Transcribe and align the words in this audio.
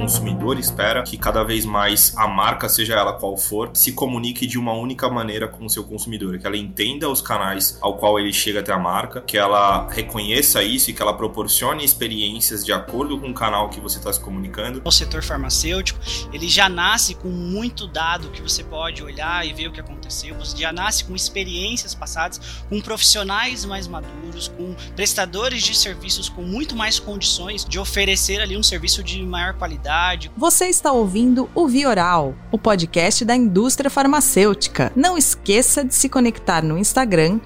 consumidor 0.00 0.58
espera 0.58 1.02
que 1.02 1.18
cada 1.18 1.44
vez 1.44 1.66
mais 1.66 2.16
a 2.16 2.26
marca, 2.26 2.70
seja 2.70 2.94
ela 2.94 3.12
qual 3.12 3.36
for, 3.36 3.70
se 3.74 3.92
comunique 3.92 4.46
de 4.46 4.58
uma 4.58 4.72
única 4.72 5.10
maneira 5.10 5.46
com 5.46 5.66
o 5.66 5.68
seu 5.68 5.84
consumidor, 5.84 6.38
que 6.38 6.46
ela 6.46 6.56
entenda 6.56 7.06
os 7.06 7.20
canais 7.20 7.78
ao 7.82 7.98
qual 7.98 8.18
ele 8.18 8.32
chega 8.32 8.60
até 8.60 8.72
a 8.72 8.78
marca, 8.78 9.20
que 9.20 9.36
ela 9.36 9.86
reconheça 9.90 10.62
isso 10.62 10.88
e 10.88 10.94
que 10.94 11.02
ela 11.02 11.12
proporcione 11.12 11.84
experiências 11.84 12.64
de 12.64 12.72
acordo 12.72 13.18
com 13.20 13.28
o 13.28 13.34
canal 13.34 13.68
que 13.68 13.78
você 13.78 13.98
está 13.98 14.10
se 14.10 14.18
comunicando. 14.18 14.80
O 14.86 14.90
setor 14.90 15.22
farmacêutico, 15.22 16.00
ele 16.32 16.48
já 16.48 16.66
nasce 16.66 17.14
com 17.14 17.28
muito 17.28 17.86
dado 17.86 18.30
que 18.30 18.40
você 18.40 18.64
pode 18.64 19.02
olhar 19.02 19.46
e 19.46 19.52
ver 19.52 19.68
o 19.68 19.72
que 19.72 19.80
aconteceu, 19.80 20.34
você 20.34 20.56
já 20.56 20.72
nasce 20.72 21.04
com 21.04 21.14
experiências 21.14 21.94
passadas, 21.94 22.64
com 22.70 22.80
profissionais 22.80 23.66
mais 23.66 23.86
maduros, 23.86 24.48
com 24.48 24.74
prestadores 24.96 25.62
de 25.62 25.76
serviços 25.76 26.30
com 26.30 26.40
muito 26.42 26.74
mais 26.74 26.98
condições 26.98 27.66
de 27.66 27.78
oferecer 27.78 28.40
ali 28.40 28.56
um 28.56 28.62
serviço 28.62 29.02
de 29.04 29.22
maior 29.22 29.52
qualidade. 29.52 29.89
Você 30.36 30.66
está 30.66 30.92
ouvindo 30.92 31.50
o 31.52 31.66
Vioral, 31.66 32.32
o 32.52 32.56
podcast 32.56 33.24
da 33.24 33.34
indústria 33.34 33.90
farmacêutica. 33.90 34.92
Não 34.94 35.18
esqueça 35.18 35.84
de 35.84 35.92
se 35.92 36.08
conectar 36.08 36.62
no 36.62 36.78
Instagram, 36.78 37.40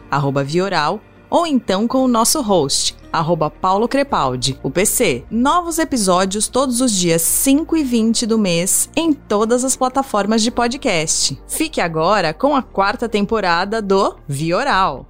Vioral, 0.44 1.00
ou 1.30 1.46
então 1.46 1.88
com 1.88 2.04
o 2.04 2.08
nosso 2.08 2.42
host, 2.42 2.94
arroba 3.10 3.48
Paulo 3.48 3.88
Crepaldi, 3.88 4.60
o 4.62 4.70
PC. 4.70 5.24
Novos 5.30 5.78
episódios 5.78 6.46
todos 6.46 6.82
os 6.82 6.92
dias 6.92 7.22
5 7.22 7.78
e 7.78 7.82
20 7.82 8.26
do 8.26 8.38
mês 8.38 8.90
em 8.94 9.14
todas 9.14 9.64
as 9.64 9.74
plataformas 9.74 10.42
de 10.42 10.50
podcast. 10.50 11.40
Fique 11.48 11.80
agora 11.80 12.34
com 12.34 12.54
a 12.54 12.62
quarta 12.62 13.08
temporada 13.08 13.80
do 13.80 14.16
Vioral. 14.28 15.06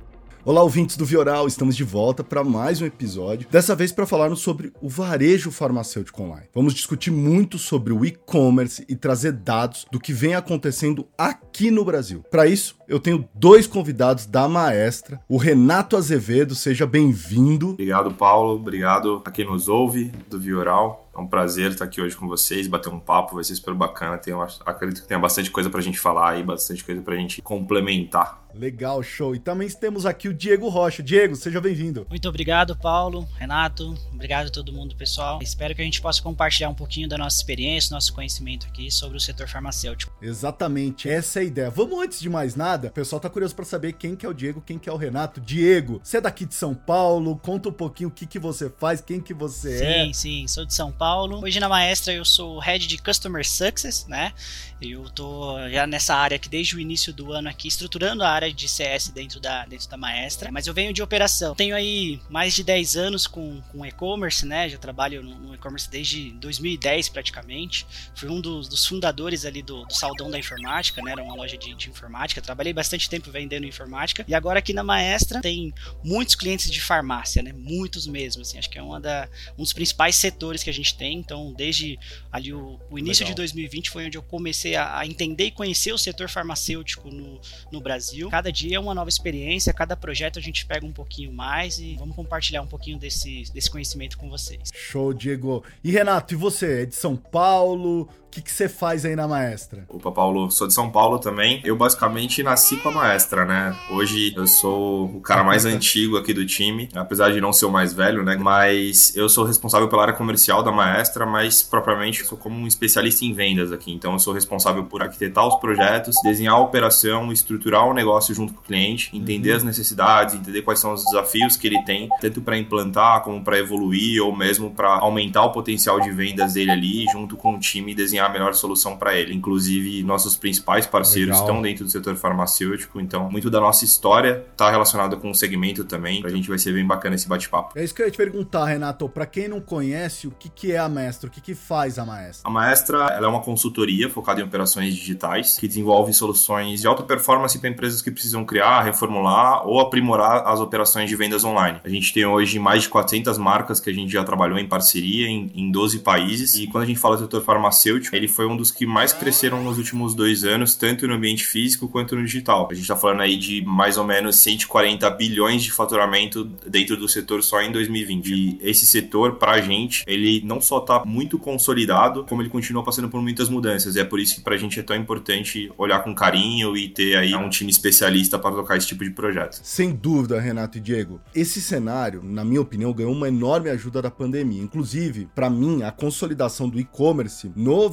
Olá, 0.46 0.62
ouvintes 0.62 0.98
do 0.98 1.06
Vioral, 1.06 1.46
estamos 1.46 1.74
de 1.74 1.82
volta 1.82 2.22
para 2.22 2.44
mais 2.44 2.82
um 2.82 2.84
episódio. 2.84 3.48
Dessa 3.50 3.74
vez 3.74 3.90
para 3.90 4.04
falarmos 4.04 4.40
sobre 4.40 4.74
o 4.82 4.90
varejo 4.90 5.50
farmacêutico 5.50 6.22
online. 6.22 6.48
Vamos 6.54 6.74
discutir 6.74 7.10
muito 7.10 7.56
sobre 7.56 7.94
o 7.94 8.04
e-commerce 8.04 8.84
e 8.86 8.94
trazer 8.94 9.32
dados 9.32 9.86
do 9.90 9.98
que 9.98 10.12
vem 10.12 10.34
acontecendo 10.34 11.08
aqui 11.16 11.70
no 11.70 11.82
Brasil. 11.82 12.22
Para 12.30 12.46
isso, 12.46 12.76
eu 12.88 13.00
tenho 13.00 13.28
dois 13.34 13.66
convidados 13.66 14.26
da 14.26 14.48
Maestra, 14.48 15.20
o 15.28 15.36
Renato 15.36 15.96
Azevedo, 15.96 16.54
seja 16.54 16.86
bem-vindo. 16.86 17.70
Obrigado, 17.70 18.12
Paulo. 18.12 18.54
Obrigado 18.54 19.22
a 19.24 19.30
quem 19.30 19.46
nos 19.46 19.68
ouve 19.68 20.12
do 20.28 20.38
Vioral. 20.38 21.08
É 21.16 21.20
um 21.20 21.26
prazer 21.26 21.70
estar 21.70 21.84
aqui 21.84 22.00
hoje 22.00 22.16
com 22.16 22.26
vocês, 22.26 22.66
bater 22.66 22.92
um 22.92 22.98
papo, 22.98 23.36
vai 23.36 23.44
ser 23.44 23.54
super 23.54 23.72
bacana. 23.72 24.18
Tem, 24.18 24.34
acredito 24.66 25.02
que 25.02 25.08
tem 25.08 25.18
bastante 25.18 25.48
coisa 25.50 25.70
pra 25.70 25.80
gente 25.80 25.98
falar 25.98 26.38
e 26.38 26.42
bastante 26.42 26.82
coisa 26.82 27.00
pra 27.02 27.14
gente 27.14 27.40
complementar. 27.40 28.42
Legal, 28.52 29.02
show. 29.02 29.34
E 29.34 29.38
também 29.38 29.68
temos 29.68 30.06
aqui 30.06 30.28
o 30.28 30.34
Diego 30.34 30.68
Rocha. 30.68 31.02
Diego, 31.02 31.36
seja 31.36 31.60
bem-vindo. 31.60 32.04
Muito 32.10 32.28
obrigado, 32.28 32.76
Paulo, 32.76 33.28
Renato. 33.38 33.94
Obrigado 34.24 34.46
a 34.46 34.50
todo 34.50 34.72
mundo, 34.72 34.96
pessoal. 34.96 35.38
Espero 35.42 35.74
que 35.74 35.82
a 35.82 35.84
gente 35.84 36.00
possa 36.00 36.22
compartilhar 36.22 36.70
um 36.70 36.74
pouquinho 36.74 37.06
da 37.06 37.18
nossa 37.18 37.36
experiência, 37.36 37.92
nosso 37.92 38.10
conhecimento 38.14 38.66
aqui 38.66 38.90
sobre 38.90 39.18
o 39.18 39.20
setor 39.20 39.46
farmacêutico. 39.46 40.16
Exatamente, 40.22 41.10
essa 41.10 41.40
é 41.40 41.42
a 41.42 41.44
ideia. 41.44 41.68
Vamos 41.68 42.02
antes 42.02 42.20
de 42.20 42.30
mais 42.30 42.54
nada, 42.54 42.88
o 42.88 42.90
pessoal 42.90 43.20
tá 43.20 43.28
curioso 43.28 43.54
para 43.54 43.66
saber 43.66 43.92
quem 43.92 44.16
que 44.16 44.24
é 44.24 44.28
o 44.28 44.32
Diego, 44.32 44.62
quem 44.62 44.78
que 44.78 44.88
é 44.88 44.92
o 44.92 44.96
Renato. 44.96 45.42
Diego, 45.42 46.00
você 46.02 46.16
é 46.16 46.20
daqui 46.22 46.46
de 46.46 46.54
São 46.54 46.74
Paulo, 46.74 47.36
conta 47.36 47.68
um 47.68 47.72
pouquinho 47.72 48.08
o 48.08 48.12
que 48.12 48.24
que 48.24 48.38
você 48.38 48.70
faz, 48.70 49.02
quem 49.02 49.20
que 49.20 49.34
você 49.34 49.76
sim, 49.76 49.84
é. 49.84 50.04
Sim, 50.04 50.12
sim, 50.14 50.48
sou 50.48 50.64
de 50.64 50.72
São 50.72 50.90
Paulo. 50.90 51.44
Hoje 51.44 51.60
na 51.60 51.68
Maestra 51.68 52.14
eu 52.14 52.24
sou 52.24 52.58
Head 52.60 52.86
de 52.86 52.96
Customer 52.96 53.46
Success, 53.46 54.06
né? 54.06 54.32
Eu 54.80 55.08
tô 55.10 55.56
já 55.68 55.86
nessa 55.86 56.14
área 56.14 56.36
aqui 56.36 56.48
desde 56.48 56.76
o 56.76 56.80
início 56.80 57.12
do 57.12 57.32
ano 57.32 57.48
aqui, 57.48 57.68
estruturando 57.68 58.22
a 58.22 58.28
área 58.28 58.52
de 58.52 58.68
CS 58.68 59.08
dentro 59.08 59.40
da, 59.40 59.64
dentro 59.66 59.88
da 59.88 59.96
Maestra, 59.96 60.50
mas 60.50 60.66
eu 60.66 60.74
venho 60.74 60.92
de 60.92 61.02
operação. 61.02 61.54
Tenho 61.54 61.76
aí 61.76 62.20
mais 62.28 62.54
de 62.54 62.62
10 62.64 62.96
anos 62.96 63.26
com, 63.26 63.60
com 63.72 63.84
e-commerce, 64.14 64.46
né? 64.46 64.68
Já 64.68 64.78
trabalho 64.78 65.22
no, 65.22 65.54
e-commerce 65.54 65.90
desde 65.90 66.30
2010 66.32 67.08
praticamente. 67.08 67.86
Fui 68.14 68.28
um 68.28 68.40
dos, 68.40 68.68
dos 68.68 68.86
fundadores 68.86 69.44
ali 69.44 69.62
do, 69.62 69.84
do, 69.84 69.94
Saldão 69.94 70.30
da 70.30 70.38
Informática, 70.38 71.02
né? 71.02 71.12
Era 71.12 71.22
uma 71.22 71.34
loja 71.34 71.56
de, 71.56 71.74
de, 71.74 71.90
informática. 71.90 72.40
Trabalhei 72.40 72.72
bastante 72.72 73.08
tempo 73.10 73.30
vendendo 73.30 73.66
informática. 73.66 74.24
E 74.26 74.34
agora 74.34 74.60
aqui 74.60 74.72
na 74.72 74.84
Maestra 74.84 75.40
tem 75.40 75.74
muitos 76.02 76.34
clientes 76.34 76.70
de 76.70 76.80
farmácia, 76.80 77.42
né? 77.42 77.52
Muitos 77.52 78.06
mesmo, 78.06 78.42
assim. 78.42 78.58
Acho 78.58 78.70
que 78.70 78.78
é 78.78 78.82
uma 78.82 79.00
da, 79.00 79.28
um 79.58 79.62
dos 79.62 79.72
principais 79.72 80.16
setores 80.16 80.62
que 80.62 80.70
a 80.70 80.74
gente 80.74 80.96
tem. 80.96 81.18
Então, 81.18 81.52
desde 81.52 81.98
ali 82.30 82.52
o, 82.52 82.78
o 82.90 82.98
início 82.98 83.24
Legal. 83.24 83.34
de 83.34 83.42
2020 83.42 83.90
foi 83.90 84.06
onde 84.06 84.16
eu 84.16 84.22
comecei 84.22 84.76
a, 84.76 84.98
a, 84.98 85.06
entender 85.06 85.46
e 85.46 85.50
conhecer 85.50 85.92
o 85.92 85.98
setor 85.98 86.28
farmacêutico 86.28 87.10
no, 87.10 87.40
no 87.72 87.80
Brasil. 87.80 88.28
Cada 88.28 88.52
dia 88.52 88.76
é 88.76 88.80
uma 88.80 88.94
nova 88.94 89.08
experiência, 89.08 89.72
cada 89.72 89.96
projeto 89.96 90.38
a 90.38 90.42
gente 90.42 90.64
pega 90.66 90.86
um 90.86 90.92
pouquinho 90.92 91.32
mais 91.32 91.78
e 91.78 91.94
vamos 91.96 92.14
compartilhar 92.14 92.62
um 92.62 92.66
pouquinho 92.66 92.98
desse, 92.98 93.44
desse 93.52 93.70
conhecimento 93.70 93.93
com 94.16 94.28
vocês. 94.28 94.70
Show, 94.72 95.12
Diego. 95.12 95.64
E 95.82 95.90
Renato, 95.90 96.34
e 96.34 96.36
você? 96.36 96.82
É 96.82 96.86
de 96.86 96.94
São 96.94 97.16
Paulo? 97.16 98.08
Que, 98.34 98.42
que 98.42 98.50
você 98.50 98.68
faz 98.68 99.04
aí 99.04 99.14
na 99.14 99.28
Maestra? 99.28 99.84
Opa, 99.88 100.10
Paulo, 100.10 100.50
sou 100.50 100.66
de 100.66 100.74
São 100.74 100.90
Paulo 100.90 101.18
também. 101.20 101.60
Eu 101.64 101.76
basicamente 101.76 102.42
nasci 102.42 102.76
com 102.76 102.88
a 102.88 102.92
Maestra, 102.92 103.44
né? 103.44 103.76
Hoje 103.90 104.34
eu 104.36 104.46
sou 104.46 105.06
o 105.06 105.20
cara 105.20 105.44
mais 105.44 105.64
antigo 105.66 106.16
aqui 106.16 106.34
do 106.34 106.44
time, 106.44 106.88
apesar 106.94 107.30
de 107.30 107.40
não 107.40 107.52
ser 107.52 107.66
o 107.66 107.70
mais 107.70 107.92
velho, 107.92 108.24
né? 108.24 108.36
Mas 108.36 109.16
eu 109.16 109.28
sou 109.28 109.44
responsável 109.44 109.88
pela 109.88 110.02
área 110.02 110.14
comercial 110.14 110.62
da 110.64 110.72
Maestra, 110.72 111.24
mas 111.24 111.62
propriamente 111.62 112.24
sou 112.24 112.36
como 112.36 112.58
um 112.58 112.66
especialista 112.66 113.24
em 113.24 113.32
vendas 113.32 113.70
aqui. 113.70 113.92
Então 113.92 114.12
eu 114.12 114.18
sou 114.18 114.34
responsável 114.34 114.84
por 114.84 115.00
arquitetar 115.02 115.46
os 115.46 115.54
projetos, 115.56 116.16
desenhar 116.24 116.54
a 116.54 116.58
operação, 116.58 117.32
estruturar 117.32 117.86
o 117.86 117.94
negócio 117.94 118.34
junto 118.34 118.52
com 118.52 118.60
o 118.60 118.64
cliente, 118.64 119.16
entender 119.16 119.50
uhum. 119.50 119.56
as 119.58 119.62
necessidades, 119.62 120.34
entender 120.34 120.62
quais 120.62 120.80
são 120.80 120.92
os 120.92 121.04
desafios 121.04 121.56
que 121.56 121.68
ele 121.68 121.80
tem, 121.84 122.08
tanto 122.20 122.40
para 122.40 122.58
implantar 122.58 123.22
como 123.22 123.44
para 123.44 123.58
evoluir 123.58 124.20
ou 124.20 124.34
mesmo 124.34 124.72
para 124.72 124.88
aumentar 124.98 125.44
o 125.44 125.52
potencial 125.52 126.00
de 126.00 126.10
vendas 126.10 126.54
dele 126.54 126.72
ali, 126.72 127.04
junto 127.12 127.36
com 127.36 127.54
o 127.54 127.60
time 127.60 127.94
desenhar 127.94 128.23
a 128.24 128.28
melhor 128.28 128.54
solução 128.54 128.96
para 128.96 129.14
ele. 129.14 129.34
Inclusive, 129.34 130.02
nossos 130.02 130.36
principais 130.36 130.86
parceiros 130.86 131.34
Legal. 131.34 131.42
estão 131.42 131.62
dentro 131.62 131.84
do 131.84 131.90
setor 131.90 132.16
farmacêutico, 132.16 133.00
então 133.00 133.30
muito 133.30 133.50
da 133.50 133.60
nossa 133.60 133.84
história 133.84 134.44
está 134.52 134.70
relacionada 134.70 135.16
com 135.16 135.30
o 135.30 135.34
segmento 135.34 135.84
também. 135.84 136.22
A 136.24 136.28
gente 136.28 136.48
vai 136.48 136.58
ser 136.58 136.72
bem 136.72 136.86
bacana 136.86 137.14
esse 137.14 137.28
bate-papo. 137.28 137.78
É 137.78 137.84
isso 137.84 137.94
que 137.94 138.02
eu 138.02 138.06
ia 138.06 138.12
te 138.12 138.16
perguntar, 138.16 138.64
Renato. 138.64 139.08
Para 139.08 139.26
quem 139.26 139.48
não 139.48 139.60
conhece, 139.60 140.26
o 140.26 140.30
que, 140.30 140.48
que 140.48 140.72
é 140.72 140.78
a 140.78 140.88
Maestra? 140.88 141.28
O 141.28 141.32
que, 141.32 141.40
que 141.40 141.54
faz 141.54 141.98
a 141.98 142.04
Maestra? 142.04 142.48
A 142.48 142.50
Maestra 142.50 142.98
ela 143.12 143.26
é 143.26 143.28
uma 143.28 143.40
consultoria 143.40 144.08
focada 144.08 144.40
em 144.40 144.44
operações 144.44 144.94
digitais 144.94 145.58
que 145.58 145.68
desenvolve 145.68 146.12
soluções 146.12 146.80
de 146.80 146.86
alta 146.86 147.02
performance 147.02 147.58
para 147.58 147.68
empresas 147.68 148.02
que 148.02 148.10
precisam 148.10 148.44
criar, 148.44 148.82
reformular 148.82 149.66
ou 149.66 149.80
aprimorar 149.80 150.46
as 150.46 150.60
operações 150.60 151.08
de 151.08 151.16
vendas 151.16 151.44
online. 151.44 151.80
A 151.84 151.88
gente 151.88 152.12
tem 152.12 152.24
hoje 152.24 152.58
mais 152.58 152.82
de 152.82 152.88
400 152.88 153.38
marcas 153.38 153.80
que 153.80 153.90
a 153.90 153.92
gente 153.92 154.12
já 154.12 154.24
trabalhou 154.24 154.58
em 154.58 154.66
parceria 154.66 155.28
em, 155.28 155.50
em 155.54 155.70
12 155.70 156.00
países. 156.00 156.54
E 156.54 156.66
quando 156.66 156.84
a 156.84 156.86
gente 156.86 156.98
fala 156.98 157.16
do 157.16 157.22
setor 157.22 157.42
farmacêutico, 157.42 158.13
ele 158.16 158.28
foi 158.28 158.46
um 158.46 158.56
dos 158.56 158.70
que 158.70 158.86
mais 158.86 159.12
cresceram 159.12 159.62
nos 159.62 159.78
últimos 159.78 160.14
dois 160.14 160.44
anos, 160.44 160.74
tanto 160.74 161.06
no 161.06 161.14
ambiente 161.14 161.44
físico 161.44 161.88
quanto 161.88 162.16
no 162.16 162.24
digital. 162.24 162.68
A 162.70 162.74
gente 162.74 162.82
está 162.82 162.96
falando 162.96 163.20
aí 163.20 163.36
de 163.36 163.64
mais 163.64 163.96
ou 163.96 164.04
menos 164.04 164.36
140 164.36 165.08
bilhões 165.10 165.62
de 165.62 165.72
faturamento 165.72 166.44
dentro 166.66 166.96
do 166.96 167.08
setor 167.08 167.42
só 167.42 167.60
em 167.60 167.72
2020. 167.72 168.28
E 168.28 168.58
esse 168.62 168.86
setor, 168.86 169.36
para 169.36 169.52
a 169.52 169.60
gente, 169.60 170.04
ele 170.06 170.42
não 170.44 170.60
só 170.60 170.78
está 170.78 171.04
muito 171.04 171.38
consolidado, 171.38 172.24
como 172.24 172.42
ele 172.42 172.50
continua 172.50 172.84
passando 172.84 173.08
por 173.08 173.20
muitas 173.20 173.48
mudanças. 173.48 173.96
E 173.96 174.00
é 174.00 174.04
por 174.04 174.20
isso 174.20 174.36
que 174.36 174.40
para 174.40 174.54
a 174.54 174.58
gente 174.58 174.78
é 174.78 174.82
tão 174.82 174.96
importante 174.96 175.70
olhar 175.76 176.02
com 176.02 176.14
carinho 176.14 176.76
e 176.76 176.88
ter 176.88 177.16
aí 177.16 177.34
um 177.34 177.48
time 177.48 177.70
especialista 177.70 178.38
para 178.38 178.54
tocar 178.54 178.76
esse 178.76 178.86
tipo 178.86 179.04
de 179.04 179.10
projeto. 179.10 179.60
Sem 179.62 179.92
dúvida, 179.92 180.40
Renato 180.40 180.78
e 180.78 180.80
Diego. 180.80 181.20
Esse 181.34 181.60
cenário, 181.60 182.22
na 182.22 182.44
minha 182.44 182.60
opinião, 182.60 182.92
ganhou 182.92 183.12
uma 183.12 183.28
enorme 183.28 183.70
ajuda 183.70 184.00
da 184.02 184.10
pandemia. 184.10 184.62
Inclusive, 184.62 185.28
para 185.34 185.50
mim, 185.50 185.82
a 185.82 185.90
consolidação 185.90 186.68
do 186.68 186.78
e-commerce 186.78 187.50
no 187.54 187.88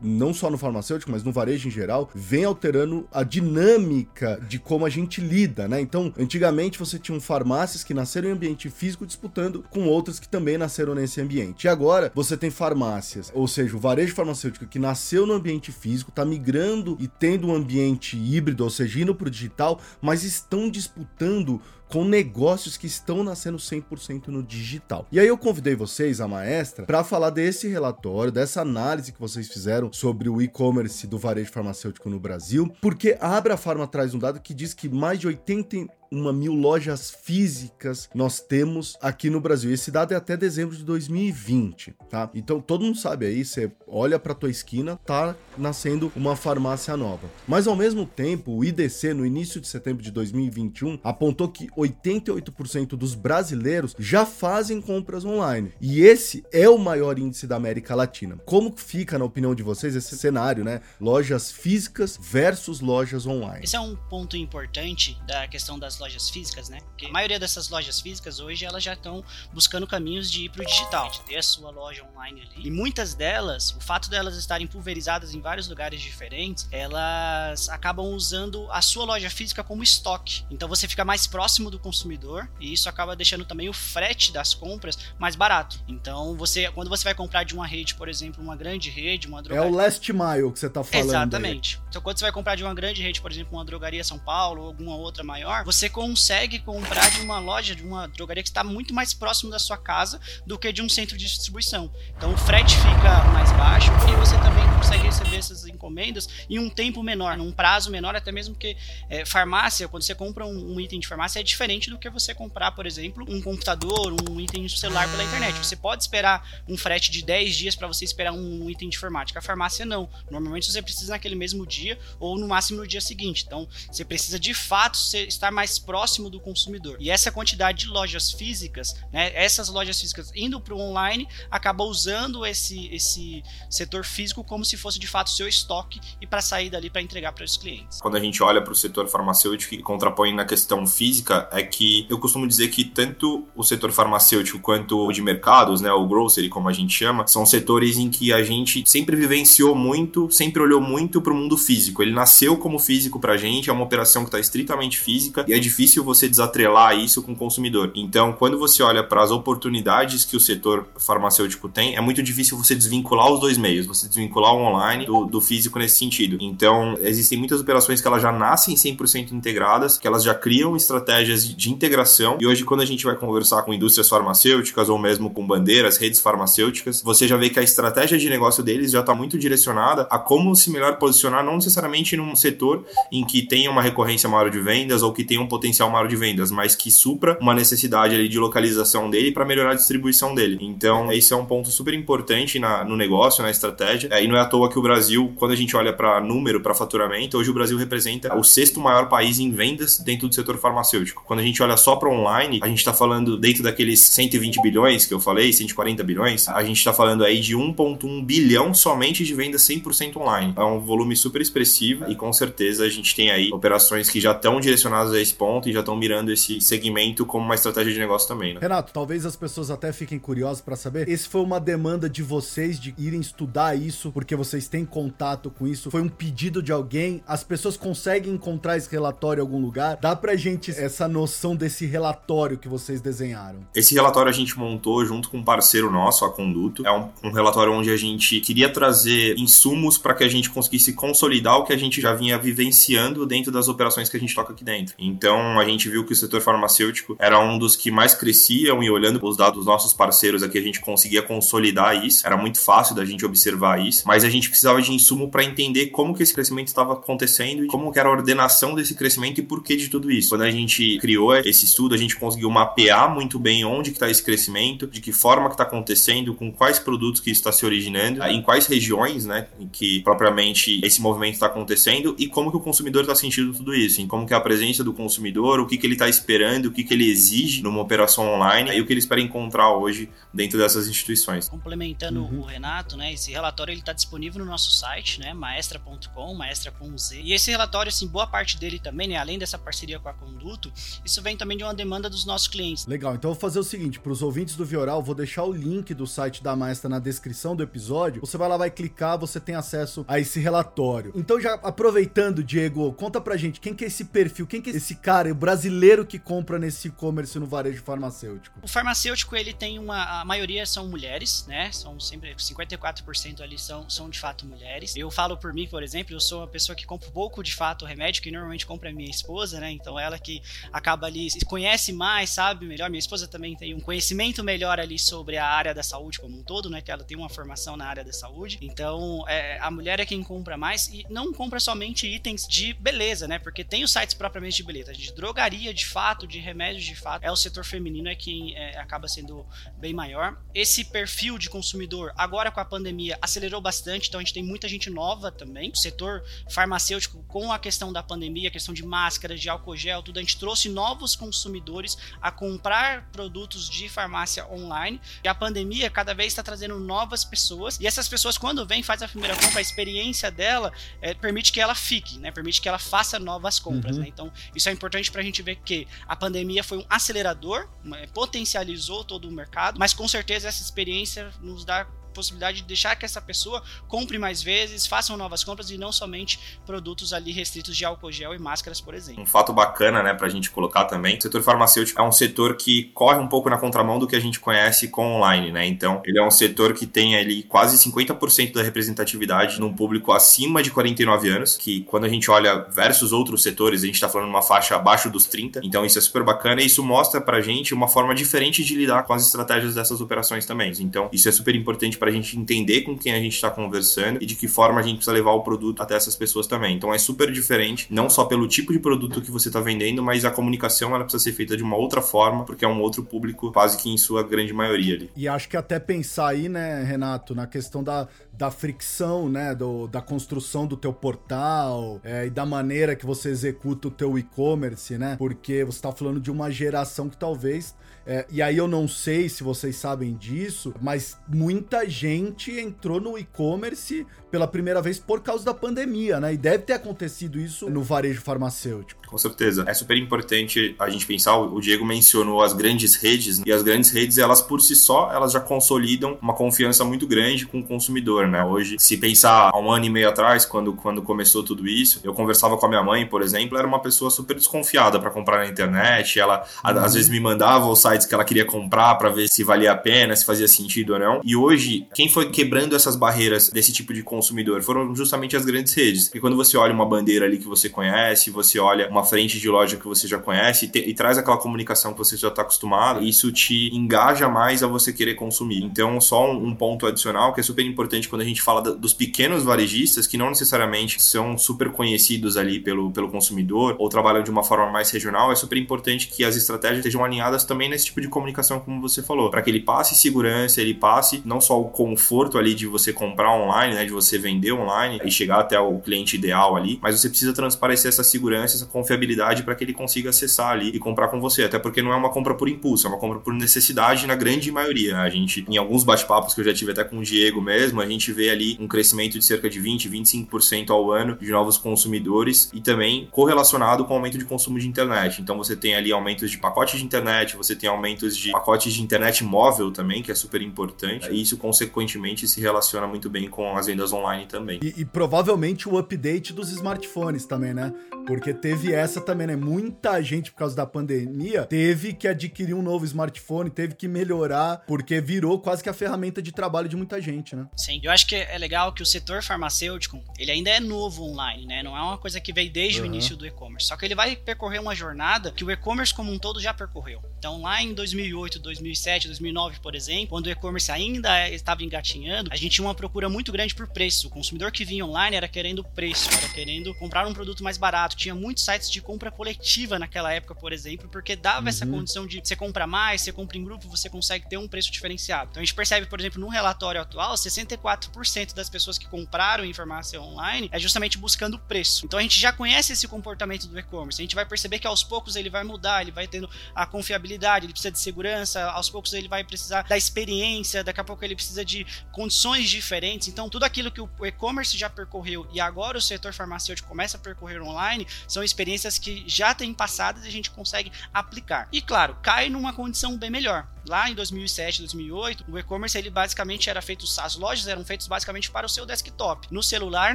não 0.00 0.32
só 0.32 0.50
no 0.50 0.58
farmacêutico, 0.58 1.10
mas 1.10 1.22
no 1.22 1.32
varejo 1.32 1.68
em 1.68 1.70
geral, 1.70 2.10
vem 2.14 2.44
alterando 2.44 3.06
a 3.12 3.22
dinâmica 3.22 4.40
de 4.48 4.58
como 4.58 4.84
a 4.84 4.90
gente 4.90 5.20
lida, 5.20 5.68
né? 5.68 5.80
Então, 5.80 6.12
antigamente 6.18 6.78
você 6.78 6.98
tinha 6.98 7.20
farmácias 7.20 7.84
que 7.84 7.94
nasceram 7.94 8.28
em 8.28 8.32
ambiente 8.32 8.68
físico 8.70 9.06
disputando 9.06 9.64
com 9.70 9.86
outras 9.86 10.18
que 10.18 10.28
também 10.28 10.58
nasceram 10.58 10.94
nesse 10.94 11.20
ambiente. 11.20 11.64
E 11.64 11.68
agora 11.68 12.12
você 12.14 12.36
tem 12.36 12.50
farmácias, 12.50 13.30
ou 13.34 13.46
seja, 13.46 13.76
o 13.76 13.80
varejo 13.80 14.14
farmacêutico 14.14 14.66
que 14.66 14.78
nasceu 14.78 15.26
no 15.26 15.34
ambiente 15.34 15.72
físico, 15.72 16.10
está 16.10 16.24
migrando 16.24 16.96
e 17.00 17.08
tendo 17.08 17.48
um 17.48 17.54
ambiente 17.54 18.16
híbrido, 18.16 18.64
ou 18.64 18.70
seja, 18.70 19.00
indo 19.00 19.14
para 19.14 19.28
o 19.28 19.30
digital, 19.30 19.80
mas 20.00 20.24
estão 20.24 20.70
disputando 20.70 21.60
com 21.88 22.04
negócios 22.04 22.76
que 22.76 22.86
estão 22.86 23.22
nascendo 23.22 23.58
100% 23.58 24.28
no 24.28 24.42
digital. 24.42 25.06
E 25.12 25.20
aí 25.20 25.26
eu 25.26 25.38
convidei 25.38 25.74
vocês, 25.74 26.20
a 26.20 26.28
maestra, 26.28 26.86
para 26.86 27.04
falar 27.04 27.30
desse 27.30 27.68
relatório, 27.68 28.32
dessa 28.32 28.62
análise 28.62 29.12
que 29.12 29.20
vocês 29.20 29.48
fizeram 29.48 29.92
sobre 29.92 30.28
o 30.28 30.40
e-commerce 30.40 31.06
do 31.06 31.18
varejo 31.18 31.52
farmacêutico 31.52 32.08
no 32.08 32.18
Brasil, 32.18 32.72
porque 32.80 33.16
a 33.20 33.36
Abra 33.36 33.56
Pharma 33.56 33.86
traz 33.86 34.14
um 34.14 34.18
dado 34.18 34.40
que 34.40 34.54
diz 34.54 34.74
que 34.74 34.88
mais 34.88 35.18
de 35.18 35.26
80 35.26 35.88
uma 36.10 36.32
mil 36.32 36.52
lojas 36.52 37.10
físicas 37.10 38.08
nós 38.14 38.40
temos 38.40 38.96
aqui 39.00 39.30
no 39.30 39.40
Brasil. 39.40 39.72
Esse 39.72 39.90
dado 39.90 40.12
é 40.12 40.16
até 40.16 40.36
dezembro 40.36 40.76
de 40.76 40.84
2020, 40.84 41.94
tá? 42.08 42.30
Então 42.34 42.60
todo 42.60 42.84
mundo 42.84 42.98
sabe 42.98 43.26
aí, 43.26 43.44
você 43.44 43.70
olha 43.86 44.18
para 44.18 44.34
tua 44.34 44.50
esquina, 44.50 44.96
tá 45.04 45.34
nascendo 45.56 46.12
uma 46.16 46.36
farmácia 46.36 46.96
nova. 46.96 47.28
Mas 47.46 47.66
ao 47.66 47.76
mesmo 47.76 48.06
tempo, 48.06 48.52
o 48.52 48.64
IDC 48.64 49.14
no 49.14 49.24
início 49.24 49.60
de 49.60 49.68
setembro 49.68 50.02
de 50.02 50.10
2021 50.10 50.98
apontou 51.02 51.48
que 51.48 51.68
88% 51.70 52.88
dos 52.96 53.14
brasileiros 53.14 53.94
já 53.98 54.26
fazem 54.26 54.80
compras 54.80 55.24
online. 55.24 55.72
E 55.80 56.02
esse 56.02 56.44
é 56.52 56.68
o 56.68 56.78
maior 56.78 57.18
índice 57.18 57.46
da 57.46 57.56
América 57.56 57.94
Latina. 57.94 58.36
Como 58.44 58.74
fica 58.76 59.18
na 59.18 59.24
opinião 59.24 59.54
de 59.54 59.62
vocês 59.62 59.94
esse 59.96 60.16
cenário, 60.16 60.64
né? 60.64 60.80
Lojas 61.00 61.50
físicas 61.50 62.18
versus 62.20 62.80
lojas 62.80 63.26
online. 63.26 63.64
Esse 63.64 63.76
é 63.76 63.80
um 63.80 63.96
ponto 63.96 64.36
importante 64.36 65.18
da 65.26 65.46
questão 65.48 65.78
das 65.78 65.93
lojas 65.98 66.28
físicas, 66.30 66.68
né? 66.68 66.80
Porque 66.80 67.06
a 67.06 67.10
maioria 67.10 67.38
dessas 67.38 67.68
lojas 67.68 68.00
físicas 68.00 68.40
hoje 68.40 68.64
elas 68.64 68.82
já 68.82 68.94
estão 68.94 69.24
buscando 69.52 69.86
caminhos 69.86 70.30
de 70.30 70.44
ir 70.44 70.48
para 70.50 70.62
o 70.62 70.66
digital, 70.66 71.10
de 71.10 71.20
ter 71.22 71.36
a 71.36 71.42
sua 71.42 71.70
loja 71.70 72.04
online 72.04 72.42
ali. 72.42 72.66
E 72.68 72.70
muitas 72.70 73.14
delas, 73.14 73.74
o 73.76 73.80
fato 73.80 74.08
delas 74.08 74.36
estarem 74.36 74.66
pulverizadas 74.66 75.34
em 75.34 75.40
vários 75.40 75.68
lugares 75.68 76.00
diferentes, 76.00 76.68
elas 76.70 77.68
acabam 77.68 78.06
usando 78.06 78.70
a 78.70 78.80
sua 78.80 79.04
loja 79.04 79.30
física 79.30 79.62
como 79.62 79.82
estoque. 79.82 80.44
Então 80.50 80.68
você 80.68 80.88
fica 80.88 81.04
mais 81.04 81.26
próximo 81.26 81.70
do 81.70 81.78
consumidor 81.78 82.48
e 82.60 82.72
isso 82.72 82.88
acaba 82.88 83.16
deixando 83.16 83.44
também 83.44 83.68
o 83.68 83.72
frete 83.72 84.32
das 84.32 84.54
compras 84.54 84.98
mais 85.18 85.36
barato. 85.36 85.78
Então 85.88 86.36
você, 86.36 86.70
quando 86.72 86.88
você 86.88 87.04
vai 87.04 87.14
comprar 87.14 87.44
de 87.44 87.54
uma 87.54 87.66
rede, 87.66 87.94
por 87.94 88.08
exemplo, 88.08 88.42
uma 88.42 88.56
grande 88.56 88.90
rede, 88.90 89.26
uma 89.26 89.42
drogaria... 89.42 89.68
É 89.68 89.72
o 89.72 89.74
last 89.74 90.12
mile 90.12 90.52
que 90.52 90.58
você 90.58 90.66
está 90.66 90.82
falando. 90.82 91.08
Exatamente. 91.08 91.76
Aí. 91.76 91.82
Então 91.88 92.02
quando 92.02 92.18
você 92.18 92.24
vai 92.24 92.32
comprar 92.32 92.56
de 92.56 92.64
uma 92.64 92.74
grande 92.74 93.02
rede, 93.02 93.20
por 93.20 93.30
exemplo, 93.30 93.56
uma 93.56 93.64
drogaria 93.64 94.02
São 94.04 94.18
Paulo 94.18 94.62
ou 94.62 94.68
alguma 94.68 94.96
outra 94.96 95.24
maior, 95.24 95.64
você 95.64 95.83
consegue 95.88 96.58
comprar 96.58 97.10
de 97.10 97.20
uma 97.20 97.38
loja, 97.38 97.74
de 97.74 97.82
uma 97.82 98.06
drogaria 98.06 98.42
que 98.42 98.48
está 98.48 98.64
muito 98.64 98.94
mais 98.94 99.14
próximo 99.14 99.50
da 99.50 99.58
sua 99.58 99.76
casa 99.76 100.20
do 100.46 100.58
que 100.58 100.72
de 100.72 100.82
um 100.82 100.88
centro 100.88 101.16
de 101.16 101.24
distribuição. 101.24 101.90
Então 102.16 102.32
o 102.32 102.36
frete 102.36 102.76
fica 102.76 103.24
mais 103.32 103.50
baixo 103.52 103.90
e 104.08 104.16
você 104.16 104.36
também 104.36 104.64
consegue 104.76 105.04
receber 105.04 105.36
essas 105.36 105.66
encomendas 105.66 106.28
em 106.48 106.58
um 106.58 106.68
tempo 106.68 107.02
menor, 107.02 107.36
num 107.36 107.52
prazo 107.52 107.90
menor, 107.90 108.14
até 108.14 108.30
mesmo 108.30 108.54
que 108.54 108.76
é, 109.08 109.24
farmácia, 109.24 109.88
quando 109.88 110.02
você 110.02 110.14
compra 110.14 110.46
um, 110.46 110.74
um, 110.74 110.80
item 110.80 111.00
de 111.00 111.06
farmácia, 111.06 111.40
é 111.40 111.42
diferente 111.42 111.90
do 111.90 111.98
que 111.98 112.08
você 112.10 112.34
comprar, 112.34 112.72
por 112.72 112.86
exemplo, 112.86 113.24
um 113.28 113.40
computador, 113.40 114.14
um 114.28 114.40
item 114.40 114.66
de 114.66 114.78
celular 114.78 115.08
pela 115.10 115.24
internet. 115.24 115.56
Você 115.58 115.76
pode 115.76 116.02
esperar 116.02 116.62
um 116.68 116.76
frete 116.76 117.10
de 117.10 117.22
10 117.22 117.56
dias 117.56 117.74
para 117.74 117.86
você 117.86 118.04
esperar 118.04 118.32
um, 118.32 118.64
um 118.64 118.70
item 118.70 118.88
de 118.88 118.96
informática. 118.96 119.38
A 119.38 119.42
farmácia 119.42 119.84
não. 119.84 120.08
Normalmente 120.30 120.70
você 120.70 120.82
precisa 120.82 121.12
naquele 121.12 121.34
mesmo 121.34 121.66
dia 121.66 121.98
ou 122.18 122.38
no 122.38 122.48
máximo 122.48 122.80
no 122.80 122.86
dia 122.86 123.00
seguinte. 123.00 123.44
Então 123.46 123.68
você 123.90 124.04
precisa 124.04 124.38
de 124.38 124.54
fato 124.54 124.98
estar 125.28 125.50
mais 125.50 125.73
próximo 125.78 126.30
do 126.30 126.40
consumidor. 126.40 126.96
E 127.00 127.10
essa 127.10 127.30
quantidade 127.30 127.80
de 127.80 127.86
lojas 127.86 128.32
físicas, 128.32 128.94
né, 129.12 129.32
essas 129.34 129.68
lojas 129.68 130.00
físicas 130.00 130.30
indo 130.34 130.60
para 130.60 130.74
o 130.74 130.80
online, 130.80 131.28
acaba 131.50 131.84
usando 131.84 132.44
esse, 132.44 132.88
esse 132.94 133.42
setor 133.68 134.04
físico 134.04 134.42
como 134.44 134.64
se 134.64 134.76
fosse 134.76 134.98
de 134.98 135.06
fato 135.06 135.30
seu 135.30 135.48
estoque 135.48 136.00
e 136.20 136.26
para 136.26 136.40
sair 136.40 136.70
dali 136.70 136.90
para 136.90 137.02
entregar 137.02 137.32
para 137.32 137.44
os 137.44 137.56
clientes. 137.56 138.00
Quando 138.00 138.16
a 138.16 138.20
gente 138.20 138.42
olha 138.42 138.62
para 138.62 138.72
o 138.72 138.76
setor 138.76 139.08
farmacêutico 139.08 139.74
e 139.74 139.82
contrapõe 139.82 140.34
na 140.34 140.44
questão 140.44 140.86
física, 140.86 141.48
é 141.52 141.62
que 141.62 142.06
eu 142.08 142.18
costumo 142.18 142.46
dizer 142.46 142.68
que 142.68 142.84
tanto 142.84 143.46
o 143.54 143.62
setor 143.62 143.92
farmacêutico 143.92 144.58
quanto 144.58 144.98
o 144.98 145.12
de 145.12 145.22
mercados, 145.22 145.80
né, 145.80 145.92
o 145.92 146.06
grocery 146.06 146.48
como 146.48 146.68
a 146.68 146.72
gente 146.72 146.92
chama, 146.92 147.26
são 147.26 147.44
setores 147.44 147.96
em 147.96 148.10
que 148.10 148.32
a 148.32 148.42
gente 148.42 148.88
sempre 148.88 149.16
vivenciou 149.16 149.74
muito, 149.74 150.30
sempre 150.30 150.62
olhou 150.62 150.80
muito 150.80 151.20
para 151.20 151.32
o 151.32 151.36
mundo 151.36 151.56
físico. 151.56 152.02
Ele 152.02 152.12
nasceu 152.12 152.56
como 152.56 152.78
físico 152.78 153.18
para 153.18 153.34
a 153.34 153.36
gente, 153.36 153.70
é 153.70 153.72
uma 153.72 153.84
operação 153.84 154.22
que 154.22 154.28
está 154.28 154.40
estritamente 154.40 154.98
física 154.98 155.44
e 155.48 155.52
é 155.52 155.58
difícil 155.64 156.04
você 156.04 156.28
desatrelar 156.28 156.98
isso 156.98 157.22
com 157.22 157.32
o 157.32 157.36
consumidor. 157.36 157.90
Então, 157.94 158.32
quando 158.32 158.58
você 158.58 158.82
olha 158.82 159.02
para 159.02 159.22
as 159.22 159.30
oportunidades 159.30 160.24
que 160.24 160.36
o 160.36 160.40
setor 160.40 160.86
farmacêutico 160.98 161.68
tem, 161.68 161.96
é 161.96 162.00
muito 162.00 162.22
difícil 162.22 162.56
você 162.56 162.74
desvincular 162.74 163.32
os 163.32 163.40
dois 163.40 163.56
meios, 163.56 163.86
você 163.86 164.06
desvincular 164.06 164.54
o 164.54 164.58
online 164.58 165.06
do, 165.06 165.24
do 165.24 165.40
físico 165.40 165.78
nesse 165.78 165.96
sentido. 165.96 166.36
Então, 166.40 166.94
existem 167.00 167.38
muitas 167.38 167.60
operações 167.60 168.00
que 168.00 168.06
elas 168.06 168.22
já 168.22 168.30
nascem 168.30 168.74
100% 168.74 169.32
integradas, 169.32 169.96
que 169.96 170.06
elas 170.06 170.22
já 170.22 170.34
criam 170.34 170.76
estratégias 170.76 171.48
de 171.48 171.70
integração. 171.70 172.36
E 172.40 172.46
hoje, 172.46 172.64
quando 172.64 172.82
a 172.82 172.86
gente 172.86 173.04
vai 173.04 173.16
conversar 173.16 173.62
com 173.62 173.72
indústrias 173.72 174.08
farmacêuticas 174.08 174.88
ou 174.88 174.98
mesmo 174.98 175.30
com 175.30 175.46
bandeiras, 175.46 175.96
redes 175.96 176.20
farmacêuticas, 176.20 177.00
você 177.02 177.26
já 177.26 177.36
vê 177.36 177.48
que 177.48 177.58
a 177.58 177.62
estratégia 177.62 178.18
de 178.18 178.28
negócio 178.28 178.62
deles 178.62 178.90
já 178.90 179.00
está 179.00 179.14
muito 179.14 179.38
direcionada 179.38 180.06
a 180.10 180.18
como 180.18 180.54
se 180.54 180.70
melhor 180.70 180.98
posicionar, 180.98 181.42
não 181.42 181.54
necessariamente 181.54 182.16
num 182.16 182.36
setor 182.36 182.84
em 183.10 183.24
que 183.24 183.42
tenha 183.42 183.70
uma 183.70 183.80
recorrência 183.80 184.28
maior 184.28 184.50
de 184.50 184.60
vendas 184.60 185.02
ou 185.02 185.12
que 185.12 185.24
tenha 185.24 185.40
um 185.40 185.46
potencial 185.54 185.88
maior 185.88 186.08
de 186.08 186.16
vendas, 186.16 186.50
mas 186.50 186.74
que 186.74 186.90
supra 186.90 187.38
uma 187.40 187.54
necessidade 187.54 188.12
ali 188.12 188.28
de 188.28 188.40
localização 188.40 189.08
dele 189.08 189.30
para 189.30 189.44
melhorar 189.44 189.70
a 189.70 189.74
distribuição 189.74 190.34
dele. 190.34 190.58
Então, 190.60 191.12
esse 191.12 191.32
é 191.32 191.36
um 191.36 191.46
ponto 191.46 191.70
super 191.70 191.94
importante 191.94 192.58
na, 192.58 192.84
no 192.84 192.96
negócio, 192.96 193.40
na 193.40 193.50
estratégia. 193.50 194.08
É, 194.10 194.24
e 194.24 194.26
não 194.26 194.36
é 194.36 194.40
à 194.40 194.44
toa 194.44 194.68
que 194.68 194.76
o 194.76 194.82
Brasil, 194.82 195.32
quando 195.36 195.52
a 195.52 195.56
gente 195.56 195.76
olha 195.76 195.92
para 195.92 196.20
número, 196.20 196.60
para 196.60 196.74
faturamento, 196.74 197.38
hoje 197.38 197.50
o 197.50 197.54
Brasil 197.54 197.78
representa 197.78 198.36
o 198.36 198.42
sexto 198.42 198.80
maior 198.80 199.08
país 199.08 199.38
em 199.38 199.52
vendas 199.52 199.98
dentro 199.98 200.26
do 200.26 200.34
setor 200.34 200.58
farmacêutico. 200.58 201.22
Quando 201.24 201.38
a 201.38 201.44
gente 201.44 201.62
olha 201.62 201.76
só 201.76 201.94
para 201.94 202.08
online, 202.08 202.58
a 202.60 202.66
gente 202.66 202.78
está 202.78 202.92
falando 202.92 203.36
dentro 203.36 203.62
daqueles 203.62 204.00
120 204.00 204.60
bilhões 204.60 205.06
que 205.06 205.14
eu 205.14 205.20
falei, 205.20 205.52
140 205.52 206.02
bilhões, 206.02 206.48
a 206.48 206.64
gente 206.64 206.78
está 206.78 206.92
falando 206.92 207.24
aí 207.24 207.40
de 207.40 207.56
1,1 207.56 208.24
bilhão 208.24 208.74
somente 208.74 209.24
de 209.24 209.34
vendas 209.34 209.62
100% 209.62 210.16
online. 210.16 210.52
É 210.56 210.64
um 210.64 210.80
volume 210.80 211.14
super 211.14 211.40
expressivo 211.40 212.10
e 212.10 212.16
com 212.16 212.32
certeza 212.32 212.84
a 212.84 212.88
gente 212.88 213.14
tem 213.14 213.30
aí 213.30 213.52
operações 213.52 214.10
que 214.10 214.20
já 214.20 214.32
estão 214.32 214.58
direcionadas 214.58 215.12
a 215.12 215.20
esse 215.20 215.32
ponto 215.32 215.43
e 215.66 215.72
já 215.72 215.80
estão 215.80 215.96
mirando 215.96 216.32
esse 216.32 216.60
segmento 216.60 217.26
como 217.26 217.44
uma 217.44 217.54
estratégia 217.54 217.92
de 217.92 217.98
negócio 217.98 218.26
também. 218.26 218.54
Né? 218.54 218.60
Renato, 218.60 218.92
talvez 218.92 219.26
as 219.26 219.36
pessoas 219.36 219.70
até 219.70 219.92
fiquem 219.92 220.18
curiosas 220.18 220.60
para 220.60 220.76
saber, 220.76 221.08
esse 221.08 221.28
foi 221.28 221.42
uma 221.42 221.60
demanda 221.60 222.08
de 222.08 222.22
vocês 222.22 222.78
de 222.78 222.94
irem 222.98 223.20
estudar 223.20 223.76
isso 223.76 224.10
porque 224.10 224.34
vocês 224.34 224.68
têm 224.68 224.84
contato 224.84 225.50
com 225.50 225.66
isso? 225.66 225.90
Foi 225.90 226.00
um 226.00 226.08
pedido 226.08 226.62
de 226.62 226.72
alguém? 226.72 227.22
As 227.26 227.44
pessoas 227.44 227.76
conseguem 227.76 228.32
encontrar 228.32 228.76
esse 228.76 228.90
relatório 228.90 229.40
em 229.40 229.44
algum 229.44 229.60
lugar? 229.60 229.98
Dá 230.00 230.16
pra 230.16 230.36
gente 230.36 230.70
essa 230.70 231.08
noção 231.08 231.54
desse 231.54 231.86
relatório 231.86 232.58
que 232.58 232.68
vocês 232.68 233.00
desenharam? 233.00 233.60
Esse 233.74 233.94
relatório 233.94 234.30
a 234.30 234.34
gente 234.34 234.58
montou 234.58 235.04
junto 235.04 235.28
com 235.28 235.38
um 235.38 235.44
parceiro 235.44 235.90
nosso, 235.90 236.24
a 236.24 236.32
Conduto. 236.32 236.86
É 236.86 236.92
um, 236.92 237.08
um 237.22 237.30
relatório 237.30 237.72
onde 237.72 237.90
a 237.90 237.96
gente 237.96 238.40
queria 238.40 238.68
trazer 238.68 239.36
insumos 239.38 239.98
para 239.98 240.14
que 240.14 240.24
a 240.24 240.28
gente 240.28 240.50
conseguisse 240.50 240.92
consolidar 240.92 241.58
o 241.58 241.64
que 241.64 241.72
a 241.72 241.76
gente 241.76 242.00
já 242.00 242.14
vinha 242.14 242.38
vivenciando 242.38 243.26
dentro 243.26 243.50
das 243.52 243.68
operações 243.68 244.08
que 244.08 244.16
a 244.16 244.20
gente 244.20 244.34
toca 244.34 244.52
aqui 244.52 244.64
dentro. 244.64 244.94
Então 244.98 245.33
a 245.58 245.64
gente 245.64 245.88
viu 245.88 246.04
que 246.04 246.12
o 246.12 246.16
setor 246.16 246.40
farmacêutico 246.40 247.16
era 247.18 247.38
um 247.38 247.58
dos 247.58 247.76
que 247.76 247.90
mais 247.90 248.14
cresciam 248.14 248.82
e 248.82 248.90
olhando 248.90 249.24
os 249.24 249.36
dados 249.36 249.58
dos 249.58 249.66
nossos 249.66 249.92
parceiros 249.92 250.42
aqui 250.42 250.58
a 250.58 250.62
gente 250.62 250.80
conseguia 250.80 251.22
consolidar 251.22 252.04
isso. 252.04 252.26
Era 252.26 252.36
muito 252.36 252.60
fácil 252.60 252.94
da 252.94 253.04
gente 253.04 253.24
observar 253.24 253.80
isso, 253.80 254.06
mas 254.06 254.24
a 254.24 254.30
gente 254.30 254.48
precisava 254.48 254.80
de 254.80 254.92
insumo 254.92 255.30
para 255.30 255.44
entender 255.44 255.86
como 255.86 256.14
que 256.14 256.22
esse 256.22 256.34
crescimento 256.34 256.68
estava 256.68 256.94
acontecendo 256.94 257.64
e 257.64 257.66
como 257.66 257.92
que 257.92 257.98
era 257.98 258.08
a 258.08 258.12
ordenação 258.12 258.74
desse 258.74 258.94
crescimento 258.94 259.40
e 259.40 259.42
por 259.42 259.62
que 259.62 259.76
de 259.76 259.88
tudo 259.88 260.10
isso. 260.10 260.30
Quando 260.30 260.42
a 260.42 260.50
gente 260.50 260.98
criou 260.98 261.34
esse 261.36 261.64
estudo, 261.64 261.94
a 261.94 261.98
gente 261.98 262.16
conseguiu 262.16 262.50
mapear 262.50 263.12
muito 263.12 263.38
bem 263.38 263.64
onde 263.64 263.90
que 263.90 263.96
está 263.96 264.10
esse 264.10 264.22
crescimento, 264.22 264.86
de 264.86 265.00
que 265.00 265.12
forma 265.12 265.48
que 265.48 265.54
está 265.54 265.64
acontecendo, 265.64 266.34
com 266.34 266.52
quais 266.52 266.78
produtos 266.78 267.20
que 267.20 267.30
está 267.30 267.52
se 267.52 267.64
originando, 267.64 268.22
em 268.24 268.42
quais 268.42 268.66
regiões, 268.66 269.24
né, 269.24 269.46
em 269.58 269.68
que 269.68 270.00
propriamente 270.00 270.80
esse 270.84 271.00
movimento 271.00 271.34
está 271.34 271.46
acontecendo 271.46 272.14
e 272.18 272.26
como 272.26 272.50
que 272.50 272.56
o 272.56 272.60
consumidor 272.60 273.02
está 273.02 273.14
sentindo 273.14 273.52
tudo 273.52 273.74
isso, 273.74 274.00
em 274.00 274.06
como 274.06 274.26
que 274.26 274.34
a 274.34 274.40
presença 274.40 274.82
do 274.82 274.92
consumidor, 274.92 275.23
o 275.62 275.66
que 275.66 275.78
que 275.78 275.86
ele 275.86 275.94
está 275.94 276.08
esperando, 276.08 276.66
o 276.66 276.72
que 276.72 276.84
que 276.84 276.92
ele 276.92 277.08
exige 277.08 277.62
numa 277.62 277.80
operação 277.80 278.26
online 278.32 278.70
e 278.72 278.80
o 278.80 278.86
que 278.86 278.92
ele 278.92 279.00
espera 279.00 279.20
encontrar 279.20 279.76
hoje 279.76 280.10
dentro 280.32 280.58
dessas 280.58 280.88
instituições. 280.88 281.48
Complementando 281.48 282.22
uhum. 282.22 282.40
o 282.40 282.42
Renato, 282.42 282.96
né, 282.96 283.12
esse 283.12 283.30
relatório 283.30 283.72
ele 283.72 283.80
está 283.80 283.92
disponível 283.92 284.44
no 284.44 284.50
nosso 284.50 284.72
site, 284.72 285.20
né, 285.20 285.32
maestra.com, 285.32 286.34
maestra 286.34 286.72
com 286.72 286.96
Z. 286.96 287.20
E 287.22 287.32
esse 287.32 287.50
relatório, 287.50 287.88
assim, 287.88 288.06
boa 288.06 288.26
parte 288.26 288.58
dele 288.58 288.78
também, 288.78 289.08
né, 289.08 289.16
além 289.16 289.38
dessa 289.38 289.58
parceria 289.58 289.98
com 289.98 290.08
a 290.08 290.14
Conduto, 290.14 290.72
isso 291.04 291.22
vem 291.22 291.36
também 291.36 291.56
de 291.56 291.64
uma 291.64 291.74
demanda 291.74 292.08
dos 292.10 292.24
nossos 292.24 292.48
clientes. 292.48 292.86
Legal, 292.86 293.14
então 293.14 293.30
eu 293.30 293.34
vou 293.34 293.40
fazer 293.40 293.58
o 293.58 293.64
seguinte, 293.64 294.00
para 294.00 294.12
os 294.12 294.22
ouvintes 294.22 294.56
do 294.56 294.64
Vioral, 294.64 295.02
vou 295.02 295.14
deixar 295.14 295.44
o 295.44 295.52
link 295.52 295.94
do 295.94 296.06
site 296.06 296.42
da 296.42 296.56
Maestra 296.56 296.88
na 296.88 296.98
descrição 296.98 297.54
do 297.54 297.62
episódio. 297.62 298.20
Você 298.20 298.36
vai 298.36 298.48
lá, 298.48 298.56
vai 298.56 298.70
clicar, 298.70 299.18
você 299.18 299.38
tem 299.38 299.54
acesso 299.54 300.04
a 300.08 300.18
esse 300.18 300.40
relatório. 300.40 301.12
Então 301.14 301.40
já 301.40 301.54
aproveitando, 301.54 302.42
Diego, 302.42 302.92
conta 302.92 303.20
pra 303.20 303.36
gente 303.36 303.60
quem 303.60 303.74
que 303.74 303.84
é 303.84 303.86
esse 303.86 304.04
perfil, 304.04 304.46
quem 304.46 304.60
que 304.60 304.70
é 304.70 304.76
esse 304.76 304.94
cara, 304.96 305.13
o 305.30 305.34
brasileiro 305.34 306.04
que 306.04 306.18
compra 306.18 306.58
nesse 306.58 306.88
e-commerce 306.88 307.38
no 307.38 307.46
varejo 307.46 307.82
farmacêutico? 307.82 308.58
O 308.62 308.68
farmacêutico, 308.68 309.36
ele 309.36 309.52
tem 309.52 309.78
uma, 309.78 310.20
a 310.20 310.24
maioria 310.24 310.66
são 310.66 310.88
mulheres, 310.88 311.44
né, 311.46 311.70
são 311.72 311.98
sempre 312.00 312.34
54% 312.34 313.40
ali 313.40 313.58
são, 313.58 313.88
são 313.88 314.10
de 314.10 314.18
fato 314.18 314.46
mulheres. 314.46 314.96
Eu 314.96 315.10
falo 315.10 315.36
por 315.36 315.52
mim, 315.52 315.66
por 315.68 315.82
exemplo, 315.82 316.14
eu 316.14 316.20
sou 316.20 316.40
uma 316.40 316.48
pessoa 316.48 316.74
que 316.74 316.86
compra 316.86 317.10
pouco 317.10 317.42
de 317.42 317.54
fato 317.54 317.84
remédio, 317.84 318.22
que 318.22 318.30
normalmente 318.30 318.66
compra 318.66 318.92
minha 318.92 319.10
esposa, 319.10 319.60
né? 319.60 319.70
Então 319.70 319.98
ela 319.98 320.18
que 320.18 320.42
acaba 320.72 321.06
ali, 321.06 321.28
conhece 321.46 321.92
mais, 321.92 322.30
sabe 322.30 322.66
melhor. 322.66 322.90
Minha 322.90 322.98
esposa 322.98 323.28
também 323.28 323.56
tem 323.56 323.74
um 323.74 323.80
conhecimento 323.80 324.42
melhor 324.42 324.80
ali 324.80 324.98
sobre 324.98 325.36
a 325.36 325.46
área 325.46 325.74
da 325.74 325.82
saúde 325.82 326.18
como 326.18 326.38
um 326.38 326.42
todo, 326.42 326.70
né? 326.70 326.80
Que 326.80 326.90
ela 326.90 327.04
tem 327.04 327.16
uma 327.16 327.28
formação 327.28 327.76
na 327.76 327.86
área 327.86 328.04
da 328.04 328.12
saúde. 328.12 328.58
Então 328.60 329.24
é, 329.28 329.58
a 329.60 329.70
mulher 329.70 330.00
é 330.00 330.06
quem 330.06 330.22
compra 330.22 330.56
mais 330.56 330.88
e 330.88 331.06
não 331.08 331.32
compra 331.32 331.60
somente 331.60 332.06
itens 332.06 332.46
de 332.48 332.72
beleza, 332.74 333.28
né? 333.28 333.38
Porque 333.38 333.62
tem 333.62 333.84
os 333.84 333.92
sites 333.92 334.14
propriamente 334.14 334.56
de 334.56 334.62
beleza. 334.62 334.92
De 334.98 335.12
drogaria 335.12 335.72
de 335.72 335.86
fato, 335.86 336.26
de 336.26 336.38
remédios 336.38 336.84
de 336.84 336.94
fato, 336.94 337.22
é 337.24 337.30
o 337.30 337.36
setor 337.36 337.64
feminino 337.64 338.08
é 338.08 338.14
quem 338.14 338.56
é, 338.56 338.78
acaba 338.78 339.08
sendo 339.08 339.46
bem 339.78 339.92
maior. 339.92 340.38
Esse 340.54 340.84
perfil 340.84 341.38
de 341.38 341.50
consumidor, 341.50 342.12
agora 342.16 342.50
com 342.50 342.60
a 342.60 342.64
pandemia, 342.64 343.18
acelerou 343.20 343.60
bastante, 343.60 344.08
então 344.08 344.20
a 344.20 344.22
gente 344.22 344.34
tem 344.34 344.44
muita 344.44 344.68
gente 344.68 344.90
nova 344.90 345.30
também. 345.30 345.70
O 345.70 345.76
setor 345.76 346.24
farmacêutico, 346.50 347.22
com 347.24 347.52
a 347.52 347.58
questão 347.58 347.92
da 347.92 348.02
pandemia, 348.02 348.48
a 348.48 348.52
questão 348.52 348.74
de 348.74 348.84
máscaras, 348.84 349.40
de 349.40 349.48
álcool 349.48 349.76
gel, 349.76 350.02
tudo, 350.02 350.18
a 350.18 350.22
gente 350.22 350.38
trouxe 350.38 350.68
novos 350.68 351.16
consumidores 351.16 351.96
a 352.20 352.30
comprar 352.30 353.10
produtos 353.10 353.68
de 353.68 353.88
farmácia 353.88 354.46
online. 354.50 355.00
E 355.22 355.28
a 355.28 355.34
pandemia 355.34 355.90
cada 355.90 356.14
vez 356.14 356.28
está 356.28 356.42
trazendo 356.42 356.78
novas 356.78 357.24
pessoas, 357.24 357.78
e 357.80 357.86
essas 357.86 358.08
pessoas, 358.08 358.38
quando 358.38 358.66
vêm, 358.66 358.82
faz 358.82 359.02
a 359.02 359.08
primeira 359.08 359.36
compra, 359.36 359.58
a 359.58 359.62
experiência 359.62 360.30
dela 360.30 360.72
é, 361.00 361.14
permite 361.14 361.52
que 361.52 361.60
ela 361.60 361.74
fique, 361.74 362.18
né? 362.18 362.30
Permite 362.30 362.60
que 362.60 362.68
ela 362.68 362.78
faça 362.78 363.18
novas 363.18 363.58
compras, 363.58 363.96
uhum. 363.96 364.02
né? 364.02 364.08
Então, 364.08 364.32
isso 364.54 364.68
é 364.68 364.72
importante 364.72 364.83
para 365.10 365.20
a 365.20 365.24
gente 365.24 365.42
ver 365.42 365.56
que 365.56 365.86
a 366.06 366.16
pandemia 366.16 366.62
foi 366.62 366.78
um 366.78 366.84
acelerador, 366.88 367.68
potencializou 368.12 369.04
todo 369.04 369.28
o 369.28 369.32
mercado, 369.32 369.78
mas 369.78 369.92
com 369.92 370.06
certeza 370.06 370.48
essa 370.48 370.62
experiência 370.62 371.32
nos 371.40 371.64
dá 371.64 371.86
possibilidade 372.14 372.58
de 372.58 372.64
deixar 372.64 372.96
que 372.96 373.04
essa 373.04 373.20
pessoa 373.20 373.62
compre 373.88 374.18
mais 374.18 374.42
vezes, 374.42 374.86
façam 374.86 375.16
novas 375.16 375.44
compras 375.44 375.70
e 375.70 375.76
não 375.76 375.92
somente 375.92 376.38
produtos 376.64 377.12
ali 377.12 377.32
restritos 377.32 377.76
de 377.76 377.84
álcool 377.84 378.12
gel 378.12 378.34
e 378.34 378.38
máscaras, 378.38 378.80
por 378.80 378.94
exemplo. 378.94 379.22
Um 379.22 379.26
fato 379.26 379.52
bacana, 379.52 380.02
né, 380.02 380.14
pra 380.14 380.28
gente 380.28 380.50
colocar 380.50 380.84
também, 380.84 381.18
o 381.18 381.22
setor 381.22 381.42
farmacêutico 381.42 382.00
é 382.00 382.04
um 382.04 382.12
setor 382.12 382.56
que 382.56 382.84
corre 382.94 383.18
um 383.18 383.26
pouco 383.26 383.50
na 383.50 383.58
contramão 383.58 383.98
do 383.98 384.06
que 384.06 384.16
a 384.16 384.20
gente 384.20 384.40
conhece 384.40 384.88
com 384.88 385.16
online, 385.16 385.52
né? 385.52 385.66
Então, 385.66 386.02
ele 386.04 386.18
é 386.18 386.22
um 386.24 386.30
setor 386.30 386.74
que 386.74 386.86
tem 386.86 387.16
ali 387.16 387.42
quase 387.42 387.76
50% 387.78 388.52
da 388.52 388.62
representatividade 388.62 389.60
num 389.60 389.72
público 389.72 390.12
acima 390.12 390.62
de 390.62 390.70
49 390.70 391.28
anos, 391.28 391.56
que 391.56 391.82
quando 391.82 392.04
a 392.04 392.08
gente 392.08 392.30
olha 392.30 392.66
versus 392.70 393.12
outros 393.12 393.42
setores, 393.42 393.82
a 393.82 393.86
gente 393.86 394.00
tá 394.00 394.08
falando 394.08 394.28
uma 394.28 394.42
faixa 394.42 394.76
abaixo 394.76 395.10
dos 395.10 395.26
30. 395.26 395.60
Então, 395.64 395.84
isso 395.84 395.98
é 395.98 396.00
super 396.00 396.22
bacana 396.22 396.62
e 396.62 396.66
isso 396.66 396.82
mostra 396.82 397.20
pra 397.20 397.40
gente 397.40 397.74
uma 397.74 397.88
forma 397.88 398.14
diferente 398.14 398.64
de 398.64 398.74
lidar 398.74 399.02
com 399.04 399.12
as 399.12 399.26
estratégias 399.26 399.74
dessas 399.74 400.00
operações 400.00 400.46
também. 400.46 400.72
Então, 400.80 401.08
isso 401.12 401.28
é 401.28 401.32
super 401.32 401.54
importante 401.54 401.96
para 402.04 402.10
a 402.10 402.14
gente 402.14 402.38
entender 402.38 402.82
com 402.82 402.98
quem 402.98 403.14
a 403.14 403.18
gente 403.18 403.32
está 403.32 403.50
conversando 403.50 404.22
e 404.22 404.26
de 404.26 404.34
que 404.34 404.46
forma 404.46 404.78
a 404.78 404.82
gente 404.82 404.96
precisa 404.96 405.14
levar 405.14 405.32
o 405.32 405.42
produto 405.42 405.82
até 405.82 405.96
essas 405.96 406.14
pessoas 406.14 406.46
também. 406.46 406.76
Então 406.76 406.92
é 406.92 406.98
super 406.98 407.32
diferente, 407.32 407.86
não 407.88 408.10
só 408.10 408.26
pelo 408.26 408.46
tipo 408.46 408.74
de 408.74 408.78
produto 408.78 409.22
que 409.22 409.30
você 409.30 409.48
está 409.48 409.58
vendendo, 409.58 410.02
mas 410.02 410.22
a 410.22 410.30
comunicação 410.30 410.94
ela 410.94 411.02
precisa 411.02 411.24
ser 411.24 411.32
feita 411.32 411.56
de 411.56 411.62
uma 411.62 411.76
outra 411.76 412.02
forma, 412.02 412.44
porque 412.44 412.62
é 412.62 412.68
um 412.68 412.78
outro 412.82 413.02
público, 413.02 413.50
quase 413.50 413.78
que 413.78 413.88
em 413.88 413.96
sua 413.96 414.22
grande 414.22 414.52
maioria 414.52 414.96
ali. 414.96 415.10
E 415.16 415.26
acho 415.26 415.48
que 415.48 415.56
até 415.56 415.80
pensar 415.80 416.28
aí, 416.28 416.46
né, 416.46 416.84
Renato, 416.84 417.34
na 417.34 417.46
questão 417.46 417.82
da, 417.82 418.06
da 418.34 418.50
fricção, 418.50 419.26
né, 419.26 419.54
do, 419.54 419.86
da 419.86 420.02
construção 420.02 420.66
do 420.66 420.76
teu 420.76 420.92
portal 420.92 422.02
é, 422.04 422.26
e 422.26 422.30
da 422.30 422.44
maneira 422.44 422.94
que 422.94 423.06
você 423.06 423.30
executa 423.30 423.88
o 423.88 423.90
teu 423.90 424.18
e-commerce, 424.18 424.98
né, 424.98 425.16
porque 425.16 425.64
você 425.64 425.78
está 425.78 425.90
falando 425.90 426.20
de 426.20 426.30
uma 426.30 426.50
geração 426.50 427.08
que 427.08 427.16
talvez 427.16 427.74
é, 428.06 428.26
e 428.30 428.42
aí 428.42 428.56
eu 428.56 428.68
não 428.68 428.86
sei 428.86 429.28
se 429.28 429.42
vocês 429.42 429.76
sabem 429.76 430.14
disso, 430.14 430.74
mas 430.80 431.18
muita 431.26 431.88
gente 431.88 432.52
entrou 432.52 433.00
no 433.00 433.18
e-commerce 433.18 434.06
pela 434.30 434.46
primeira 434.46 434.82
vez 434.82 434.98
por 434.98 435.22
causa 435.22 435.44
da 435.44 435.54
pandemia, 435.54 436.20
né? 436.20 436.34
E 436.34 436.36
deve 436.36 436.64
ter 436.64 436.74
acontecido 436.74 437.38
isso 437.38 437.70
no 437.70 437.82
varejo 437.82 438.20
farmacêutico. 438.20 439.03
Com 439.14 439.18
certeza. 439.18 439.64
É 439.68 439.72
super 439.72 439.96
importante 439.96 440.74
a 440.76 440.90
gente 440.90 441.06
pensar, 441.06 441.36
o 441.36 441.60
Diego 441.60 441.84
mencionou 441.84 442.42
as 442.42 442.52
grandes 442.52 442.96
redes, 442.96 443.38
né? 443.38 443.44
e 443.46 443.52
as 443.52 443.62
grandes 443.62 443.90
redes, 443.90 444.18
elas 444.18 444.42
por 444.42 444.60
si 444.60 444.74
só, 444.74 445.08
elas 445.12 445.30
já 445.30 445.38
consolidam 445.38 446.18
uma 446.20 446.34
confiança 446.34 446.84
muito 446.84 447.06
grande 447.06 447.46
com 447.46 447.60
o 447.60 447.62
consumidor, 447.62 448.26
né? 448.26 448.42
Hoje, 448.42 448.74
se 448.76 448.96
pensar 448.96 449.52
há 449.54 449.56
um 449.56 449.70
ano 449.70 449.84
e 449.84 449.88
meio 449.88 450.08
atrás, 450.08 450.44
quando, 450.44 450.72
quando 450.72 451.00
começou 451.00 451.44
tudo 451.44 451.68
isso, 451.68 452.00
eu 452.02 452.12
conversava 452.12 452.56
com 452.56 452.66
a 452.66 452.68
minha 452.68 452.82
mãe, 452.82 453.06
por 453.06 453.22
exemplo, 453.22 453.56
era 453.56 453.64
uma 453.64 453.78
pessoa 453.78 454.10
super 454.10 454.34
desconfiada 454.34 454.98
para 454.98 455.10
comprar 455.10 455.38
na 455.38 455.46
internet, 455.46 456.18
ela 456.18 456.44
uhum. 456.64 456.70
às 456.80 456.94
vezes 456.94 457.08
me 457.08 457.20
mandava 457.20 457.68
os 457.68 457.80
sites 457.80 458.08
que 458.08 458.14
ela 458.14 458.24
queria 458.24 458.44
comprar 458.44 458.96
para 458.96 459.10
ver 459.10 459.28
se 459.28 459.44
valia 459.44 459.70
a 459.70 459.76
pena, 459.76 460.16
se 460.16 460.26
fazia 460.26 460.48
sentido 460.48 460.94
ou 460.94 460.98
não. 460.98 461.20
E 461.22 461.36
hoje, 461.36 461.86
quem 461.94 462.08
foi 462.08 462.30
quebrando 462.30 462.74
essas 462.74 462.96
barreiras 462.96 463.48
desse 463.48 463.72
tipo 463.72 463.94
de 463.94 464.02
consumidor 464.02 464.60
foram 464.60 464.92
justamente 464.92 465.36
as 465.36 465.44
grandes 465.44 465.72
redes. 465.72 466.10
E 466.12 466.18
quando 466.18 466.36
você 466.36 466.56
olha 466.56 466.74
uma 466.74 466.84
bandeira 466.84 467.26
ali 467.26 467.38
que 467.38 467.46
você 467.46 467.68
conhece, 467.68 468.28
você 468.28 468.58
olha 468.58 468.88
uma 468.88 469.03
frente 469.04 469.38
de 469.38 469.48
loja 469.48 469.76
que 469.76 469.86
você 469.86 470.06
já 470.06 470.18
conhece 470.18 470.66
e, 470.66 470.68
te, 470.68 470.78
e 470.78 470.94
traz 470.94 471.18
aquela 471.18 471.36
comunicação 471.36 471.92
que 471.92 471.98
você 471.98 472.16
já 472.16 472.28
está 472.28 472.42
acostumado, 472.42 473.02
isso 473.02 473.32
te 473.32 473.74
engaja 473.74 474.28
mais 474.28 474.62
a 474.62 474.66
você 474.66 474.92
querer 474.92 475.14
consumir. 475.14 475.62
Então, 475.62 476.00
só 476.00 476.30
um, 476.30 476.48
um 476.48 476.54
ponto 476.54 476.86
adicional 476.86 477.32
que 477.32 477.40
é 477.40 477.42
super 477.42 477.64
importante 477.64 478.08
quando 478.08 478.22
a 478.22 478.24
gente 478.24 478.42
fala 478.42 478.62
da, 478.62 478.70
dos 478.70 478.92
pequenos 478.92 479.42
varejistas, 479.42 480.06
que 480.06 480.16
não 480.16 480.28
necessariamente 480.28 481.02
são 481.02 481.36
super 481.36 481.70
conhecidos 481.70 482.36
ali 482.36 482.60
pelo, 482.60 482.90
pelo 482.90 483.10
consumidor 483.10 483.76
ou 483.78 483.88
trabalham 483.88 484.22
de 484.22 484.30
uma 484.30 484.42
forma 484.42 484.70
mais 484.70 484.90
regional, 484.90 485.32
é 485.32 485.34
super 485.34 485.58
importante 485.58 486.08
que 486.08 486.24
as 486.24 486.36
estratégias 486.36 486.78
estejam 486.78 487.04
alinhadas 487.04 487.44
também 487.44 487.68
nesse 487.68 487.86
tipo 487.86 488.00
de 488.00 488.08
comunicação, 488.08 488.60
como 488.60 488.80
você 488.80 489.02
falou, 489.02 489.30
para 489.30 489.42
que 489.42 489.50
ele 489.50 489.60
passe 489.60 489.94
segurança, 489.94 490.60
ele 490.60 490.74
passe 490.74 491.22
não 491.24 491.40
só 491.40 491.60
o 491.60 491.66
conforto 491.66 492.38
ali 492.38 492.54
de 492.54 492.66
você 492.66 492.92
comprar 492.92 493.32
online, 493.32 493.74
né, 493.74 493.84
de 493.84 493.92
você 493.92 494.18
vender 494.18 494.52
online 494.52 495.00
e 495.04 495.10
chegar 495.10 495.40
até 495.40 495.58
o 495.58 495.78
cliente 495.78 496.16
ideal 496.16 496.56
ali, 496.56 496.78
mas 496.82 497.00
você 497.00 497.08
precisa 497.08 497.32
transparecer 497.32 497.88
essa 497.88 498.04
segurança, 498.04 498.56
essa 498.56 498.66
confiabilidade 498.84 499.42
para 499.42 499.54
que 499.54 499.64
ele 499.64 499.72
consiga 499.72 500.10
acessar 500.10 500.50
ali 500.50 500.68
e 500.68 500.78
comprar 500.78 501.08
com 501.08 501.18
você, 501.18 501.44
até 501.44 501.58
porque 501.58 501.80
não 501.80 501.92
é 501.92 501.96
uma 501.96 502.10
compra 502.10 502.34
por 502.34 502.48
impulso, 502.48 502.86
é 502.86 502.90
uma 502.90 502.98
compra 502.98 503.18
por 503.18 503.32
necessidade 503.32 504.06
na 504.06 504.14
grande 504.14 504.52
maioria. 504.52 504.98
A 504.98 505.08
gente, 505.08 505.44
em 505.48 505.56
alguns 505.56 505.82
bate-papos 505.82 506.34
que 506.34 506.40
eu 506.40 506.44
já 506.44 506.52
tive 506.52 506.72
até 506.72 506.84
com 506.84 506.98
o 506.98 507.02
Diego 507.02 507.40
mesmo, 507.40 507.80
a 507.80 507.86
gente 507.86 508.12
vê 508.12 508.28
ali 508.28 508.56
um 508.60 508.68
crescimento 508.68 509.18
de 509.18 509.24
cerca 509.24 509.48
de 509.48 509.58
20, 509.58 509.88
25% 509.88 510.70
ao 510.70 510.90
ano 510.92 511.16
de 511.16 511.30
novos 511.30 511.56
consumidores 511.56 512.50
e 512.52 512.60
também 512.60 513.08
correlacionado 513.10 513.84
com 513.84 513.94
o 513.94 513.96
aumento 513.96 514.18
de 514.18 514.24
consumo 514.24 514.58
de 514.58 514.68
internet. 514.68 515.22
Então 515.22 515.38
você 515.38 515.56
tem 515.56 515.74
ali 515.74 515.90
aumentos 515.90 516.30
de 516.30 516.38
pacote 516.38 516.76
de 516.76 516.84
internet, 516.84 517.36
você 517.36 517.56
tem 517.56 517.68
aumentos 517.68 518.16
de 518.16 518.32
pacotes 518.32 518.74
de 518.74 518.82
internet 518.82 519.24
móvel 519.24 519.70
também, 519.70 520.02
que 520.02 520.12
é 520.12 520.14
super 520.14 520.42
importante. 520.42 521.08
E 521.10 521.22
isso, 521.22 521.38
consequentemente, 521.38 522.28
se 522.28 522.40
relaciona 522.40 522.86
muito 522.86 523.08
bem 523.08 523.28
com 523.28 523.56
as 523.56 523.66
vendas 523.66 523.92
online 523.92 524.26
também. 524.26 524.60
E, 524.62 524.74
e 524.76 524.84
provavelmente 524.84 525.68
o 525.68 525.78
update 525.78 526.32
dos 526.32 526.50
smartphones 526.50 527.24
também, 527.24 527.54
né? 527.54 527.72
Porque 528.06 528.34
teve 528.34 528.73
essa 528.74 529.00
também, 529.00 529.26
né? 529.26 529.36
Muita 529.36 530.00
gente, 530.02 530.30
por 530.30 530.38
causa 530.38 530.54
da 530.56 530.66
pandemia, 530.66 531.44
teve 531.44 531.92
que 531.92 532.08
adquirir 532.08 532.54
um 532.54 532.62
novo 532.62 532.84
smartphone, 532.84 533.50
teve 533.50 533.74
que 533.74 533.88
melhorar, 533.88 534.64
porque 534.66 535.00
virou 535.00 535.38
quase 535.38 535.62
que 535.62 535.68
a 535.68 535.74
ferramenta 535.74 536.20
de 536.20 536.32
trabalho 536.32 536.68
de 536.68 536.76
muita 536.76 537.00
gente, 537.00 537.34
né? 537.34 537.46
Sim, 537.56 537.80
eu 537.82 537.90
acho 537.90 538.06
que 538.06 538.14
é 538.14 538.38
legal 538.38 538.72
que 538.72 538.82
o 538.82 538.86
setor 538.86 539.22
farmacêutico, 539.22 540.02
ele 540.18 540.30
ainda 540.30 540.50
é 540.50 540.60
novo 540.60 541.04
online, 541.04 541.46
né? 541.46 541.62
Não 541.62 541.76
é 541.76 541.80
uma 541.80 541.98
coisa 541.98 542.20
que 542.20 542.32
veio 542.32 542.50
desde 542.50 542.80
uhum. 542.80 542.86
o 542.86 542.86
início 542.86 543.16
do 543.16 543.26
e-commerce. 543.26 543.68
Só 543.68 543.76
que 543.76 543.84
ele 543.84 543.94
vai 543.94 544.16
percorrer 544.16 544.60
uma 544.60 544.74
jornada 544.74 545.30
que 545.30 545.44
o 545.44 545.50
e-commerce 545.50 545.94
como 545.94 546.12
um 546.12 546.18
todo 546.18 546.40
já 546.40 546.52
percorreu. 546.52 547.02
Então, 547.18 547.40
lá 547.40 547.62
em 547.62 547.72
2008, 547.72 548.38
2007, 548.38 549.06
2009, 549.08 549.60
por 549.60 549.74
exemplo, 549.74 550.08
quando 550.08 550.26
o 550.26 550.30
e-commerce 550.30 550.70
ainda 550.70 551.30
estava 551.30 551.64
engatinhando, 551.64 552.30
a 552.32 552.36
gente 552.36 552.52
tinha 552.52 552.66
uma 552.66 552.74
procura 552.74 553.08
muito 553.08 553.32
grande 553.32 553.54
por 553.54 553.66
preço. 553.68 554.08
O 554.08 554.10
consumidor 554.10 554.52
que 554.52 554.64
vinha 554.64 554.84
online 554.84 555.16
era 555.16 555.26
querendo 555.26 555.64
preço, 555.64 556.10
era 556.12 556.28
querendo 556.28 556.74
comprar 556.74 557.06
um 557.06 557.14
produto 557.14 557.42
mais 557.42 557.56
barato. 557.56 557.96
Tinha 557.96 558.14
muitos 558.14 558.44
sites 558.44 558.63
de 558.70 558.80
compra 558.80 559.10
coletiva 559.10 559.78
naquela 559.78 560.12
época, 560.12 560.34
por 560.34 560.52
exemplo, 560.52 560.88
porque 560.88 561.16
dava 561.16 561.42
uhum. 561.42 561.48
essa 561.48 561.66
condição 561.66 562.06
de 562.06 562.20
você 562.22 562.36
compra 562.36 562.66
mais, 562.66 563.02
você 563.02 563.12
compra 563.12 563.38
em 563.38 563.44
grupo, 563.44 563.68
você 563.68 563.88
consegue 563.88 564.28
ter 564.28 564.36
um 564.36 564.48
preço 564.48 564.70
diferenciado. 564.70 565.30
Então, 565.30 565.40
a 565.40 565.44
gente 565.44 565.54
percebe, 565.54 565.86
por 565.86 566.00
exemplo, 566.00 566.20
no 566.20 566.28
relatório 566.28 566.80
atual, 566.80 567.14
64% 567.14 568.34
das 568.34 568.48
pessoas 568.48 568.78
que 568.78 568.86
compraram 568.86 569.44
em 569.44 569.52
farmácia 569.52 570.00
online 570.00 570.48
é 570.52 570.58
justamente 570.58 570.98
buscando 570.98 571.38
preço. 571.38 571.84
Então, 571.84 571.98
a 571.98 572.02
gente 572.02 572.18
já 572.18 572.32
conhece 572.32 572.72
esse 572.72 572.86
comportamento 572.88 573.46
do 573.46 573.58
e-commerce. 573.58 574.00
A 574.00 574.04
gente 574.04 574.14
vai 574.14 574.26
perceber 574.26 574.58
que 574.58 574.66
aos 574.66 574.82
poucos 574.82 575.16
ele 575.16 575.30
vai 575.30 575.44
mudar, 575.44 575.82
ele 575.82 575.92
vai 575.92 576.06
tendo 576.06 576.28
a 576.54 576.66
confiabilidade, 576.66 577.46
ele 577.46 577.52
precisa 577.52 577.70
de 577.70 577.78
segurança, 577.78 578.44
aos 578.50 578.70
poucos 578.70 578.92
ele 578.92 579.08
vai 579.08 579.24
precisar 579.24 579.62
da 579.62 579.76
experiência, 579.76 580.64
daqui 580.64 580.80
a 580.80 580.84
pouco 580.84 581.04
ele 581.04 581.14
precisa 581.14 581.44
de 581.44 581.66
condições 581.92 582.48
diferentes. 582.48 583.08
Então, 583.08 583.28
tudo 583.28 583.44
aquilo 583.44 583.70
que 583.70 583.80
o 583.80 583.88
e-commerce 584.02 584.56
já 584.56 584.70
percorreu 584.70 585.26
e 585.32 585.40
agora 585.40 585.78
o 585.78 585.80
setor 585.80 586.12
farmacêutico 586.12 586.68
começa 586.68 586.96
a 586.96 587.00
percorrer 587.00 587.40
online 587.42 587.86
são 588.06 588.22
experiências 588.22 588.53
que 588.78 589.04
já 589.06 589.34
têm 589.34 589.52
passadas 589.52 590.04
e 590.04 590.08
a 590.08 590.12
gente 590.12 590.30
consegue 590.30 590.72
aplicar. 590.92 591.48
E 591.52 591.60
claro, 591.60 591.96
cai 592.02 592.28
numa 592.28 592.52
condição 592.52 592.96
bem 592.96 593.10
melhor 593.10 593.46
lá 593.66 593.90
em 593.90 593.94
2007, 593.94 594.60
2008, 594.60 595.24
o 595.28 595.38
e-commerce 595.38 595.76
ele 595.76 595.90
basicamente 595.90 596.50
era 596.50 596.60
feito, 596.60 596.84
as 596.98 597.16
lojas 597.16 597.46
eram 597.46 597.64
feitas 597.64 597.86
basicamente 597.86 598.30
para 598.30 598.46
o 598.46 598.48
seu 598.48 598.66
desktop. 598.66 599.28
No 599.30 599.42
celular 599.42 599.94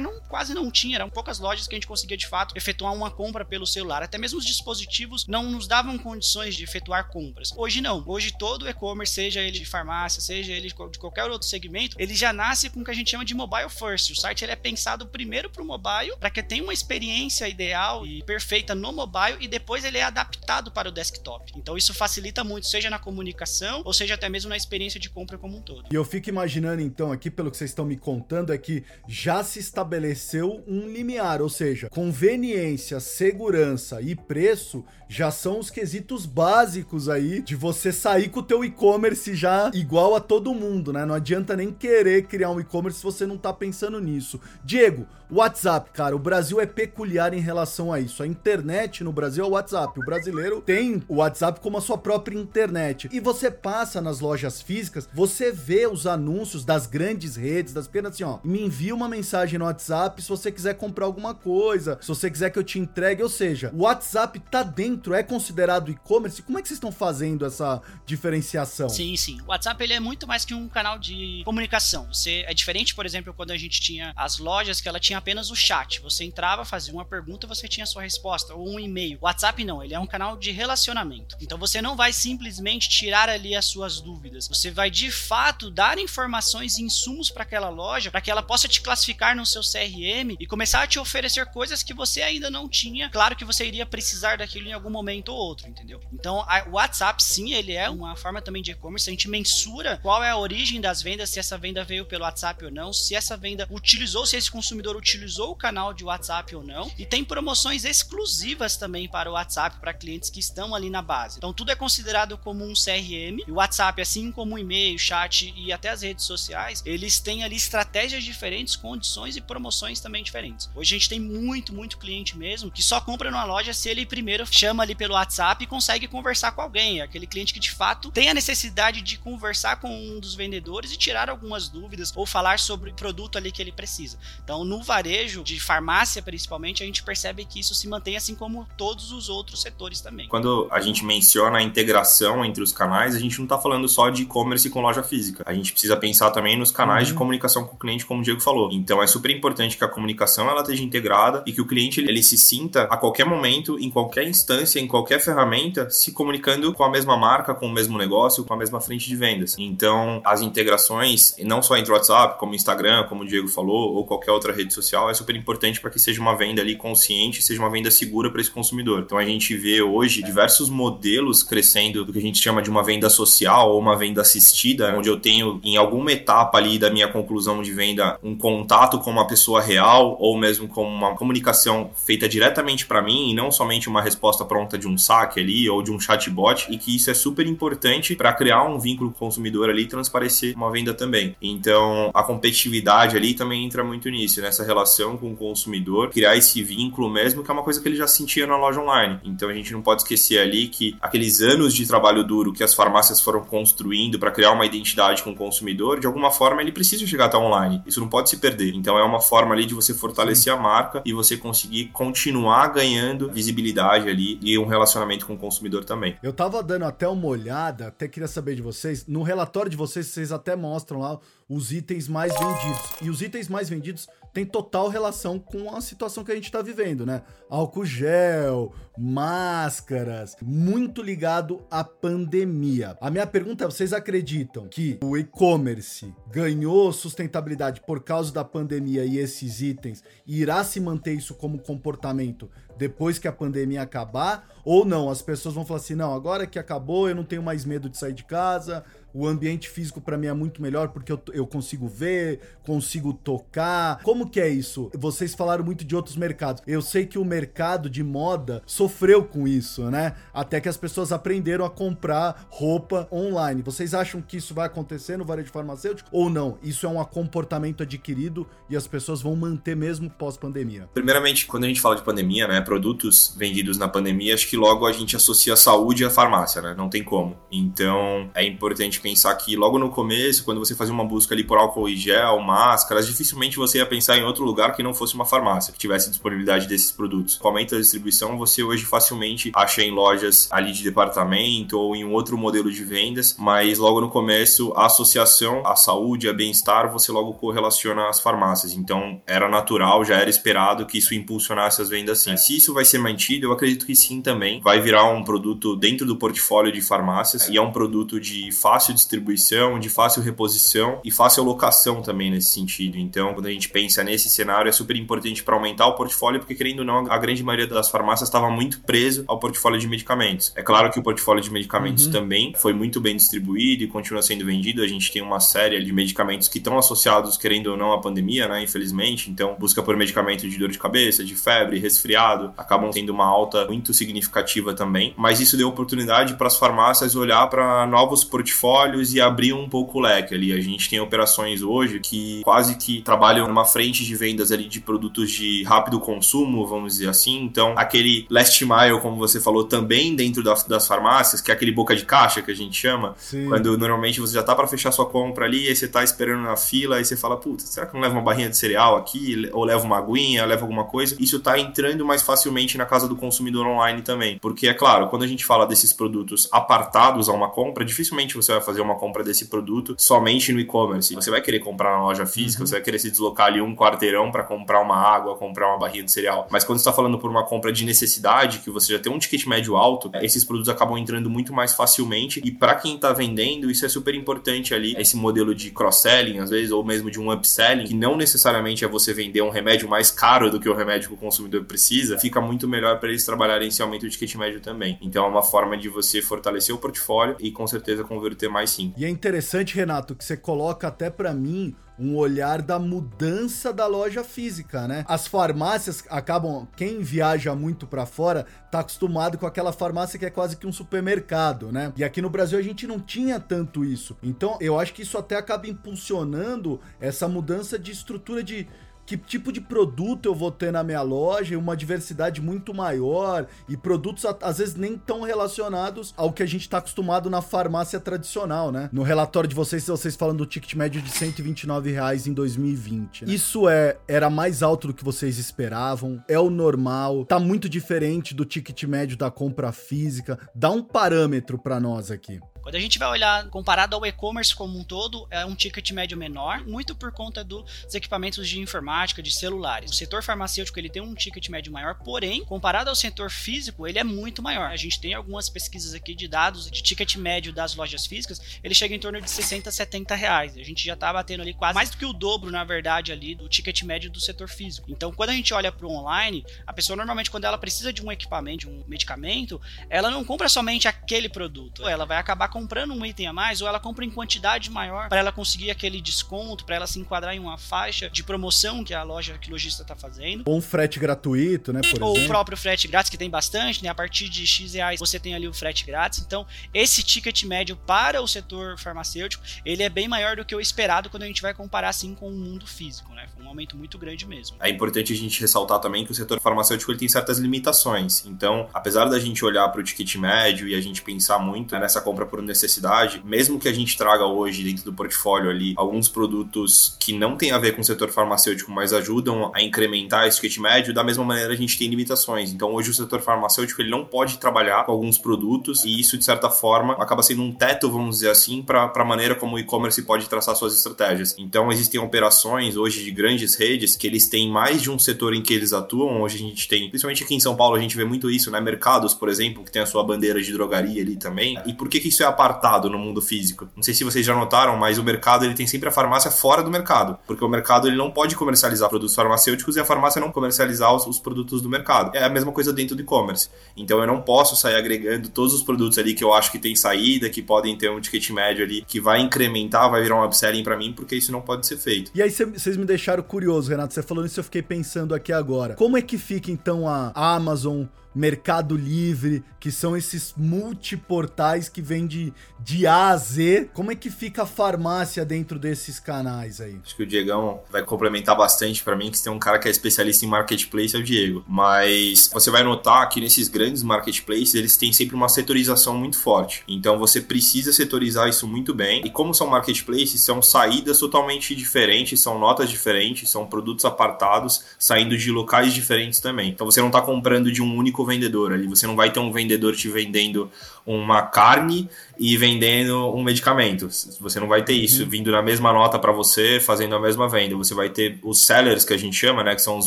não, 0.00 0.20
quase 0.28 0.54
não 0.54 0.70
tinha, 0.70 0.96
eram 0.96 1.10
poucas 1.10 1.38
lojas 1.38 1.66
que 1.66 1.74
a 1.74 1.76
gente 1.76 1.86
conseguia 1.86 2.16
de 2.16 2.26
fato 2.26 2.56
efetuar 2.56 2.92
uma 2.94 3.10
compra 3.10 3.44
pelo 3.44 3.66
celular. 3.66 4.02
Até 4.02 4.18
mesmo 4.18 4.38
os 4.38 4.44
dispositivos 4.44 5.26
não 5.26 5.44
nos 5.44 5.66
davam 5.66 5.98
condições 5.98 6.54
de 6.54 6.64
efetuar 6.64 7.08
compras. 7.08 7.52
Hoje 7.56 7.80
não. 7.80 8.02
Hoje 8.06 8.32
todo 8.36 8.68
e-commerce, 8.68 9.14
seja 9.14 9.40
ele 9.40 9.58
de 9.58 9.64
farmácia, 9.64 10.20
seja 10.20 10.52
ele 10.52 10.68
de 10.68 10.98
qualquer 10.98 11.24
outro 11.24 11.46
segmento, 11.46 11.96
ele 11.98 12.14
já 12.14 12.32
nasce 12.32 12.70
com 12.70 12.80
o 12.80 12.84
que 12.84 12.90
a 12.90 12.94
gente 12.94 13.10
chama 13.10 13.24
de 13.24 13.34
mobile 13.34 13.68
first. 13.68 14.10
O 14.10 14.16
site 14.16 14.44
ele 14.44 14.52
é 14.52 14.56
pensado 14.56 15.06
primeiro 15.06 15.50
para 15.50 15.62
o 15.62 15.66
mobile, 15.66 16.16
para 16.18 16.30
que 16.30 16.42
tenha 16.42 16.62
uma 16.62 16.72
experiência 16.72 17.48
ideal 17.48 18.06
e 18.06 18.22
perfeita 18.22 18.74
no 18.74 18.92
mobile 18.92 19.38
e 19.40 19.48
depois 19.48 19.84
ele 19.84 19.98
é 19.98 20.02
adaptado 20.02 20.70
para 20.70 20.88
o 20.88 20.92
desktop. 20.92 21.52
Então 21.56 21.76
isso 21.76 21.94
facilita 21.94 22.42
muito, 22.42 22.66
seja 22.66 22.90
na 22.90 22.98
comunicação 22.98 23.59
ou 23.84 23.92
seja, 23.92 24.14
até 24.14 24.28
mesmo 24.28 24.50
na 24.50 24.56
experiência 24.56 25.00
de 25.00 25.10
compra 25.10 25.38
como 25.38 25.56
um 25.56 25.60
todo. 25.60 25.88
E 25.90 25.94
eu 25.94 26.04
fico 26.04 26.28
imaginando 26.28 26.82
então 26.82 27.12
aqui, 27.12 27.30
pelo 27.30 27.50
que 27.50 27.56
vocês 27.56 27.70
estão 27.70 27.84
me 27.84 27.96
contando, 27.96 28.52
é 28.52 28.58
que 28.58 28.84
já 29.08 29.42
se 29.42 29.58
estabeleceu 29.58 30.62
um 30.66 30.88
limiar, 30.88 31.40
ou 31.42 31.48
seja, 31.48 31.88
conveniência, 31.90 33.00
segurança 33.00 34.00
e 34.00 34.14
preço 34.14 34.84
já 35.08 35.30
são 35.30 35.58
os 35.58 35.70
quesitos 35.70 36.24
básicos 36.24 37.08
aí 37.08 37.42
de 37.42 37.56
você 37.56 37.90
sair 37.92 38.28
com 38.28 38.40
o 38.40 38.44
teu 38.44 38.64
e-commerce 38.64 39.34
já 39.34 39.70
igual 39.74 40.14
a 40.14 40.20
todo 40.20 40.54
mundo, 40.54 40.92
né? 40.92 41.04
Não 41.04 41.14
adianta 41.14 41.56
nem 41.56 41.72
querer 41.72 42.26
criar 42.26 42.50
um 42.50 42.60
e-commerce 42.60 42.98
se 42.98 43.04
você 43.04 43.26
não 43.26 43.36
tá 43.36 43.52
pensando 43.52 44.00
nisso. 44.00 44.40
Diego, 44.64 45.06
WhatsApp, 45.38 45.90
cara, 45.92 46.14
o 46.14 46.18
Brasil 46.18 46.60
é 46.60 46.66
peculiar 46.66 47.32
em 47.32 47.40
relação 47.40 47.92
a 47.92 48.00
isso. 48.00 48.22
A 48.22 48.26
internet 48.26 49.04
no 49.04 49.12
Brasil 49.12 49.44
é 49.44 49.46
o 49.46 49.50
WhatsApp. 49.50 49.98
O 49.98 50.04
brasileiro 50.04 50.60
tem 50.60 51.02
o 51.08 51.16
WhatsApp 51.16 51.60
como 51.60 51.78
a 51.78 51.80
sua 51.80 51.96
própria 51.96 52.38
internet. 52.38 53.08
E 53.12 53.20
você 53.20 53.50
passa 53.50 54.00
nas 54.00 54.20
lojas 54.20 54.60
físicas, 54.60 55.08
você 55.12 55.52
vê 55.52 55.86
os 55.86 56.06
anúncios 56.06 56.64
das 56.64 56.86
grandes 56.86 57.36
redes, 57.36 57.72
das 57.72 57.86
pequenas 57.86 58.14
assim, 58.14 58.24
ó, 58.24 58.38
me 58.42 58.62
envia 58.62 58.94
uma 58.94 59.08
mensagem 59.08 59.58
no 59.58 59.64
WhatsApp 59.64 60.20
se 60.22 60.28
você 60.28 60.50
quiser 60.50 60.74
comprar 60.74 61.06
alguma 61.06 61.34
coisa, 61.34 61.98
se 62.00 62.08
você 62.08 62.30
quiser 62.30 62.50
que 62.50 62.58
eu 62.58 62.64
te 62.64 62.78
entregue, 62.78 63.22
ou 63.22 63.28
seja, 63.28 63.70
o 63.74 63.82
WhatsApp 63.82 64.40
tá 64.50 64.62
dentro, 64.62 65.14
é 65.14 65.22
considerado 65.22 65.90
e-commerce. 65.90 66.42
Como 66.42 66.58
é 66.58 66.62
que 66.62 66.68
vocês 66.68 66.76
estão 66.76 66.92
fazendo 66.92 67.44
essa 67.46 67.80
diferenciação? 68.04 68.88
Sim, 68.88 69.16
sim. 69.16 69.40
O 69.42 69.50
WhatsApp 69.50 69.82
ele 69.82 69.92
é 69.92 70.00
muito 70.00 70.26
mais 70.26 70.44
que 70.44 70.54
um 70.54 70.68
canal 70.68 70.98
de 70.98 71.42
comunicação. 71.44 72.06
Você 72.12 72.44
é 72.46 72.54
diferente, 72.54 72.94
por 72.94 73.06
exemplo, 73.06 73.32
quando 73.32 73.50
a 73.50 73.56
gente 73.56 73.80
tinha 73.80 74.12
as 74.16 74.38
lojas 74.38 74.80
que 74.80 74.88
ela 74.88 74.98
tinha 74.98 75.19
apenas 75.20 75.50
o 75.50 75.56
chat. 75.56 76.00
Você 76.00 76.24
entrava, 76.24 76.64
fazia 76.64 76.92
uma 76.92 77.04
pergunta, 77.04 77.46
você 77.46 77.68
tinha 77.68 77.84
a 77.84 77.86
sua 77.86 78.02
resposta 78.02 78.54
ou 78.54 78.68
um 78.68 78.80
e-mail. 78.80 79.18
WhatsApp 79.20 79.64
não, 79.64 79.82
ele 79.82 79.94
é 79.94 79.98
um 79.98 80.06
canal 80.06 80.36
de 80.36 80.50
relacionamento. 80.50 81.36
Então 81.40 81.56
você 81.56 81.80
não 81.80 81.96
vai 81.96 82.12
simplesmente 82.12 82.88
tirar 82.88 83.28
ali 83.28 83.54
as 83.54 83.66
suas 83.66 84.00
dúvidas. 84.00 84.48
Você 84.48 84.70
vai 84.70 84.90
de 84.90 85.10
fato 85.10 85.70
dar 85.70 85.98
informações 85.98 86.78
e 86.78 86.82
insumos 86.82 87.30
para 87.30 87.42
aquela 87.42 87.68
loja 87.68 88.10
para 88.10 88.20
que 88.20 88.30
ela 88.30 88.42
possa 88.42 88.66
te 88.66 88.80
classificar 88.80 89.36
no 89.36 89.46
seu 89.46 89.62
CRM 89.62 90.36
e 90.38 90.46
começar 90.46 90.82
a 90.82 90.86
te 90.86 90.98
oferecer 90.98 91.46
coisas 91.46 91.82
que 91.82 91.94
você 91.94 92.22
ainda 92.22 92.50
não 92.50 92.68
tinha. 92.68 93.10
Claro 93.10 93.36
que 93.36 93.44
você 93.44 93.66
iria 93.66 93.86
precisar 93.86 94.38
daquilo 94.38 94.68
em 94.68 94.72
algum 94.72 94.90
momento 94.90 95.30
ou 95.30 95.38
outro, 95.38 95.68
entendeu? 95.68 96.00
Então, 96.12 96.44
o 96.68 96.72
WhatsApp 96.72 97.22
sim, 97.22 97.52
ele 97.52 97.72
é 97.72 97.88
uma 97.88 98.16
forma 98.16 98.40
também 98.40 98.62
de 98.62 98.72
e-commerce. 98.72 99.08
A 99.08 99.12
gente 99.12 99.28
mensura 99.28 99.98
qual 100.02 100.22
é 100.24 100.30
a 100.30 100.36
origem 100.36 100.80
das 100.80 101.02
vendas, 101.02 101.30
se 101.30 101.38
essa 101.38 101.58
venda 101.58 101.84
veio 101.84 102.06
pelo 102.06 102.24
WhatsApp 102.24 102.64
ou 102.64 102.70
não, 102.70 102.92
se 102.92 103.14
essa 103.14 103.36
venda 103.36 103.66
utilizou, 103.70 104.26
se 104.26 104.36
esse 104.36 104.50
consumidor 104.50 104.96
utilizou 104.96 105.09
o 105.50 105.56
canal 105.56 105.92
de 105.92 106.04
WhatsApp 106.04 106.54
ou 106.54 106.62
não. 106.62 106.90
E 106.98 107.04
tem 107.04 107.24
promoções 107.24 107.84
exclusivas 107.84 108.76
também 108.76 109.08
para 109.08 109.30
o 109.30 109.34
WhatsApp 109.34 109.78
para 109.80 109.94
clientes 109.94 110.30
que 110.30 110.40
estão 110.40 110.74
ali 110.74 110.90
na 110.90 111.02
base. 111.02 111.38
Então, 111.38 111.52
tudo 111.52 111.70
é 111.70 111.74
considerado 111.74 112.36
como 112.38 112.64
um 112.64 112.72
CRM. 112.74 113.44
E 113.46 113.50
o 113.50 113.56
WhatsApp, 113.56 114.00
assim 114.00 114.30
como 114.30 114.54
o 114.54 114.58
e-mail, 114.58 114.98
chat 114.98 115.52
e 115.56 115.72
até 115.72 115.90
as 115.90 116.02
redes 116.02 116.24
sociais, 116.24 116.82
eles 116.84 117.18
têm 117.18 117.44
ali 117.44 117.56
estratégias 117.56 118.24
diferentes, 118.24 118.76
condições 118.76 119.36
e 119.36 119.40
promoções 119.40 120.00
também 120.00 120.22
diferentes. 120.22 120.68
Hoje 120.74 120.94
a 120.94 120.98
gente 120.98 121.08
tem 121.08 121.20
muito, 121.20 121.72
muito 121.74 121.98
cliente 121.98 122.36
mesmo 122.36 122.70
que 122.70 122.82
só 122.82 123.00
compra 123.00 123.30
numa 123.30 123.44
loja 123.44 123.72
se 123.72 123.88
ele 123.88 124.06
primeiro 124.06 124.46
chama 124.50 124.82
ali 124.82 124.94
pelo 124.94 125.14
WhatsApp 125.14 125.62
e 125.62 125.66
consegue 125.66 126.08
conversar 126.08 126.52
com 126.52 126.60
alguém. 126.60 127.00
É 127.00 127.02
aquele 127.02 127.26
cliente 127.26 127.52
que 127.52 127.60
de 127.60 127.70
fato 127.70 128.10
tem 128.10 128.28
a 128.28 128.34
necessidade 128.34 129.02
de 129.02 129.18
conversar 129.18 129.76
com 129.76 129.88
um 129.88 130.18
dos 130.18 130.34
vendedores 130.34 130.92
e 130.92 130.96
tirar 130.96 131.30
algumas 131.30 131.68
dúvidas 131.68 132.12
ou 132.14 132.26
falar 132.26 132.58
sobre 132.58 132.90
o 132.90 132.94
produto 132.94 133.36
ali 133.36 133.52
que 133.52 133.60
ele 133.60 133.72
precisa. 133.72 134.18
Então, 134.42 134.64
no 134.64 134.82
de 135.02 135.58
farmácia 135.60 136.22
principalmente, 136.22 136.82
a 136.82 136.86
gente 136.86 137.02
percebe 137.02 137.44
que 137.44 137.60
isso 137.60 137.74
se 137.74 137.88
mantém 137.88 138.16
assim 138.16 138.34
como 138.34 138.66
todos 138.76 139.12
os 139.12 139.28
outros 139.28 139.62
setores 139.62 140.00
também. 140.00 140.28
Quando 140.28 140.68
a 140.70 140.80
gente 140.80 141.04
menciona 141.04 141.58
a 141.58 141.62
integração 141.62 142.44
entre 142.44 142.62
os 142.62 142.72
canais, 142.72 143.14
a 143.14 143.18
gente 143.18 143.38
não 143.38 143.44
está 143.44 143.58
falando 143.58 143.88
só 143.88 144.10
de 144.10 144.22
e-commerce 144.22 144.68
com 144.70 144.80
loja 144.80 145.02
física. 145.02 145.42
A 145.46 145.52
gente 145.52 145.72
precisa 145.72 145.96
pensar 145.96 146.30
também 146.30 146.58
nos 146.58 146.70
canais 146.70 147.08
uhum. 147.08 147.12
de 147.12 147.18
comunicação 147.18 147.64
com 147.64 147.76
o 147.76 147.78
cliente, 147.78 148.06
como 148.06 148.20
o 148.20 148.24
Diego 148.24 148.40
falou. 148.40 148.70
Então, 148.72 149.02
é 149.02 149.06
super 149.06 149.30
importante 149.30 149.76
que 149.76 149.84
a 149.84 149.88
comunicação 149.88 150.48
ela 150.48 150.60
esteja 150.60 150.82
integrada 150.82 151.42
e 151.46 151.52
que 151.52 151.60
o 151.60 151.66
cliente 151.66 152.00
ele 152.00 152.22
se 152.22 152.36
sinta 152.36 152.82
a 152.84 152.96
qualquer 152.96 153.24
momento, 153.26 153.78
em 153.78 153.90
qualquer 153.90 154.26
instância, 154.26 154.78
em 154.78 154.86
qualquer 154.86 155.20
ferramenta, 155.20 155.90
se 155.90 156.12
comunicando 156.12 156.72
com 156.72 156.84
a 156.84 156.90
mesma 156.90 157.16
marca, 157.16 157.54
com 157.54 157.66
o 157.66 157.72
mesmo 157.72 157.98
negócio, 157.98 158.44
com 158.44 158.54
a 158.54 158.56
mesma 158.56 158.80
frente 158.80 159.08
de 159.08 159.16
vendas. 159.16 159.56
Então, 159.58 160.20
as 160.24 160.40
integrações, 160.40 161.34
não 161.40 161.62
só 161.62 161.76
entre 161.76 161.90
o 161.90 161.94
WhatsApp, 161.94 162.38
como 162.38 162.54
Instagram, 162.54 163.04
como 163.08 163.22
o 163.22 163.26
Diego 163.26 163.48
falou, 163.48 163.94
ou 163.94 164.06
qualquer 164.06 164.32
outra 164.32 164.52
rede 164.52 164.72
social, 164.72 164.89
é 164.96 165.14
super 165.14 165.36
importante 165.36 165.80
para 165.80 165.90
que 165.90 165.98
seja 165.98 166.20
uma 166.20 166.36
venda 166.36 166.60
ali 166.60 166.74
consciente, 166.74 167.42
seja 167.42 167.60
uma 167.60 167.70
venda 167.70 167.90
segura 167.90 168.30
para 168.30 168.40
esse 168.40 168.50
consumidor. 168.50 169.00
Então, 169.00 169.16
a 169.16 169.24
gente 169.24 169.56
vê 169.56 169.80
hoje 169.80 170.22
diversos 170.22 170.68
modelos 170.68 171.42
crescendo 171.42 172.04
do 172.04 172.12
que 172.12 172.18
a 172.18 172.22
gente 172.22 172.42
chama 172.42 172.60
de 172.60 172.68
uma 172.68 172.82
venda 172.82 173.08
social 173.08 173.72
ou 173.72 173.78
uma 173.78 173.96
venda 173.96 174.20
assistida, 174.20 174.94
onde 174.96 175.08
eu 175.08 175.18
tenho 175.18 175.60
em 175.62 175.76
alguma 175.76 176.12
etapa 176.12 176.58
ali 176.58 176.78
da 176.78 176.90
minha 176.90 177.08
conclusão 177.08 177.62
de 177.62 177.72
venda 177.72 178.18
um 178.22 178.36
contato 178.36 178.98
com 178.98 179.10
uma 179.10 179.26
pessoa 179.26 179.60
real 179.60 180.16
ou 180.20 180.36
mesmo 180.36 180.66
com 180.66 180.84
uma 180.84 181.14
comunicação 181.14 181.90
feita 181.94 182.28
diretamente 182.28 182.86
para 182.86 183.00
mim 183.00 183.30
e 183.30 183.34
não 183.34 183.50
somente 183.52 183.88
uma 183.88 184.02
resposta 184.02 184.44
pronta 184.44 184.76
de 184.76 184.88
um 184.88 184.98
saque 184.98 185.40
ali 185.40 185.68
ou 185.68 185.82
de 185.82 185.92
um 185.92 186.00
chatbot 186.00 186.66
e 186.70 186.76
que 186.76 186.96
isso 186.96 187.10
é 187.10 187.14
super 187.14 187.46
importante 187.46 188.16
para 188.16 188.32
criar 188.32 188.64
um 188.64 188.78
vínculo 188.78 189.12
consumidor 189.12 189.70
ali 189.70 189.82
e 189.82 189.86
transparecer 189.86 190.54
uma 190.56 190.70
venda 190.70 190.92
também. 190.92 191.36
Então, 191.40 192.10
a 192.12 192.22
competitividade 192.22 193.16
ali 193.16 193.34
também 193.34 193.64
entra 193.64 193.84
muito 193.84 194.08
nisso, 194.08 194.40
nessa 194.40 194.64
relação 194.64 194.79
com 195.18 195.32
o 195.32 195.36
consumidor, 195.36 196.10
criar 196.10 196.36
esse 196.36 196.62
vínculo 196.62 197.10
mesmo, 197.10 197.42
que 197.42 197.50
é 197.50 197.54
uma 197.54 197.62
coisa 197.62 197.80
que 197.80 197.88
ele 197.88 197.96
já 197.96 198.06
sentia 198.06 198.46
na 198.46 198.56
loja 198.56 198.80
online. 198.80 199.18
Então, 199.24 199.48
a 199.48 199.54
gente 199.54 199.72
não 199.72 199.82
pode 199.82 200.02
esquecer 200.02 200.38
ali 200.38 200.68
que 200.68 200.96
aqueles 201.00 201.40
anos 201.40 201.74
de 201.74 201.86
trabalho 201.86 202.24
duro 202.24 202.52
que 202.52 202.62
as 202.62 202.74
farmácias 202.74 203.20
foram 203.20 203.42
construindo 203.44 204.18
para 204.18 204.30
criar 204.30 204.52
uma 204.52 204.66
identidade 204.66 205.22
com 205.22 205.30
o 205.30 205.36
consumidor, 205.36 206.00
de 206.00 206.06
alguma 206.06 206.30
forma 206.30 206.62
ele 206.62 206.72
precisa 206.72 207.06
chegar 207.06 207.26
até 207.26 207.36
online. 207.36 207.82
Isso 207.86 208.00
não 208.00 208.08
pode 208.08 208.30
se 208.30 208.38
perder. 208.38 208.74
Então, 208.74 208.98
é 208.98 209.02
uma 209.02 209.20
forma 209.20 209.54
ali 209.54 209.66
de 209.66 209.74
você 209.74 209.94
fortalecer 209.94 210.52
a 210.52 210.56
marca 210.56 211.02
e 211.04 211.12
você 211.12 211.36
conseguir 211.36 211.86
continuar 211.86 212.68
ganhando 212.68 213.30
visibilidade 213.30 214.08
ali 214.08 214.38
e 214.42 214.58
um 214.58 214.66
relacionamento 214.66 215.26
com 215.26 215.34
o 215.34 215.38
consumidor 215.38 215.84
também. 215.84 216.16
Eu 216.22 216.32
tava 216.32 216.62
dando 216.62 216.84
até 216.84 217.08
uma 217.08 217.26
olhada, 217.26 217.88
até 217.88 218.08
queria 218.08 218.28
saber 218.28 218.54
de 218.54 218.62
vocês, 218.62 219.06
no 219.06 219.22
relatório 219.22 219.70
de 219.70 219.76
vocês, 219.76 220.06
vocês 220.06 220.32
até 220.32 220.56
mostram 220.56 221.00
lá 221.00 221.18
os 221.48 221.72
itens 221.72 222.06
mais 222.06 222.32
vendidos. 222.32 222.80
E 223.02 223.10
os 223.10 223.20
itens 223.20 223.48
mais 223.48 223.68
vendidos 223.68 224.08
têm 224.32 224.44
total 224.44 224.88
relação 224.88 225.38
com 225.38 225.74
a 225.74 225.80
situação 225.80 226.24
que 226.24 226.32
a 226.32 226.34
gente 226.34 226.44
está 226.44 226.62
vivendo, 226.62 227.04
né? 227.04 227.22
Álcool 227.48 227.84
gel, 227.84 228.72
máscaras, 228.96 230.36
muito 230.42 231.02
ligado 231.02 231.64
à 231.70 231.82
pandemia. 231.82 232.96
A 233.00 233.10
minha 233.10 233.26
pergunta 233.26 233.64
é: 233.64 233.66
vocês 233.66 233.92
acreditam 233.92 234.68
que 234.68 234.98
o 235.02 235.16
e-commerce 235.16 236.14
ganhou 236.30 236.92
sustentabilidade 236.92 237.80
por 237.86 238.02
causa 238.02 238.32
da 238.32 238.44
pandemia 238.44 239.04
e 239.04 239.18
esses 239.18 239.60
itens 239.60 240.02
irá 240.26 240.62
se 240.64 240.80
manter 240.80 241.14
isso 241.14 241.34
como 241.34 241.58
comportamento 241.58 242.48
depois 242.76 243.18
que 243.18 243.28
a 243.28 243.32
pandemia 243.32 243.82
acabar? 243.82 244.48
Ou 244.64 244.84
não? 244.84 245.10
As 245.10 245.22
pessoas 245.22 245.54
vão 245.54 245.64
falar 245.64 245.80
assim: 245.80 245.94
não, 245.94 246.14
agora 246.14 246.46
que 246.46 246.58
acabou, 246.58 247.08
eu 247.08 247.14
não 247.14 247.24
tenho 247.24 247.42
mais 247.42 247.64
medo 247.64 247.88
de 247.88 247.98
sair 247.98 248.12
de 248.12 248.24
casa, 248.24 248.84
o 249.12 249.26
ambiente 249.26 249.68
físico 249.68 250.00
para 250.00 250.16
mim 250.16 250.26
é 250.26 250.32
muito 250.32 250.62
melhor 250.62 250.88
porque 250.88 251.12
eu, 251.12 251.20
eu 251.32 251.46
consigo 251.46 251.88
ver, 251.88 252.40
consigo 252.62 253.12
tocar. 253.12 254.02
Como 254.02 254.28
que 254.28 254.40
é 254.40 254.48
isso? 254.48 254.90
Vocês 254.94 255.34
falaram 255.34 255.64
muito 255.64 255.84
de 255.84 255.96
outros 255.96 256.16
mercados. 256.16 256.62
Eu 256.66 256.82
sei 256.82 257.06
que 257.06 257.18
o 257.18 257.24
mercado 257.24 257.90
de 257.90 258.02
moda 258.02 258.62
sofreu 258.66 259.24
com 259.24 259.46
isso, 259.46 259.90
né? 259.90 260.14
Até 260.32 260.60
que 260.60 260.68
as 260.68 260.76
pessoas 260.76 261.12
aprenderam 261.12 261.64
a 261.64 261.70
comprar 261.70 262.46
roupa 262.48 263.08
online. 263.12 263.62
Vocês 263.62 263.94
acham 263.94 264.20
que 264.20 264.36
isso 264.36 264.54
vai 264.54 264.66
acontecer 264.66 265.16
no 265.16 265.24
varejo 265.24 265.50
farmacêutico 265.50 266.08
ou 266.12 266.30
não? 266.30 266.58
Isso 266.62 266.86
é 266.86 266.88
um 266.88 267.04
comportamento 267.04 267.82
adquirido 267.82 268.46
e 268.68 268.76
as 268.76 268.86
pessoas 268.86 269.22
vão 269.22 269.34
manter 269.34 269.74
mesmo 269.74 270.08
pós-pandemia? 270.10 270.88
Primeiramente, 270.92 271.46
quando 271.46 271.64
a 271.64 271.68
gente 271.68 271.80
fala 271.80 271.96
de 271.96 272.02
pandemia, 272.02 272.46
né, 272.46 272.60
produtos 272.60 273.34
vendidos 273.36 273.78
na 273.78 273.88
pandemia, 273.88 274.34
acho 274.34 274.48
que 274.48 274.56
logo 274.56 274.86
a 274.86 274.92
gente 274.92 275.16
associa 275.16 275.56
saúde 275.56 276.04
à 276.04 276.10
farmácia, 276.10 276.62
né? 276.62 276.74
Não 276.76 276.88
tem 276.88 277.02
como. 277.02 277.36
Então, 277.50 278.30
é 278.34 278.44
importante 278.44 278.99
pensar 279.00 279.34
que 279.36 279.56
logo 279.56 279.78
no 279.78 279.90
começo, 279.90 280.44
quando 280.44 280.58
você 280.58 280.74
fazia 280.74 280.94
uma 280.94 281.04
busca 281.04 281.34
ali 281.34 281.44
por 281.44 281.58
álcool 281.58 281.88
e 281.88 281.96
gel, 281.96 282.40
máscaras, 282.40 283.06
dificilmente 283.06 283.56
você 283.56 283.78
ia 283.78 283.86
pensar 283.86 284.16
em 284.16 284.24
outro 284.24 284.44
lugar 284.44 284.74
que 284.74 284.82
não 284.82 284.94
fosse 284.94 285.14
uma 285.14 285.24
farmácia, 285.24 285.72
que 285.72 285.78
tivesse 285.78 286.10
disponibilidade 286.10 286.66
desses 286.66 286.92
produtos. 286.92 287.36
Com 287.36 287.48
aumento 287.48 287.74
da 287.74 287.80
distribuição, 287.80 288.36
você 288.38 288.62
hoje 288.62 288.84
facilmente 288.84 289.50
acha 289.54 289.82
em 289.82 289.90
lojas 289.90 290.48
ali 290.50 290.72
de 290.72 290.82
departamento 290.82 291.78
ou 291.78 291.94
em 291.96 292.04
outro 292.04 292.36
modelo 292.36 292.70
de 292.70 292.84
vendas, 292.84 293.36
mas 293.38 293.78
logo 293.78 294.00
no 294.00 294.10
começo, 294.10 294.72
a 294.76 294.86
associação 294.86 295.66
à 295.66 295.76
saúde, 295.76 296.28
a 296.28 296.32
bem-estar, 296.32 296.90
você 296.92 297.10
logo 297.12 297.34
correlaciona 297.34 298.08
às 298.08 298.20
farmácias. 298.20 298.74
Então, 298.74 299.20
era 299.26 299.48
natural, 299.48 300.04
já 300.04 300.16
era 300.16 300.30
esperado 300.30 300.86
que 300.86 300.98
isso 300.98 301.14
impulsionasse 301.14 301.80
as 301.82 301.88
vendas 301.88 302.20
sim. 302.20 302.36
Se 302.36 302.56
isso 302.56 302.74
vai 302.74 302.84
ser 302.84 302.98
mantido, 302.98 303.46
eu 303.46 303.52
acredito 303.52 303.86
que 303.86 303.94
sim 303.94 304.20
também. 304.20 304.60
Vai 304.60 304.80
virar 304.80 305.04
um 305.04 305.24
produto 305.24 305.76
dentro 305.76 306.06
do 306.06 306.16
portfólio 306.16 306.72
de 306.72 306.80
farmácias 306.80 307.48
e 307.48 307.56
é 307.56 307.62
um 307.62 307.72
produto 307.72 308.20
de 308.20 308.52
fácil 308.52 308.89
fácil 308.90 308.94
distribuição, 308.94 309.78
de 309.78 309.88
fácil 309.88 310.22
reposição 310.22 311.00
e 311.04 311.10
fácil 311.10 311.42
alocação 311.42 312.02
também 312.02 312.30
nesse 312.30 312.52
sentido. 312.52 312.98
Então, 312.98 313.34
quando 313.34 313.46
a 313.46 313.50
gente 313.50 313.68
pensa 313.68 314.02
nesse 314.02 314.28
cenário, 314.28 314.68
é 314.68 314.72
super 314.72 314.96
importante 314.96 315.42
para 315.42 315.54
aumentar 315.54 315.86
o 315.86 315.94
portfólio, 315.94 316.40
porque 316.40 316.54
querendo 316.54 316.80
ou 316.80 316.84
não, 316.84 317.10
a 317.10 317.18
grande 317.18 317.42
maioria 317.42 317.66
das 317.66 317.90
farmácias 317.90 318.28
estava 318.28 318.50
muito 318.50 318.80
preso 318.80 319.24
ao 319.26 319.38
portfólio 319.38 319.78
de 319.78 319.88
medicamentos. 319.88 320.52
É 320.56 320.62
claro 320.62 320.90
que 320.90 320.98
o 320.98 321.02
portfólio 321.02 321.42
de 321.42 321.50
medicamentos 321.50 322.06
uhum. 322.06 322.12
também 322.12 322.52
foi 322.56 322.72
muito 322.72 323.00
bem 323.00 323.16
distribuído 323.16 323.84
e 323.84 323.86
continua 323.86 324.22
sendo 324.22 324.44
vendido. 324.44 324.82
A 324.82 324.88
gente 324.88 325.10
tem 325.12 325.22
uma 325.22 325.40
série 325.40 325.82
de 325.82 325.92
medicamentos 325.92 326.48
que 326.48 326.58
estão 326.58 326.78
associados, 326.78 327.36
querendo 327.36 327.68
ou 327.68 327.76
não, 327.76 327.92
à 327.92 328.00
pandemia, 328.00 328.48
né? 328.48 328.62
Infelizmente. 328.62 329.30
Então, 329.30 329.56
busca 329.58 329.82
por 329.82 329.96
medicamento 329.96 330.48
de 330.48 330.58
dor 330.58 330.70
de 330.70 330.78
cabeça, 330.78 331.24
de 331.24 331.34
febre, 331.34 331.78
resfriado, 331.78 332.52
acabam 332.56 332.90
tendo 332.90 333.10
uma 333.10 333.26
alta 333.26 333.66
muito 333.66 333.92
significativa 333.94 334.74
também. 334.74 335.14
Mas 335.16 335.40
isso 335.40 335.56
deu 335.56 335.68
oportunidade 335.68 336.34
para 336.34 336.46
as 336.46 336.58
farmácias 336.58 337.14
olhar 337.14 337.46
para 337.48 337.86
novos 337.86 338.24
portfólios 338.24 338.79
e 339.14 339.20
abrir 339.20 339.52
um 339.52 339.68
pouco 339.68 339.98
o 339.98 340.00
leque 340.00 340.34
ali. 340.34 340.52
A 340.52 340.60
gente 340.60 340.88
tem 340.88 341.00
operações 341.00 341.62
hoje 341.62 342.00
que 342.00 342.40
quase 342.42 342.76
que 342.76 343.02
trabalham 343.02 343.46
numa 343.46 343.64
frente 343.64 344.04
de 344.04 344.14
vendas 344.14 344.52
ali 344.52 344.66
de 344.66 344.80
produtos 344.80 345.30
de 345.30 345.62
rápido 345.64 346.00
consumo, 346.00 346.66
vamos 346.66 346.94
dizer 346.94 347.08
assim. 347.08 347.42
Então, 347.42 347.74
aquele 347.76 348.26
last 348.30 348.64
mile, 348.64 349.00
como 349.00 349.16
você 349.16 349.40
falou, 349.40 349.64
também 349.64 350.14
dentro 350.14 350.42
das, 350.42 350.64
das 350.64 350.86
farmácias, 350.86 351.40
que 351.40 351.50
é 351.50 351.54
aquele 351.54 351.72
boca 351.72 351.94
de 351.94 352.04
caixa 352.04 352.42
que 352.42 352.50
a 352.50 352.54
gente 352.54 352.76
chama, 352.76 353.14
Sim. 353.18 353.48
quando 353.48 353.76
normalmente 353.76 354.20
você 354.20 354.34
já 354.34 354.42
tá 354.42 354.54
para 354.54 354.66
fechar 354.66 354.92
sua 354.92 355.06
compra 355.06 355.44
ali, 355.44 355.68
aí 355.68 355.76
você 355.76 355.88
tá 355.88 356.02
esperando 356.04 356.42
na 356.42 356.56
fila, 356.56 356.96
aí 356.96 357.04
você 357.04 357.16
fala, 357.16 357.36
puta, 357.36 357.64
será 357.64 357.86
que 357.86 357.94
não 357.94 358.00
leva 358.00 358.14
uma 358.14 358.22
barrinha 358.22 358.48
de 358.48 358.56
cereal 358.56 358.96
aqui? 358.96 359.48
Ou 359.52 359.64
leva 359.64 359.84
uma 359.84 359.98
aguinha, 359.98 360.44
leva 360.46 360.62
alguma 360.62 360.84
coisa? 360.84 361.16
Isso 361.18 361.40
tá 361.40 361.58
entrando 361.58 362.04
mais 362.04 362.22
facilmente 362.22 362.78
na 362.78 362.86
casa 362.86 363.08
do 363.08 363.16
consumidor 363.16 363.66
online 363.66 364.02
também. 364.02 364.38
Porque, 364.38 364.68
é 364.68 364.74
claro, 364.74 365.08
quando 365.08 365.24
a 365.24 365.26
gente 365.26 365.44
fala 365.44 365.66
desses 365.66 365.92
produtos 365.92 366.48
apartados 366.52 367.28
a 367.28 367.32
uma 367.32 367.48
compra, 367.48 367.84
dificilmente 367.84 368.36
você 368.36 368.52
vai 368.52 368.60
fazer 368.60 368.69
uma 368.78 368.96
compra 368.96 369.24
desse 369.24 369.46
produto 369.46 369.94
somente 369.98 370.52
no 370.52 370.60
e-commerce. 370.60 371.14
Você 371.14 371.30
vai 371.30 371.40
querer 371.40 371.60
comprar 371.60 371.96
na 371.96 372.04
loja 372.04 372.26
física, 372.26 372.62
uhum. 372.62 372.66
você 372.66 372.74
vai 372.74 372.82
querer 372.82 372.98
se 372.98 373.10
deslocar 373.10 373.46
ali 373.46 373.60
um 373.60 373.74
quarteirão 373.74 374.30
para 374.30 374.44
comprar 374.44 374.80
uma 374.80 374.96
água, 374.96 375.36
comprar 375.36 375.68
uma 375.68 375.78
barrinha 375.78 376.04
de 376.04 376.12
cereal. 376.12 376.46
Mas 376.50 376.64
quando 376.64 376.78
você 376.78 376.82
está 376.82 376.92
falando 376.92 377.18
por 377.18 377.30
uma 377.30 377.44
compra 377.44 377.72
de 377.72 377.84
necessidade, 377.84 378.58
que 378.58 378.70
você 378.70 378.92
já 378.92 378.98
tem 378.98 379.12
um 379.12 379.18
ticket 379.18 379.46
médio 379.46 379.76
alto, 379.76 380.10
esses 380.20 380.44
produtos 380.44 380.68
acabam 380.68 380.98
entrando 380.98 381.30
muito 381.30 381.52
mais 381.52 381.72
facilmente. 381.72 382.40
E 382.44 382.50
para 382.50 382.74
quem 382.74 382.96
está 382.96 383.12
vendendo, 383.12 383.70
isso 383.70 383.86
é 383.86 383.88
super 383.88 384.14
importante 384.14 384.74
ali. 384.74 384.94
Esse 384.98 385.16
modelo 385.16 385.54
de 385.54 385.70
cross-selling, 385.70 386.38
às 386.38 386.50
vezes, 386.50 386.70
ou 386.70 386.84
mesmo 386.84 387.10
de 387.10 387.18
um 387.18 387.32
upselling, 387.32 387.84
que 387.84 387.94
não 387.94 388.16
necessariamente 388.16 388.84
é 388.84 388.88
você 388.88 389.14
vender 389.14 389.42
um 389.42 389.50
remédio 389.50 389.88
mais 389.88 390.10
caro 390.10 390.50
do 390.50 390.60
que 390.60 390.68
o 390.68 390.74
remédio 390.74 391.08
que 391.08 391.14
o 391.14 391.16
consumidor 391.16 391.64
precisa, 391.64 392.18
fica 392.18 392.40
muito 392.40 392.68
melhor 392.68 392.98
para 392.98 393.08
eles 393.08 393.24
trabalharem 393.24 393.68
esse 393.68 393.80
aumento 393.80 394.08
de 394.08 394.10
ticket 394.10 394.34
médio 394.36 394.60
também. 394.60 394.98
Então 395.00 395.24
é 395.24 395.28
uma 395.28 395.42
forma 395.42 395.76
de 395.76 395.88
você 395.88 396.20
fortalecer 396.20 396.74
o 396.74 396.78
portfólio 396.78 397.36
e 397.40 397.50
com 397.50 397.66
certeza 397.66 398.04
converter 398.04 398.48
mais 398.48 398.59
sim. 398.66 398.92
E 398.96 399.04
é 399.04 399.08
interessante, 399.08 399.74
Renato, 399.74 400.14
que 400.14 400.24
você 400.24 400.36
coloca 400.36 400.88
até 400.88 401.10
para 401.10 401.32
mim 401.32 401.74
um 402.00 402.16
olhar 402.16 402.62
da 402.62 402.78
mudança 402.78 403.74
da 403.74 403.86
loja 403.86 404.24
física, 404.24 404.88
né? 404.88 405.04
As 405.06 405.26
farmácias 405.26 406.02
acabam, 406.08 406.66
quem 406.74 407.00
viaja 407.00 407.54
muito 407.54 407.86
para 407.86 408.06
fora, 408.06 408.46
tá 408.70 408.80
acostumado 408.80 409.36
com 409.36 409.46
aquela 409.46 409.70
farmácia 409.70 410.18
que 410.18 410.24
é 410.24 410.30
quase 410.30 410.56
que 410.56 410.66
um 410.66 410.72
supermercado, 410.72 411.70
né? 411.70 411.92
E 411.94 412.02
aqui 412.02 412.22
no 412.22 412.30
Brasil 412.30 412.58
a 412.58 412.62
gente 412.62 412.86
não 412.86 412.98
tinha 412.98 413.38
tanto 413.38 413.84
isso. 413.84 414.16
Então, 414.22 414.56
eu 414.62 414.80
acho 414.80 414.94
que 414.94 415.02
isso 415.02 415.18
até 415.18 415.36
acaba 415.36 415.68
impulsionando 415.68 416.80
essa 416.98 417.28
mudança 417.28 417.78
de 417.78 417.92
estrutura 417.92 418.42
de 418.42 418.66
que 419.10 419.16
tipo 419.16 419.50
de 419.50 419.60
produto 419.60 420.26
eu 420.26 420.34
vou 420.36 420.52
ter 420.52 420.70
na 420.70 420.84
minha 420.84 421.02
loja, 421.02 421.58
uma 421.58 421.76
diversidade 421.76 422.40
muito 422.40 422.72
maior 422.72 423.48
e 423.68 423.76
produtos 423.76 424.24
às 424.40 424.58
vezes 424.58 424.76
nem 424.76 424.96
tão 424.96 425.22
relacionados 425.22 426.14
ao 426.16 426.32
que 426.32 426.44
a 426.44 426.46
gente 426.46 426.60
está 426.60 426.78
acostumado 426.78 427.28
na 427.28 427.42
farmácia 427.42 427.98
tradicional, 427.98 428.70
né? 428.70 428.88
No 428.92 429.02
relatório 429.02 429.48
de 429.48 429.54
vocês, 429.54 429.84
vocês 429.84 430.14
falam 430.14 430.36
do 430.36 430.46
ticket 430.46 430.74
médio 430.74 431.02
de 431.02 431.10
129 431.10 431.90
reais 431.90 432.28
em 432.28 432.32
2020. 432.32 433.24
Né? 433.24 433.32
Isso 433.32 433.68
é 433.68 433.96
era 434.06 434.30
mais 434.30 434.62
alto 434.62 434.86
do 434.86 434.94
que 434.94 435.02
vocês 435.02 435.38
esperavam? 435.38 436.22
É 436.28 436.38
o 436.38 436.48
normal? 436.48 437.24
Tá 437.24 437.40
muito 437.40 437.68
diferente 437.68 438.32
do 438.32 438.44
ticket 438.44 438.84
médio 438.84 439.16
da 439.16 439.28
compra 439.28 439.72
física? 439.72 440.38
Dá 440.54 440.70
um 440.70 440.84
parâmetro 440.84 441.58
para 441.58 441.80
nós 441.80 442.12
aqui. 442.12 442.38
Quando 442.62 442.74
a 442.74 442.80
gente 442.80 442.98
vai 442.98 443.08
olhar 443.08 443.48
comparado 443.48 443.96
ao 443.96 444.04
e-commerce 444.04 444.54
como 444.54 444.78
um 444.78 444.84
todo, 444.84 445.26
é 445.30 445.44
um 445.44 445.54
ticket 445.54 445.90
médio 445.92 446.16
menor, 446.16 446.64
muito 446.66 446.94
por 446.94 447.10
conta 447.10 447.42
dos 447.42 447.94
equipamentos 447.94 448.48
de 448.48 448.60
informática, 448.60 449.22
de 449.22 449.30
celulares. 449.30 449.90
O 449.90 449.94
setor 449.94 450.22
farmacêutico 450.22 450.78
ele 450.78 450.90
tem 450.90 451.00
um 451.00 451.14
ticket 451.14 451.48
médio 451.48 451.72
maior, 451.72 451.94
porém, 451.94 452.44
comparado 452.44 452.90
ao 452.90 452.96
setor 452.96 453.30
físico, 453.30 453.86
ele 453.86 453.98
é 453.98 454.04
muito 454.04 454.42
maior. 454.42 454.70
A 454.70 454.76
gente 454.76 455.00
tem 455.00 455.14
algumas 455.14 455.48
pesquisas 455.48 455.94
aqui 455.94 456.14
de 456.14 456.28
dados 456.28 456.70
de 456.70 456.82
ticket 456.82 457.16
médio 457.16 457.52
das 457.52 457.74
lojas 457.74 458.06
físicas, 458.06 458.60
ele 458.62 458.74
chega 458.74 458.94
em 458.94 458.98
torno 458.98 459.20
de 459.20 459.30
60, 459.30 459.70
70 459.70 460.14
reais. 460.14 460.56
A 460.56 460.62
gente 460.62 460.84
já 460.84 460.94
tá 460.94 461.12
batendo 461.12 461.40
ali 461.40 461.54
quase 461.54 461.74
mais 461.74 461.88
do 461.88 461.96
que 461.96 462.04
o 462.04 462.12
dobro, 462.12 462.50
na 462.50 462.62
verdade, 462.62 463.10
ali 463.10 463.34
do 463.34 463.48
ticket 463.48 463.82
médio 463.82 464.10
do 464.10 464.20
setor 464.20 464.48
físico. 464.48 464.90
Então, 464.90 465.12
quando 465.12 465.30
a 465.30 465.34
gente 465.34 465.54
olha 465.54 465.72
para 465.72 465.86
o 465.86 465.90
online, 465.90 466.44
a 466.66 466.72
pessoa 466.72 466.96
normalmente 466.96 467.30
quando 467.30 467.44
ela 467.44 467.56
precisa 467.56 467.90
de 467.92 468.04
um 468.04 468.12
equipamento, 468.12 468.58
de 468.58 468.68
um 468.68 468.84
medicamento, 468.86 469.60
ela 469.88 470.10
não 470.10 470.24
compra 470.24 470.48
somente 470.48 470.86
aquele 470.86 471.28
produto, 471.28 471.88
ela 471.88 472.04
vai 472.04 472.18
acabar 472.18 472.49
comprando 472.50 472.92
um 472.92 473.04
item 473.04 473.28
a 473.28 473.32
mais 473.32 473.62
ou 473.62 473.68
ela 473.68 473.80
compra 473.80 474.04
em 474.04 474.10
quantidade 474.10 474.70
maior 474.70 475.08
para 475.08 475.18
ela 475.18 475.32
conseguir 475.32 475.70
aquele 475.70 476.00
desconto, 476.00 476.64
para 476.64 476.76
ela 476.76 476.86
se 476.86 476.98
enquadrar 476.98 477.34
em 477.34 477.38
uma 477.38 477.56
faixa 477.56 478.10
de 478.10 478.22
promoção 478.22 478.84
que 478.84 478.92
a 478.92 479.02
loja, 479.02 479.38
que 479.38 479.48
o 479.48 479.52
lojista 479.52 479.82
está 479.82 479.96
fazendo. 479.96 480.42
Ou 480.46 480.56
um 480.56 480.60
frete 480.60 480.98
gratuito, 480.98 481.72
né? 481.72 481.80
ou 482.00 482.12
exemplo. 482.12 482.24
o 482.24 482.26
próprio 482.26 482.56
frete 482.56 482.88
grátis, 482.88 483.10
que 483.10 483.16
tem 483.16 483.30
bastante, 483.30 483.82
né? 483.82 483.88
A 483.88 483.94
partir 483.94 484.28
de 484.28 484.46
X 484.46 484.74
reais 484.74 485.00
você 485.00 485.18
tem 485.18 485.34
ali 485.34 485.46
o 485.46 485.54
frete 485.54 485.84
grátis. 485.84 486.20
Então, 486.20 486.46
esse 486.74 487.02
ticket 487.02 487.44
médio 487.44 487.76
para 487.76 488.20
o 488.20 488.26
setor 488.26 488.78
farmacêutico, 488.78 489.42
ele 489.64 489.82
é 489.82 489.88
bem 489.88 490.08
maior 490.08 490.36
do 490.36 490.44
que 490.44 490.54
o 490.54 490.60
esperado 490.60 491.08
quando 491.08 491.22
a 491.22 491.26
gente 491.26 491.42
vai 491.42 491.54
comparar 491.54 491.88
assim 491.88 492.14
com 492.14 492.28
o 492.28 492.32
mundo 492.32 492.66
físico, 492.66 493.12
né? 493.14 493.28
Foi 493.34 493.44
um 493.44 493.48
aumento 493.48 493.76
muito 493.76 493.98
grande 493.98 494.26
mesmo. 494.26 494.56
É 494.60 494.68
importante 494.68 495.12
a 495.12 495.16
gente 495.16 495.40
ressaltar 495.40 495.78
também 495.78 496.04
que 496.04 496.12
o 496.12 496.14
setor 496.14 496.40
farmacêutico 496.40 496.90
ele 496.90 496.98
tem 496.98 497.08
certas 497.08 497.38
limitações. 497.38 498.24
Então, 498.26 498.68
apesar 498.72 499.06
da 499.06 499.18
gente 499.18 499.44
olhar 499.44 499.68
para 499.68 499.80
o 499.80 499.84
ticket 499.84 500.16
médio 500.16 500.68
e 500.68 500.74
a 500.74 500.80
gente 500.80 501.02
pensar 501.02 501.38
muito 501.38 501.78
nessa 501.78 502.00
compra 502.00 502.26
por 502.26 502.39
necessidade, 502.46 503.22
mesmo 503.24 503.58
que 503.58 503.68
a 503.68 503.72
gente 503.72 503.96
traga 503.96 504.24
hoje 504.24 504.62
dentro 504.62 504.84
do 504.84 504.92
portfólio 504.92 505.50
ali 505.50 505.74
alguns 505.76 506.08
produtos 506.08 506.96
que 506.98 507.12
não 507.12 507.36
tem 507.36 507.52
a 507.52 507.58
ver 507.58 507.72
com 507.72 507.80
o 507.80 507.84
setor 507.84 508.10
farmacêutico, 508.10 508.70
mas 508.70 508.92
ajudam 508.92 509.50
a 509.54 509.62
incrementar 509.62 510.26
esse 510.26 510.40
ticket 510.40 510.58
médio, 510.58 510.94
da 510.94 511.04
mesma 511.04 511.24
maneira 511.24 511.52
a 511.52 511.56
gente 511.56 511.78
tem 511.78 511.88
limitações. 511.88 512.52
Então 512.52 512.72
hoje 512.72 512.90
o 512.90 512.94
setor 512.94 513.20
farmacêutico 513.20 513.80
ele 513.80 513.90
não 513.90 514.04
pode 514.04 514.38
trabalhar 514.38 514.84
com 514.84 514.92
alguns 514.92 515.18
produtos 515.18 515.84
e 515.84 516.00
isso 516.00 516.16
de 516.16 516.24
certa 516.24 516.50
forma 516.50 516.94
acaba 516.94 517.22
sendo 517.22 517.42
um 517.42 517.52
teto, 517.52 517.90
vamos 517.90 518.16
dizer 518.16 518.30
assim, 518.30 518.62
para 518.62 518.92
a 518.94 519.04
maneira 519.04 519.34
como 519.34 519.56
o 519.56 519.58
e-commerce 519.58 520.02
pode 520.02 520.28
traçar 520.28 520.54
suas 520.56 520.74
estratégias. 520.74 521.34
Então 521.38 521.70
existem 521.70 522.00
operações 522.00 522.76
hoje 522.76 523.04
de 523.04 523.10
grandes 523.10 523.54
redes 523.54 523.96
que 523.96 524.06
eles 524.06 524.28
têm 524.28 524.50
mais 524.50 524.82
de 524.82 524.90
um 524.90 524.98
setor 524.98 525.34
em 525.34 525.42
que 525.42 525.52
eles 525.52 525.72
atuam. 525.72 526.22
Hoje 526.22 526.36
a 526.36 526.40
gente 526.40 526.68
tem, 526.68 526.88
principalmente 526.88 527.24
aqui 527.24 527.34
em 527.34 527.40
São 527.40 527.56
Paulo, 527.56 527.76
a 527.76 527.80
gente 527.80 527.96
vê 527.96 528.04
muito 528.04 528.30
isso, 528.30 528.50
né? 528.50 528.60
Mercados, 528.60 529.14
por 529.14 529.28
exemplo, 529.28 529.64
que 529.64 529.70
tem 529.70 529.82
a 529.82 529.86
sua 529.86 530.04
bandeira 530.04 530.40
de 530.40 530.52
drogaria 530.52 531.02
ali 531.02 531.16
também. 531.16 531.58
E 531.66 531.72
por 531.72 531.88
que, 531.88 532.00
que 532.00 532.08
isso 532.08 532.22
é 532.22 532.26
apartado 532.30 532.88
no 532.88 532.98
mundo 532.98 533.20
físico. 533.20 533.68
Não 533.76 533.82
sei 533.82 533.94
se 533.94 534.04
vocês 534.04 534.24
já 534.24 534.34
notaram, 534.34 534.76
mas 534.76 534.98
o 534.98 535.04
mercado 535.04 535.44
ele 535.44 535.54
tem 535.54 535.66
sempre 535.66 535.88
a 535.88 535.92
farmácia 535.92 536.30
fora 536.30 536.62
do 536.62 536.70
mercado, 536.70 537.18
porque 537.26 537.44
o 537.44 537.48
mercado 537.48 537.86
ele 537.86 537.96
não 537.96 538.10
pode 538.10 538.34
comercializar 538.36 538.88
produtos 538.88 539.14
farmacêuticos 539.14 539.76
e 539.76 539.80
a 539.80 539.84
farmácia 539.84 540.20
não 540.20 540.32
comercializar 540.32 540.94
os, 540.94 541.06
os 541.06 541.18
produtos 541.18 541.60
do 541.60 541.68
mercado. 541.68 542.16
É 542.16 542.24
a 542.24 542.28
mesma 542.28 542.52
coisa 542.52 542.72
dentro 542.72 542.96
do 542.96 543.02
e-commerce. 543.02 543.48
Então 543.76 544.00
eu 544.00 544.06
não 544.06 544.20
posso 544.22 544.56
sair 544.56 544.76
agregando 544.76 545.28
todos 545.28 545.54
os 545.54 545.62
produtos 545.62 545.98
ali 545.98 546.14
que 546.14 546.24
eu 546.24 546.32
acho 546.32 546.50
que 546.50 546.58
tem 546.58 546.74
saída, 546.74 547.28
que 547.28 547.42
podem 547.42 547.76
ter 547.76 547.90
um 547.90 548.00
ticket 548.00 548.30
médio 548.30 548.64
ali, 548.64 548.82
que 548.86 549.00
vai 549.00 549.20
incrementar, 549.20 549.90
vai 549.90 550.02
virar 550.02 550.16
um 550.16 550.24
upselling 550.24 550.62
para 550.62 550.76
mim, 550.76 550.92
porque 550.92 551.16
isso 551.16 551.32
não 551.32 551.40
pode 551.40 551.66
ser 551.66 551.76
feito. 551.76 552.10
E 552.14 552.22
aí 552.22 552.30
vocês 552.30 552.76
me 552.76 552.84
deixaram 552.84 553.22
curioso, 553.22 553.70
Renato. 553.70 553.94
Você 553.94 554.02
falou 554.02 554.24
isso, 554.24 554.40
eu 554.40 554.44
fiquei 554.44 554.62
pensando 554.62 555.14
aqui 555.14 555.32
agora. 555.32 555.74
Como 555.74 555.96
é 555.96 556.02
que 556.02 556.18
fica 556.18 556.50
então 556.50 556.88
a 556.88 557.12
Amazon, 557.14 557.84
Mercado 558.14 558.76
Livre, 558.76 559.44
que 559.58 559.70
são 559.70 559.96
esses 559.96 560.34
multiportais 560.36 561.68
que 561.68 561.80
vêm 561.80 562.06
de, 562.06 562.32
de 562.58 562.86
A 562.86 563.08
a 563.08 563.16
Z. 563.16 563.70
Como 563.72 563.92
é 563.92 563.94
que 563.94 564.10
fica 564.10 564.42
a 564.42 564.46
farmácia 564.46 565.24
dentro 565.24 565.58
desses 565.58 566.00
canais 566.00 566.60
aí? 566.60 566.80
Acho 566.84 566.96
que 566.96 567.02
o 567.02 567.06
Diegão 567.06 567.60
vai 567.70 567.82
complementar 567.82 568.36
bastante 568.36 568.82
para 568.82 568.96
mim, 568.96 569.10
que 569.10 569.22
tem 569.22 569.32
um 569.32 569.38
cara 569.38 569.58
que 569.58 569.68
é 569.68 569.70
especialista 569.70 570.24
em 570.24 570.28
marketplace, 570.28 570.96
é 570.96 570.98
o 570.98 571.02
Diego. 571.02 571.44
Mas 571.46 572.30
você 572.32 572.50
vai 572.50 572.62
notar 572.62 573.08
que 573.08 573.20
nesses 573.20 573.48
grandes 573.48 573.82
marketplaces, 573.82 574.54
eles 574.54 574.76
têm 574.76 574.92
sempre 574.92 575.14
uma 575.14 575.28
setorização 575.28 575.96
muito 575.96 576.18
forte. 576.18 576.64
Então 576.66 576.98
você 576.98 577.20
precisa 577.20 577.72
setorizar 577.72 578.28
isso 578.28 578.46
muito 578.46 578.74
bem. 578.74 579.02
E 579.04 579.10
como 579.10 579.34
são 579.34 579.46
marketplaces, 579.46 580.20
são 580.20 580.42
saídas 580.42 580.98
totalmente 580.98 581.54
diferentes, 581.54 582.20
são 582.20 582.38
notas 582.38 582.70
diferentes, 582.70 583.30
são 583.30 583.46
produtos 583.46 583.84
apartados, 583.84 584.64
saindo 584.78 585.16
de 585.16 585.30
locais 585.30 585.72
diferentes 585.72 586.20
também. 586.20 586.50
Então 586.50 586.66
você 586.66 586.80
não 586.80 586.88
está 586.88 587.00
comprando 587.00 587.52
de 587.52 587.62
um 587.62 587.66
único 588.00 588.04
vendedor 588.04 588.52
ali. 588.52 588.66
Você 588.66 588.86
não 588.86 588.96
vai 588.96 589.12
ter 589.12 589.20
um 589.20 589.32
vendedor 589.32 589.74
te 589.74 589.88
vendendo 589.88 590.50
uma 590.86 591.22
carne 591.22 591.88
e 592.22 592.36
vendendo 592.36 593.14
um 593.14 593.22
medicamento. 593.22 593.88
Você 594.20 594.38
não 594.38 594.46
vai 594.46 594.62
ter 594.62 594.74
isso 594.74 595.04
uhum. 595.04 595.08
vindo 595.08 595.30
na 595.32 595.40
mesma 595.40 595.72
nota 595.72 595.98
para 595.98 596.12
você, 596.12 596.60
fazendo 596.60 596.94
a 596.94 597.00
mesma 597.00 597.26
venda. 597.26 597.56
Você 597.56 597.72
vai 597.72 597.88
ter 597.88 598.18
os 598.22 598.44
sellers 598.44 598.84
que 598.84 598.92
a 598.92 598.96
gente 598.98 599.16
chama, 599.16 599.42
né, 599.42 599.54
que 599.54 599.62
são 599.62 599.78
os 599.78 599.86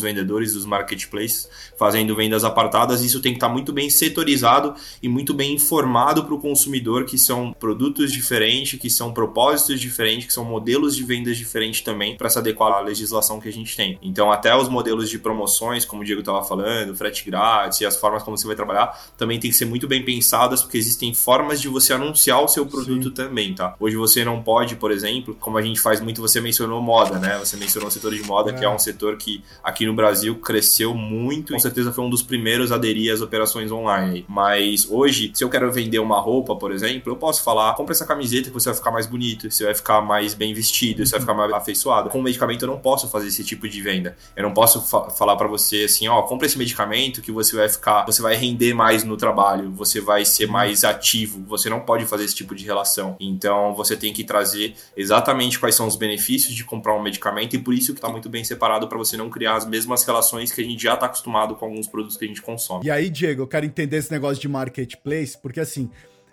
vendedores 0.00 0.54
dos 0.54 0.66
marketplaces, 0.66 1.48
fazendo 1.78 2.12
vendas 2.16 2.42
apartadas. 2.42 3.04
Isso 3.04 3.20
tem 3.20 3.30
que 3.30 3.36
estar 3.36 3.46
tá 3.46 3.52
muito 3.52 3.72
bem 3.72 3.88
setorizado 3.88 4.74
e 5.00 5.08
muito 5.08 5.32
bem 5.32 5.54
informado 5.54 6.24
para 6.24 6.34
o 6.34 6.40
consumidor 6.40 7.04
que 7.04 7.16
são 7.16 7.52
produtos 7.52 8.12
diferentes, 8.12 8.80
que 8.80 8.90
são 8.90 9.12
propósitos 9.12 9.80
diferentes, 9.80 10.26
que 10.26 10.32
são 10.32 10.44
modelos 10.44 10.96
de 10.96 11.04
vendas 11.04 11.36
diferentes 11.36 11.82
também 11.82 12.16
para 12.16 12.28
se 12.28 12.36
adequar 12.36 12.72
à 12.72 12.80
legislação 12.80 13.38
que 13.38 13.48
a 13.48 13.52
gente 13.52 13.76
tem. 13.76 13.96
Então, 14.02 14.32
até 14.32 14.56
os 14.56 14.68
modelos 14.68 15.08
de 15.08 15.20
promoções, 15.20 15.84
como 15.84 16.02
o 16.02 16.04
Diego 16.04 16.20
estava 16.20 16.42
falando, 16.42 16.96
frete 16.96 17.24
grátis 17.24 17.80
e 17.80 17.86
as 17.86 17.96
formas 17.96 18.24
como 18.24 18.36
você 18.36 18.44
vai 18.44 18.56
trabalhar, 18.56 19.00
também 19.16 19.38
tem 19.38 19.52
que 19.52 19.56
ser 19.56 19.66
muito 19.66 19.86
bem 19.86 20.04
pensadas, 20.04 20.62
porque 20.62 20.78
existem 20.78 21.14
formas 21.14 21.60
de 21.60 21.68
você 21.68 21.92
anunciar 21.92 22.23
o 22.32 22.48
seu 22.48 22.66
produto 22.66 23.08
Sim. 23.08 23.14
também, 23.14 23.54
tá? 23.54 23.74
Hoje 23.78 23.96
você 23.96 24.24
não 24.24 24.42
pode, 24.42 24.76
por 24.76 24.90
exemplo, 24.90 25.36
como 25.40 25.58
a 25.58 25.62
gente 25.62 25.80
faz 25.80 26.00
muito, 26.00 26.20
você 26.20 26.40
mencionou 26.40 26.80
moda, 26.80 27.18
né? 27.18 27.38
Você 27.38 27.56
mencionou 27.56 27.88
o 27.88 27.92
setor 27.92 28.14
de 28.14 28.22
moda, 28.22 28.50
é. 28.50 28.54
que 28.54 28.64
é 28.64 28.68
um 28.68 28.78
setor 28.78 29.16
que 29.16 29.42
aqui 29.62 29.86
no 29.86 29.94
Brasil 29.94 30.34
cresceu 30.36 30.94
muito, 30.94 31.52
com 31.52 31.58
certeza 31.58 31.92
foi 31.92 32.04
um 32.04 32.10
dos 32.10 32.22
primeiros 32.22 32.70
a 32.72 32.76
aderir 32.76 33.12
às 33.12 33.20
operações 33.20 33.70
online. 33.70 34.24
Mas 34.28 34.86
hoje, 34.90 35.30
se 35.34 35.42
eu 35.42 35.48
quero 35.48 35.70
vender 35.72 35.98
uma 35.98 36.20
roupa, 36.20 36.54
por 36.56 36.72
exemplo, 36.72 37.12
eu 37.12 37.16
posso 37.16 37.42
falar, 37.42 37.74
compra 37.74 37.92
essa 37.92 38.06
camiseta 38.06 38.48
que 38.48 38.54
você 38.54 38.68
vai 38.68 38.76
ficar 38.76 38.90
mais 38.90 39.06
bonito, 39.06 39.50
você 39.50 39.64
vai 39.64 39.74
ficar 39.74 40.00
mais 40.00 40.34
bem 40.34 40.54
vestido, 40.54 41.04
você 41.04 41.12
vai 41.12 41.20
ficar 41.20 41.34
mais 41.34 41.52
afeiçoado. 41.52 42.10
Com 42.10 42.22
medicamento 42.22 42.62
eu 42.62 42.68
não 42.68 42.78
posso 42.78 43.08
fazer 43.08 43.28
esse 43.28 43.44
tipo 43.44 43.68
de 43.68 43.80
venda. 43.80 44.16
Eu 44.36 44.42
não 44.44 44.52
posso 44.52 44.80
fa 44.80 45.10
falar 45.10 45.36
para 45.36 45.48
você 45.48 45.84
assim, 45.84 46.08
ó, 46.08 46.22
compra 46.22 46.46
esse 46.46 46.58
medicamento 46.58 47.20
que 47.20 47.32
você 47.32 47.56
vai 47.56 47.68
ficar, 47.68 48.04
você 48.04 48.22
vai 48.22 48.36
render 48.36 48.74
mais 48.74 49.04
no 49.04 49.16
trabalho, 49.16 49.70
você 49.70 50.00
vai 50.00 50.24
ser 50.24 50.46
mais 50.46 50.84
ativo. 50.84 51.44
Você 51.48 51.68
não 51.68 51.80
pode 51.80 52.06
fazer 52.06 52.13
esse 52.22 52.34
tipo 52.34 52.54
de 52.54 52.64
relação. 52.64 53.16
Então 53.18 53.74
você 53.74 53.96
tem 53.96 54.12
que 54.12 54.22
trazer 54.22 54.74
exatamente 54.96 55.58
quais 55.58 55.74
são 55.74 55.86
os 55.86 55.96
benefícios 55.96 56.54
de 56.54 56.64
comprar 56.64 56.94
um 56.94 57.02
medicamento 57.02 57.56
e 57.56 57.58
por 57.58 57.74
isso 57.74 57.92
que 57.92 57.98
está 57.98 58.08
muito 58.08 58.28
bem 58.28 58.44
separado 58.44 58.88
para 58.88 58.98
você 58.98 59.16
não 59.16 59.30
criar 59.30 59.56
as 59.56 59.66
mesmas 59.66 60.04
relações 60.04 60.52
que 60.52 60.60
a 60.60 60.64
gente 60.64 60.82
já 60.82 60.94
está 60.94 61.06
acostumado 61.06 61.54
com 61.54 61.64
alguns 61.64 61.86
produtos 61.86 62.16
que 62.16 62.24
a 62.24 62.28
gente 62.28 62.42
consome. 62.42 62.86
E 62.86 62.90
aí, 62.90 63.08
Diego, 63.08 63.42
eu 63.42 63.46
quero 63.46 63.66
entender 63.66 63.96
esse 63.96 64.12
negócio 64.12 64.40
de 64.40 64.48
marketplace, 64.48 65.36
porque 65.40 65.60
assim, 65.60 65.90